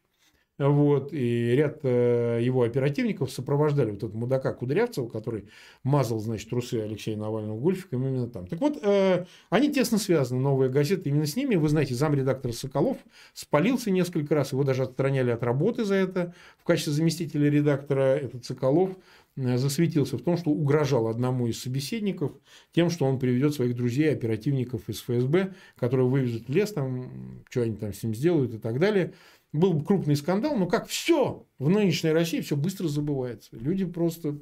Вот, 0.59 1.11
и 1.13 1.55
ряд 1.55 1.79
э, 1.81 2.39
его 2.43 2.61
оперативников 2.61 3.31
сопровождали 3.31 3.89
вот 3.89 4.03
этого 4.03 4.15
мудака 4.15 4.53
Кудрявцева, 4.53 5.09
который 5.09 5.49
мазал, 5.83 6.19
значит, 6.19 6.47
трусы 6.47 6.75
Алексея 6.75 7.17
Навального 7.17 7.59
гольфиком 7.59 8.05
именно 8.07 8.27
там. 8.27 8.45
Так 8.45 8.59
вот, 8.59 8.77
э, 8.83 9.25
они 9.49 9.73
тесно 9.73 9.97
связаны, 9.97 10.39
новая 10.39 10.69
газета, 10.69 11.09
именно 11.09 11.25
с 11.25 11.35
ними. 11.35 11.55
Вы 11.55 11.69
знаете, 11.69 11.95
замредактор 11.95 12.53
Соколов 12.53 12.97
спалился 13.33 13.89
несколько 13.89 14.35
раз, 14.35 14.51
его 14.51 14.63
даже 14.63 14.83
отстраняли 14.83 15.31
от 15.31 15.41
работы 15.41 15.85
за 15.85 15.95
это. 15.95 16.35
В 16.59 16.65
качестве 16.65 16.93
заместителя 16.93 17.49
редактора 17.49 18.15
этот 18.15 18.45
Соколов 18.45 18.91
э, 19.35 19.57
засветился 19.57 20.19
в 20.19 20.21
том, 20.21 20.37
что 20.37 20.51
угрожал 20.51 21.07
одному 21.07 21.47
из 21.47 21.59
собеседников 21.59 22.31
тем, 22.73 22.91
что 22.91 23.05
он 23.05 23.17
приведет 23.17 23.55
своих 23.55 23.75
друзей, 23.75 24.13
оперативников 24.13 24.87
из 24.87 25.01
ФСБ, 25.01 25.55
которые 25.79 26.07
вывезут 26.07 26.47
в 26.47 26.53
лес, 26.53 26.71
там, 26.73 27.43
что 27.49 27.63
они 27.63 27.75
там 27.75 27.91
с 27.91 28.03
ним 28.03 28.13
сделают 28.13 28.53
и 28.53 28.59
так 28.59 28.77
далее 28.77 29.15
был 29.53 29.81
крупный 29.81 30.15
скандал, 30.15 30.55
но 30.57 30.65
как 30.65 30.87
все 30.87 31.45
в 31.59 31.69
нынешней 31.69 32.11
России, 32.11 32.41
все 32.41 32.57
быстро 32.57 32.87
забывается. 32.87 33.55
Люди 33.55 33.85
просто... 33.85 34.39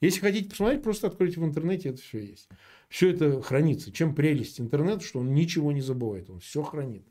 Если 0.00 0.20
хотите 0.20 0.50
посмотреть, 0.50 0.82
просто 0.82 1.08
откройте 1.08 1.40
в 1.40 1.44
интернете, 1.44 1.90
это 1.90 2.00
все 2.00 2.20
есть. 2.20 2.48
Все 2.88 3.10
это 3.10 3.42
хранится. 3.42 3.92
Чем 3.92 4.14
прелесть 4.14 4.60
интернета, 4.60 5.04
что 5.04 5.20
он 5.20 5.34
ничего 5.34 5.72
не 5.72 5.80
забывает, 5.80 6.30
он 6.30 6.40
все 6.40 6.62
хранит. 6.62 7.06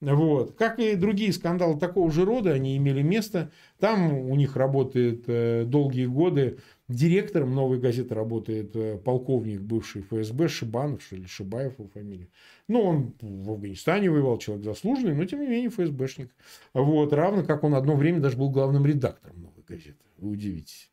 Вот. 0.00 0.56
Как 0.56 0.78
и 0.78 0.94
другие 0.94 1.32
скандалы 1.32 1.78
такого 1.78 2.10
же 2.10 2.24
рода, 2.24 2.52
они 2.52 2.76
имели 2.76 3.02
место. 3.02 3.50
Там 3.80 4.12
у 4.12 4.34
них 4.36 4.56
работает 4.56 5.24
э, 5.26 5.64
долгие 5.64 6.06
годы. 6.06 6.58
Директором 6.88 7.54
новой 7.54 7.78
газеты 7.78 8.14
работает 8.14 8.74
э, 8.74 8.96
полковник 8.96 9.60
бывший 9.60 10.00
ФСБ 10.02 10.48
Шибанов, 10.48 11.02
что 11.02 11.16
ли, 11.16 11.26
Шибаев 11.26 11.78
его 11.78 11.88
фамилия. 11.88 12.28
Ну, 12.66 12.80
он 12.80 13.14
в 13.20 13.50
Афганистане 13.50 14.10
воевал, 14.10 14.38
человек 14.38 14.64
заслуженный, 14.64 15.14
но 15.14 15.26
тем 15.26 15.40
не 15.40 15.48
менее 15.48 15.68
ФСБшник. 15.68 16.34
Вот. 16.72 17.12
Равно 17.12 17.44
как 17.44 17.62
он 17.62 17.74
одно 17.74 17.94
время 17.94 18.20
даже 18.20 18.38
был 18.38 18.48
главным 18.48 18.86
редактором 18.86 19.42
новой 19.42 19.62
газеты. 19.68 19.98
Вы 20.16 20.30
удивитесь. 20.30 20.90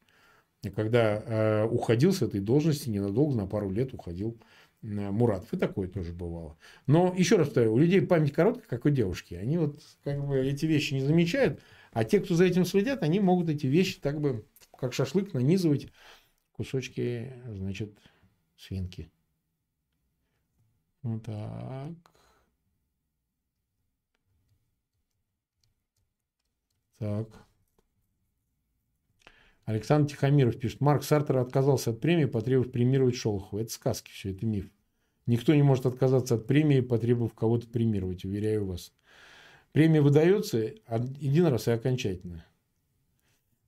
Когда 0.76 1.24
э, 1.26 1.64
уходил 1.66 2.12
с 2.12 2.22
этой 2.22 2.42
должности, 2.42 2.90
ненадолго, 2.90 3.36
на 3.36 3.48
пару 3.48 3.70
лет 3.70 3.94
уходил 3.94 4.38
Муратов. 4.82 5.52
И 5.54 5.58
такое 5.58 5.88
тоже 5.88 6.14
бывало. 6.14 6.58
Но 6.88 7.14
еще 7.18 7.38
раз 7.38 7.48
повторяю, 7.48 7.74
у 7.74 7.78
людей 7.78 8.02
память 8.02 8.34
короткая, 8.34 8.66
как 8.68 8.86
у 8.86 8.90
девушки. 8.90 9.34
Они 9.34 9.58
вот 9.58 9.80
как 10.04 10.26
бы 10.26 10.38
эти 10.38 10.66
вещи 10.66 10.94
не 10.94 11.02
замечают. 11.02 11.60
А 11.92 12.04
те, 12.04 12.20
кто 12.20 12.36
за 12.36 12.46
этим 12.46 12.66
следят, 12.66 13.04
они 13.04 13.20
могут 13.20 13.50
эти 13.50 13.68
вещи 13.68 14.00
так 14.00 14.20
бы, 14.20 14.46
как 14.78 14.94
шашлык, 14.94 15.34
нанизывать 15.34 15.88
кусочки, 16.52 17.34
значит, 17.48 18.00
свинки. 18.58 19.12
Вот 21.04 21.24
так. 21.24 21.94
Так. 26.98 27.28
Александр 29.66 30.10
Тихомиров 30.10 30.60
пишет. 30.60 30.80
Марк 30.80 31.04
Сартер 31.04 31.38
отказался 31.38 31.92
от 31.92 32.00
премии, 32.00 32.26
потребовав 32.26 32.72
премировать 32.72 33.16
Шолохова. 33.16 33.60
Это 33.60 33.72
сказки 33.72 34.12
все, 34.12 34.32
это 34.32 34.46
миф. 34.46 34.72
Никто 35.26 35.56
не 35.56 35.64
может 35.64 35.88
отказаться 35.88 36.36
от 36.36 36.46
премии, 36.46 36.82
потребовав 36.82 37.34
кого-то 37.34 37.68
премировать, 37.68 38.26
уверяю 38.26 38.66
вас. 38.66 38.94
Премия 39.72 40.02
выдается 40.02 40.74
один 40.86 41.48
раз 41.48 41.68
и 41.68 41.72
окончательно. 41.72 42.46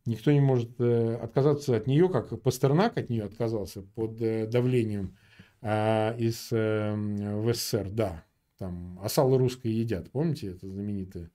Никто 0.08 0.32
не 0.32 0.40
может 0.40 0.80
э, 0.80 1.16
отказаться 1.16 1.76
от 1.76 1.86
нее, 1.86 2.08
как 2.08 2.42
Пастернак 2.42 2.98
от 2.98 3.10
нее 3.10 3.26
отказался 3.26 3.82
под 3.82 4.22
э, 4.22 4.48
давлением 4.48 5.18
а, 5.62 6.16
из 6.18 6.48
э, 6.52 6.96
в 6.96 7.54
СССР. 7.54 7.90
Да, 7.90 8.24
там 8.58 8.98
осалы 9.04 9.38
русские 9.38 9.78
едят, 9.78 10.10
помните, 10.10 10.48
это 10.48 10.66
знаменитое. 10.66 11.30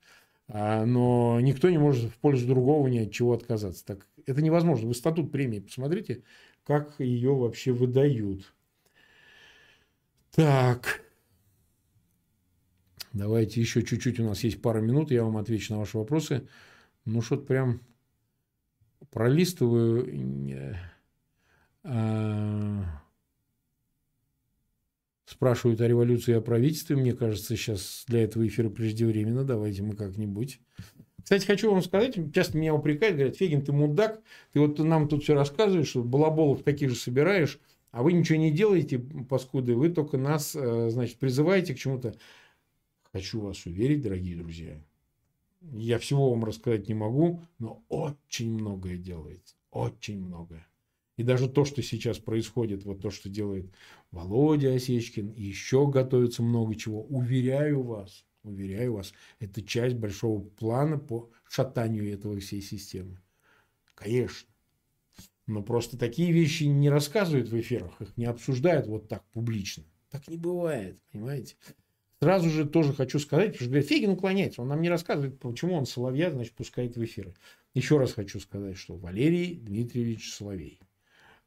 А, 0.47 0.85
но 0.85 1.39
никто 1.39 1.69
не 1.69 1.77
может 1.77 2.05
в 2.05 2.17
пользу 2.17 2.47
другого 2.47 2.87
ни 2.87 2.97
от 2.97 3.11
чего 3.11 3.33
отказаться. 3.33 3.85
Так, 3.85 4.07
это 4.25 4.41
невозможно. 4.41 4.87
Вы 4.87 4.95
статут 4.95 5.31
премии 5.31 5.59
посмотрите, 5.59 6.23
как 6.65 6.99
ее 6.99 7.35
вообще 7.35 7.73
выдают. 7.73 8.55
Так. 10.31 11.03
Давайте 13.13 13.61
еще 13.61 13.83
чуть-чуть, 13.83 14.19
у 14.19 14.23
нас 14.23 14.43
есть 14.43 14.63
пара 14.63 14.79
минут, 14.79 15.11
я 15.11 15.23
вам 15.23 15.37
отвечу 15.37 15.73
на 15.73 15.79
ваши 15.79 15.95
вопросы. 15.95 16.47
Ну, 17.05 17.21
что-то 17.21 17.43
прям 17.43 17.81
пролистываю. 19.11 20.77
А... 21.83 23.01
Спрашивают 25.25 25.81
о 25.81 25.87
революции 25.87 26.31
и 26.31 26.35
о 26.35 26.41
правительстве. 26.41 26.95
Мне 26.95 27.13
кажется, 27.13 27.55
сейчас 27.55 28.03
для 28.07 28.23
этого 28.23 28.45
эфира 28.45 28.69
преждевременно. 28.69 29.43
Давайте 29.43 29.81
мы 29.81 29.95
как-нибудь. 29.95 30.59
Кстати, 31.23 31.45
хочу 31.45 31.71
вам 31.71 31.81
сказать, 31.81 32.17
часто 32.33 32.57
меня 32.57 32.75
упрекают, 32.75 33.15
говорят, 33.15 33.37
Фегин, 33.37 33.63
ты 33.63 33.71
мудак, 33.71 34.21
ты 34.51 34.59
вот 34.59 34.77
нам 34.79 35.07
тут 35.07 35.23
все 35.23 35.33
рассказываешь, 35.33 35.87
что 35.87 36.03
балаболов 36.03 36.63
таких 36.63 36.89
же 36.89 36.95
собираешь, 36.95 37.59
а 37.91 38.03
вы 38.03 38.11
ничего 38.11 38.37
не 38.37 38.51
делаете, 38.51 38.99
паскуды, 38.99 39.73
вы 39.73 39.89
только 39.89 40.17
нас, 40.17 40.53
э, 40.53 40.89
значит, 40.89 41.17
призываете 41.19 41.73
к 41.73 41.77
чему-то. 41.79 42.15
Хочу 43.13 43.39
вас 43.39 43.65
уверить, 43.65 44.01
дорогие 44.01 44.35
друзья, 44.35 44.77
я 45.71 45.97
всего 45.99 46.31
вам 46.31 46.43
рассказать 46.45 46.87
не 46.87 46.93
могу, 46.93 47.41
но 47.59 47.83
очень 47.89 48.51
многое 48.51 48.97
делается. 48.97 49.55
Очень 49.71 50.19
многое. 50.19 50.67
И 51.15 51.23
даже 51.23 51.47
то, 51.47 51.63
что 51.63 51.81
сейчас 51.81 52.17
происходит, 52.17 52.85
вот 52.85 53.01
то, 53.01 53.11
что 53.11 53.29
делает 53.29 53.71
Володя 54.11 54.73
Осечкин, 54.73 55.33
еще 55.33 55.87
готовится 55.87 56.41
много 56.41 56.75
чего, 56.75 57.03
уверяю 57.03 57.83
вас, 57.83 58.25
уверяю 58.43 58.93
вас, 58.93 59.13
это 59.39 59.61
часть 59.61 59.95
большого 59.95 60.41
плана 60.41 60.97
по 60.97 61.29
шатанию 61.47 62.11
этого 62.11 62.39
всей 62.39 62.61
системы. 62.61 63.19
Конечно. 63.93 64.49
Но 65.45 65.61
просто 65.61 65.97
такие 65.97 66.31
вещи 66.31 66.63
не 66.63 66.89
рассказывают 66.89 67.49
в 67.49 67.59
эфирах, 67.59 68.01
их 68.01 68.17
не 68.17 68.25
обсуждают 68.25 68.87
вот 68.87 69.07
так 69.07 69.23
публично. 69.31 69.83
Так 70.09 70.27
не 70.27 70.37
бывает, 70.37 70.99
понимаете? 71.11 71.55
Сразу 72.21 72.49
же 72.49 72.65
тоже 72.65 72.93
хочу 72.93 73.19
сказать, 73.19 73.47
потому 73.47 73.65
что 73.65 73.69
говорят, 73.69 73.87
Фегин 73.87 74.09
уклоняется, 74.11 74.61
он 74.61 74.69
нам 74.69 74.81
не 74.81 74.89
рассказывает, 74.89 75.39
почему 75.39 75.75
он 75.75 75.85
Соловья, 75.85 76.31
значит, 76.31 76.53
пускает 76.53 76.95
в 76.95 77.03
эфиры. 77.03 77.33
Еще 77.73 77.97
раз 77.97 78.13
хочу 78.13 78.39
сказать, 78.39 78.77
что 78.77 78.95
Валерий 78.95 79.55
Дмитриевич 79.55 80.31
Соловей 80.31 80.79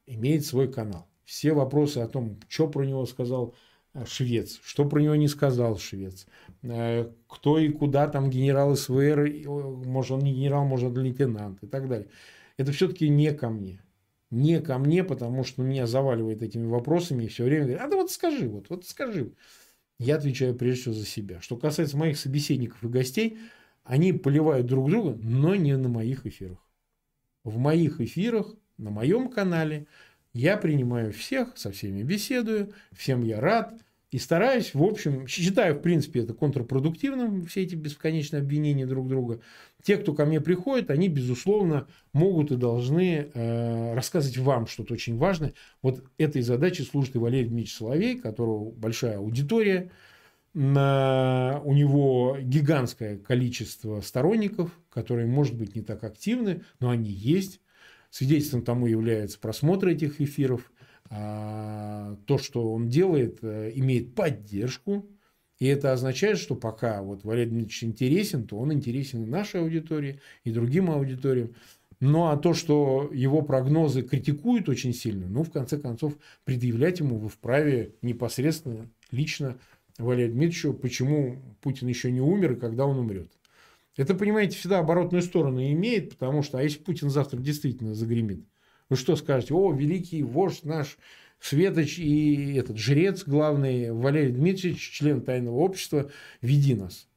имеет 0.07 0.45
свой 0.45 0.71
канал. 0.71 1.07
Все 1.25 1.53
вопросы 1.53 1.99
о 1.99 2.09
том, 2.09 2.39
что 2.49 2.69
про 2.69 2.85
него 2.85 3.07
сказал 3.07 3.55
э, 3.95 4.05
швец, 4.07 4.61
что 4.63 4.85
про 4.89 5.01
него 5.01 5.17
не 5.17 5.29
сказал 5.29 5.79
швец, 5.79 6.27
э, 6.63 7.11
кто 7.27 7.59
и 7.59 7.69
куда 7.71 8.09
там 8.09 8.31
генерал 8.31 8.77
СВР, 8.77 9.29
может 9.47 10.13
он 10.13 10.21
не 10.21 10.35
генерал, 10.35 10.65
может 10.65 10.97
он 10.97 11.05
лейтенант 11.05 11.63
и 11.63 11.67
так 11.67 11.89
далее. 11.89 12.09
Это 12.57 12.73
все-таки 12.73 13.09
не 13.09 13.33
ко 13.33 13.51
мне. 13.51 13.83
Не 14.31 14.61
ко 14.61 14.79
мне, 14.79 15.05
потому 15.05 15.45
что 15.45 15.63
меня 15.63 15.87
заваливает 15.87 16.43
этими 16.43 16.67
вопросами 16.67 17.25
и 17.25 17.29
все 17.29 17.45
время 17.45 17.65
говорит, 17.65 17.83
а 17.83 17.89
да 17.89 17.97
вот 17.97 18.11
скажи, 18.11 18.49
вот, 18.49 18.69
вот 18.69 18.85
скажи. 18.85 19.33
Я 19.99 20.17
отвечаю 20.17 20.55
прежде 20.55 20.83
всего 20.83 20.95
за 20.95 21.07
себя. 21.07 21.41
Что 21.41 21.57
касается 21.57 21.97
моих 21.97 22.19
собеседников 22.19 22.83
и 22.83 22.89
гостей, 22.89 23.39
они 23.85 24.13
поливают 24.13 24.67
друг 24.67 24.91
друга, 24.91 25.19
но 25.23 25.55
не 25.55 25.77
на 25.77 25.89
моих 25.89 26.27
эфирах. 26.27 26.59
В 27.45 27.59
моих 27.59 28.01
эфирах, 28.01 28.55
на 28.77 28.91
моем 28.91 29.31
канале, 29.31 29.87
я 30.33 30.57
принимаю 30.57 31.13
всех, 31.13 31.57
со 31.57 31.71
всеми 31.71 32.03
беседую, 32.03 32.75
всем 32.93 33.23
я 33.23 33.41
рад. 33.41 33.81
И 34.13 34.19
стараюсь, 34.19 34.73
в 34.73 34.83
общем, 34.85 35.27
считаю, 35.27 35.75
в 35.75 35.81
принципе, 35.81 36.21
это 36.21 36.33
контрпродуктивным, 36.33 37.45
все 37.47 37.63
эти 37.63 37.75
бесконечные 37.75 38.41
обвинения 38.41 38.87
друг 38.87 39.09
друга. 39.09 39.41
Те, 39.83 39.97
кто 39.97 40.15
ко 40.15 40.25
мне 40.25 40.41
приходит, 40.41 40.91
они, 40.91 41.09
безусловно, 41.09 41.89
могут 42.13 42.53
и 42.53 42.57
должны 42.57 43.31
э, 43.35 43.95
рассказывать 43.95 44.39
вам 44.39 44.69
что-то 44.69 44.95
очень 44.95 45.17
важное. 45.17 45.55
Вот 45.83 46.05
этой 46.19 46.43
задачей 46.43 46.85
служит 46.85 47.17
и 47.17 47.19
Валерий 47.19 47.49
Дмитриевич 47.49 47.75
Соловей, 47.75 48.19
которого 48.19 48.71
большая 48.71 49.19
аудитория, 49.19 49.91
на, 50.55 51.61
у 51.65 51.75
него 51.75 52.39
гигантское 52.41 53.19
количество 53.19 54.01
сторонников, 54.01 54.71
которые, 54.89 55.27
может 55.27 55.57
быть, 55.57 55.75
не 55.75 55.83
так 55.83 56.05
активны, 56.05 56.63
но 56.79 56.91
они 56.91 57.11
есть. 57.11 57.61
Свидетельством 58.11 58.63
тому 58.63 58.87
является 58.87 59.39
просмотр 59.41 59.89
этих 59.89 60.21
эфиров– 60.21 60.73
то, 61.09 62.39
что 62.39 62.73
он 62.73 62.89
делает, 62.89 63.39
э, 63.43 63.73
имеет 63.75 64.15
поддержку. 64.15 65.07
И 65.59 65.67
это 65.67 65.93
означает, 65.93 66.39
что 66.39 66.55
пока 66.55 67.03
вот 67.03 67.25
Валерий 67.25 67.51
Дмитриевич 67.51 67.85
интересен, 67.85 68.47
то 68.47 68.59
он 68.59 68.73
интересен 68.73 69.23
и 69.25 69.27
нашей 69.27 69.61
аудитории, 69.61 70.21
и 70.45 70.51
другим 70.51 70.91
аудиториям. 70.91 71.55
Ну, 71.99 72.27
а 72.27 72.37
то, 72.37 72.53
что 72.53 73.11
его 73.15 73.41
прогнозы 73.41 74.03
критикуют 74.03 74.69
очень 74.69 74.93
сильно, 74.93 75.27
ну, 75.29 75.45
в 75.45 75.51
конце 75.51 75.79
концов, 75.79 76.15
предъявлять 76.45 77.01
ему 77.01 77.17
вы 77.17 77.31
вправе 77.31 77.95
непосредственно, 78.03 78.91
лично 79.11 79.57
Валерию 79.97 80.33
Дмитриевичу, 80.33 80.75
почему 80.75 81.39
Путин 81.63 81.89
еще 81.89 82.13
не 82.13 82.21
умер 82.21 82.53
и 82.53 82.61
когда 82.61 82.85
он 82.85 82.99
умрет. 82.99 83.31
Это, 83.97 84.15
понимаете, 84.15 84.59
всегда 84.59 84.81
оборотную 84.81 85.23
сторону 85.23 85.63
имеет, 85.63 86.11
потому 86.11 86.43
что, 86.43 86.59
а 86.59 86.63
если 86.63 86.81
Путин 86.81 87.09
завтра 87.09 87.39
действительно 87.39 87.95
загремит– 87.95 88.45
вы 88.89 88.97
что 88.97 89.17
скажете? 89.17 89.55
О, 89.55 89.73
великий 89.73 90.23
вождь 90.23 90.65
наш 90.65 90.99
Светоч 91.39 91.99
и 91.99 92.55
этот 92.55 92.79
жрец 92.79 93.25
главный 93.25 93.93
Валерий 93.93 94.33
Дмитриевич, 94.33 94.91
член 94.91 95.23
тайного 95.23 95.57
общества, 95.57 96.11
веди 96.41 96.75
нас. 96.75 97.09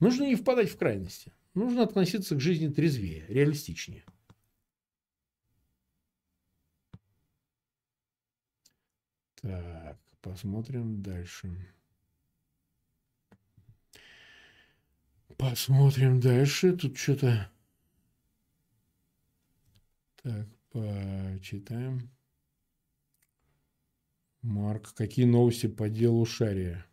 Нужно 0.00 0.24
не 0.24 0.36
впадать 0.36 0.70
в 0.70 0.76
крайности. 0.76 1.32
Нужно 1.54 1.82
относиться 1.82 2.34
к 2.34 2.40
жизни 2.40 2.68
трезвее, 2.68 3.26
реалистичнее. 3.28 4.04
Так, 9.42 9.98
посмотрим 10.20 11.02
дальше. 11.02 11.50
Посмотрим 15.36 16.20
дальше. 16.20 16.76
Тут 16.76 16.96
что-то... 16.96 17.50
Так, 20.22 20.46
Почитаем. 20.72 22.10
Марк, 24.40 24.94
какие 24.94 25.26
новости 25.26 25.66
по 25.66 25.90
делу 25.90 26.24
Шария? 26.24 26.86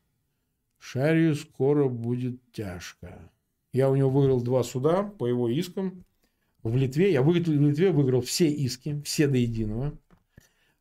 Шарию 0.79 1.33
скоро 1.35 1.87
будет 1.87 2.39
тяжко. 2.51 3.31
Я 3.71 3.89
у 3.89 3.95
него 3.95 4.09
выиграл 4.09 4.41
два 4.41 4.63
суда 4.63 5.03
по 5.03 5.27
его 5.27 5.47
искам. 5.49 6.03
В 6.61 6.75
Литве, 6.75 7.11
я 7.13 7.21
выиграл, 7.21 7.55
в 7.55 7.69
Литве 7.69 7.91
выиграл 7.91 8.21
все 8.21 8.49
иски, 8.49 9.01
все 9.05 9.27
до 9.27 9.37
единого. 9.37 9.97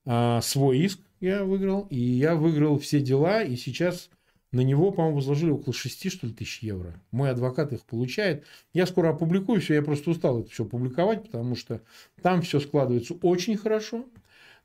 А, 0.05 0.40
свой 0.40 0.78
иск 0.78 1.01
я 1.20 1.44
выиграл, 1.44 1.86
и 1.90 1.99
я 1.99 2.34
выиграл 2.34 2.78
все 2.78 3.01
дела, 3.01 3.42
и 3.44 3.55
сейчас 3.55 4.11
на 4.51 4.61
него, 4.61 4.90
по-моему, 4.90 5.16
возложили 5.16 5.51
около 5.51 5.74
6 5.74 6.11
что 6.11 6.26
ли, 6.26 6.32
тысяч 6.32 6.62
евро. 6.62 7.03
Мой 7.11 7.30
адвокат 7.30 7.72
их 7.72 7.84
получает. 7.84 8.44
Я 8.72 8.86
скоро 8.86 9.11
опубликую 9.11 9.61
все, 9.61 9.74
я 9.74 9.82
просто 9.82 10.11
устал 10.11 10.40
это 10.40 10.51
все 10.51 10.64
публиковать, 10.64 11.24
потому 11.24 11.55
что 11.55 11.82
там 12.22 12.40
все 12.42 12.59
складывается 12.61 13.14
очень 13.22 13.57
хорошо. 13.57 14.07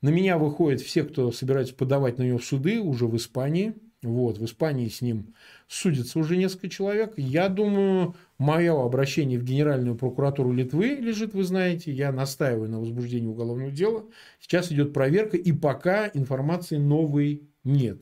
На 0.00 0.08
меня 0.08 0.38
выходят 0.38 0.80
все, 0.80 1.02
кто 1.04 1.32
собирается 1.32 1.74
подавать 1.74 2.18
на 2.18 2.22
него 2.22 2.38
в 2.38 2.44
суды 2.44 2.80
уже 2.80 3.06
в 3.06 3.16
Испании. 3.16 3.74
Вот, 4.02 4.36
в 4.36 4.44
Испании 4.44 4.88
с 4.88 5.00
ним 5.00 5.34
судится 5.66 6.18
уже 6.18 6.36
несколько 6.36 6.68
человек. 6.68 7.14
Я 7.16 7.48
думаю, 7.48 8.14
мое 8.36 8.84
обращение 8.84 9.38
в 9.38 9.44
Генеральную 9.44 9.96
прокуратуру 9.96 10.52
Литвы 10.52 10.96
лежит, 11.00 11.32
вы 11.32 11.42
знаете. 11.42 11.90
Я 11.90 12.12
настаиваю 12.12 12.70
на 12.70 12.80
возбуждении 12.80 13.28
уголовного 13.28 13.70
дела. 13.70 14.04
Сейчас 14.40 14.70
идет 14.70 14.92
проверка, 14.92 15.38
и 15.38 15.52
пока 15.52 16.10
информации 16.12 16.76
новой 16.76 17.48
нет. 17.64 17.98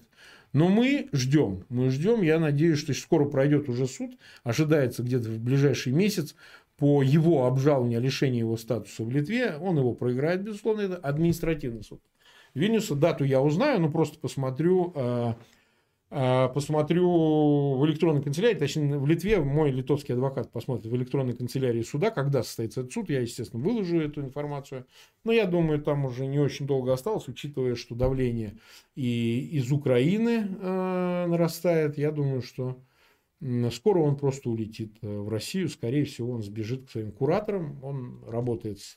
Но 0.53 0.69
мы 0.69 1.09
ждем, 1.13 1.65
мы 1.69 1.91
ждем. 1.91 2.23
Я 2.23 2.39
надеюсь, 2.39 2.79
что 2.79 2.93
скоро 2.95 3.25
пройдет 3.25 3.69
уже 3.69 3.87
суд. 3.87 4.13
Ожидается 4.45 5.03
где-то 5.03 5.29
в 5.31 5.39
ближайший 5.39 5.93
месяц 5.93 6.35
по 6.77 7.03
его 7.03 7.47
обжалованию 7.47 8.01
лишения 8.01 8.41
его 8.41 8.57
статуса 8.57 9.05
в 9.05 9.11
Литве. 9.11 9.57
Он 9.57 9.79
его 9.79 9.95
проиграет, 9.95 10.43
безусловно, 10.43 10.83
это 10.83 10.97
административный 10.97 11.83
суд. 11.83 12.03
Вильнюса 12.55 12.95
дату 12.95 13.25
я 13.25 13.41
узнаю, 13.41 13.81
но 13.81 13.91
просто 13.91 14.19
посмотрю 14.19 14.93
э, 14.95 15.35
посмотрю 16.13 17.79
в 17.79 17.87
электронной 17.87 18.23
канцелярии, 18.23 18.59
точнее 18.59 18.99
в 18.99 19.07
Литве 19.07 19.41
мой 19.41 19.71
литовский 19.71 20.13
адвокат 20.13 20.53
посмотрит 20.53 20.85
в 20.93 20.95
электронной 20.95 21.35
канцелярии 21.35 21.81
суда, 21.81 22.11
когда 22.11 22.43
состоится 22.43 22.83
этот 22.83 22.93
суд, 22.93 23.09
я, 23.09 23.21
естественно, 23.21 23.63
выложу 23.63 23.99
эту 23.99 24.21
информацию. 24.21 24.87
Но 25.25 25.33
я 25.33 25.47
думаю, 25.47 25.81
там 25.81 26.05
уже 26.05 26.27
не 26.27 26.39
очень 26.39 26.67
долго 26.67 26.93
осталось, 26.93 27.29
учитывая, 27.29 27.77
что 27.77 27.95
давление 27.95 28.59
и 28.95 29.49
из 29.53 29.73
Украины 29.73 30.49
э, 30.61 31.27
нарастает. 31.29 31.97
Я 31.97 32.11
думаю, 32.11 32.43
что 32.43 32.77
скоро 33.71 34.01
он 34.01 34.17
просто 34.17 34.51
улетит 34.51 34.99
э, 35.01 35.19
в 35.19 35.31
Россию, 35.31 35.71
скорее 35.71 36.05
всего, 36.05 36.33
он 36.33 36.43
сбежит 36.43 36.89
к 36.89 36.91
своим 36.91 37.13
кураторам. 37.13 37.83
Он 37.83 38.23
работает 38.27 38.81
с 38.81 38.97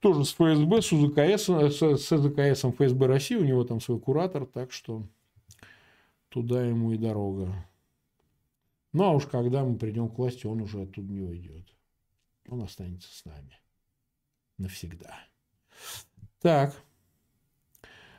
тоже 0.00 0.24
с 0.24 0.32
ФСБ, 0.34 0.82
с 0.82 0.92
УЗКС, 0.92 1.48
с, 1.48 1.96
с 1.96 2.16
ЗКС 2.16 2.64
ФСБ 2.64 3.06
России, 3.06 3.36
у 3.36 3.44
него 3.44 3.64
там 3.64 3.80
свой 3.80 4.00
куратор, 4.00 4.46
так 4.46 4.72
что 4.72 5.04
туда 6.28 6.64
ему 6.64 6.92
и 6.92 6.98
дорога. 6.98 7.66
Ну, 8.92 9.04
а 9.04 9.12
уж 9.12 9.26
когда 9.26 9.64
мы 9.64 9.76
придем 9.76 10.08
к 10.08 10.18
власти, 10.18 10.46
он 10.46 10.60
уже 10.60 10.82
оттуда 10.82 11.12
не 11.12 11.22
уйдет. 11.22 11.74
Он 12.48 12.62
останется 12.62 13.14
с 13.14 13.24
нами. 13.24 13.60
Навсегда. 14.56 15.14
Так. 16.40 16.74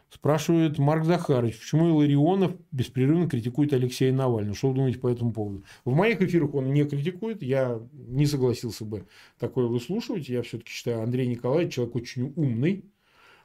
Спрашивает 0.10 0.80
Марк 0.80 1.06
Захарович, 1.06 1.60
почему 1.60 1.90
Иларионов 1.90 2.56
беспрерывно 2.72 3.30
критикует 3.30 3.74
Алексея 3.74 4.12
Навального? 4.12 4.56
Что 4.56 4.70
вы 4.70 4.76
думаете 4.76 5.00
по 5.00 5.08
этому 5.08 5.34
поводу? 5.34 5.64
В 5.86 5.94
моих 5.94 6.22
эфирах 6.22 6.56
он 6.56 6.74
не 6.74 6.84
критикует. 6.84 7.44
Я 7.44 7.80
не 7.94 8.26
согласился 8.26 8.86
бы 8.86 9.08
такое 9.38 9.68
выслушивать. 9.68 10.28
Я 10.28 10.42
все-таки 10.42 10.72
считаю, 10.72 11.04
Андрей 11.04 11.28
Николаевич 11.28 11.76
человек 11.76 11.96
очень 11.96 12.34
умный. 12.36 12.86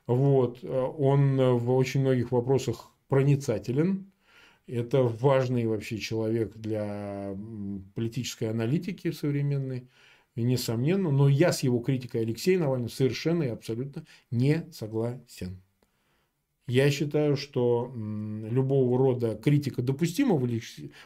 Вот. 0.06 0.64
Он 0.64 1.36
в 1.58 1.70
очень 1.70 2.00
многих 2.00 2.32
вопросах 2.32 2.90
проницателен. 3.08 4.10
Это 4.66 5.02
важный 5.02 5.66
вообще 5.66 5.98
человек 5.98 6.56
для 6.56 7.36
политической 7.94 8.44
аналитики 8.44 9.10
современной, 9.10 9.88
несомненно. 10.36 11.10
Но 11.10 11.28
я 11.28 11.52
с 11.52 11.62
его 11.62 11.80
критикой 11.80 12.22
Алексея 12.22 12.58
Навального 12.58 12.88
совершенно 12.88 13.42
и 13.42 13.48
абсолютно 13.48 14.06
не 14.30 14.66
согласен. 14.72 15.63
Я 16.66 16.90
считаю, 16.90 17.36
что 17.36 17.92
любого 17.94 18.96
рода 18.96 19.34
критика 19.34 19.82
допустима 19.82 20.34
в 20.36 20.44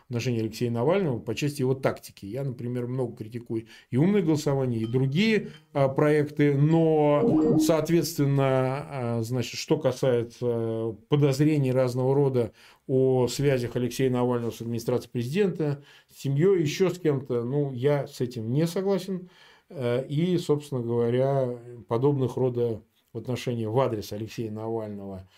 отношении 0.09 0.40
Алексея 0.40 0.70
Навального 0.70 1.18
по 1.18 1.34
части 1.34 1.62
его 1.62 1.74
тактики. 1.74 2.26
Я, 2.26 2.44
например, 2.44 2.86
много 2.86 3.16
критикую 3.16 3.66
и 3.90 3.96
умное 3.96 4.22
голосование, 4.22 4.80
и 4.80 4.86
другие 4.86 5.48
а, 5.72 5.88
проекты, 5.88 6.56
но, 6.56 7.59
соответственно, 7.59 8.46
а, 8.46 9.22
значит, 9.22 9.59
что 9.59 9.78
касается 9.78 10.96
подозрений 11.09 11.72
разного 11.72 12.14
рода 12.14 12.52
о 12.86 13.26
связях 13.26 13.74
Алексея 13.74 14.11
Навального 14.11 14.52
с 14.52 14.61
администрацией 14.61 15.11
президента, 15.11 15.82
с 16.09 16.20
семьей, 16.20 16.61
еще 16.61 16.90
с 16.90 17.00
кем-то, 17.00 17.42
ну, 17.42 17.72
я 17.72 18.06
с 18.06 18.20
этим 18.20 18.52
не 18.52 18.66
согласен. 18.68 19.28
Э, 19.70 20.06
и, 20.09 20.38
собственно 20.38 20.80
говоря, 20.80 21.59
подобных 21.88 22.36
рода 22.36 22.80
в 23.12 23.18
отношении 23.18 23.66
в 23.66 23.78
адрес 23.78 24.12
Алексея 24.12 24.50
Навального 24.50 25.28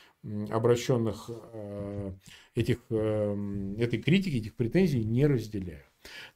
обращенных 0.50 1.30
э, 1.52 2.12
этих, 2.54 2.78
э, 2.90 3.74
этой 3.78 4.00
критики, 4.00 4.36
этих 4.36 4.54
претензий 4.54 5.04
не 5.04 5.26
разделяю. 5.26 5.82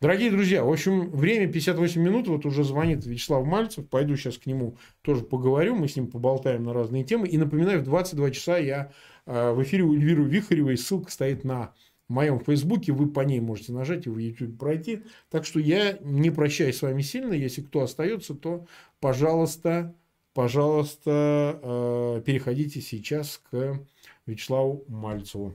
Дорогие 0.01 0.30
друзья, 0.30 0.62
в 0.64 0.70
общем, 0.70 1.11
время 1.11 1.51
58 1.51 2.01
минут, 2.01 2.28
вот 2.28 2.45
уже 2.45 2.64
звонит 2.64 3.07
Вячеслав 3.07 3.47
Мальцев, 3.47 3.89
пойду 3.89 4.16
сейчас 4.16 4.37
к 4.37 4.47
нему 4.47 4.76
тоже 5.03 5.22
поговорю, 5.22 5.74
мы 5.74 5.89
с 5.89 5.97
ним 5.97 6.09
поболтаем 6.09 6.64
на 6.64 6.72
разные 6.72 7.05
темы. 7.05 7.28
И 7.28 7.39
напоминаю, 7.39 7.80
в 7.80 7.85
22 7.85 8.30
часа 8.30 8.59
я 8.59 8.93
э, 9.26 9.53
в 9.53 9.62
эфире 9.62 9.85
у 9.85 9.95
Эльвиры 9.95 10.24
Вихаревой, 10.24 10.76
ссылка 10.76 11.11
стоит 11.11 11.45
на 11.45 11.72
моем 12.09 12.41
фейсбуке, 12.41 12.93
вы 12.93 13.11
по 13.11 13.20
ней 13.20 13.41
можете 13.41 13.72
нажать 13.72 14.07
и 14.07 14.11
в 14.11 14.18
YouTube 14.18 14.59
пройти. 14.59 15.03
Так 15.30 15.47
что 15.47 15.61
я 15.61 15.99
не 16.03 16.30
прощаюсь 16.30 16.76
с 16.76 16.82
вами 16.82 17.01
сильно, 17.03 17.32
если 17.32 17.62
кто 17.62 17.82
остается, 17.82 18.35
то, 18.35 18.66
пожалуйста, 19.01 19.95
пожалуйста, 20.35 21.61
э, 21.62 22.22
переходите 22.26 22.80
сейчас 22.80 23.41
к 23.51 23.80
Вячеславу 24.26 24.85
Мальцеву. 24.89 25.55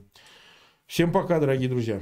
Всем 0.87 1.11
пока, 1.11 1.39
дорогие 1.39 1.69
друзья. 1.69 2.01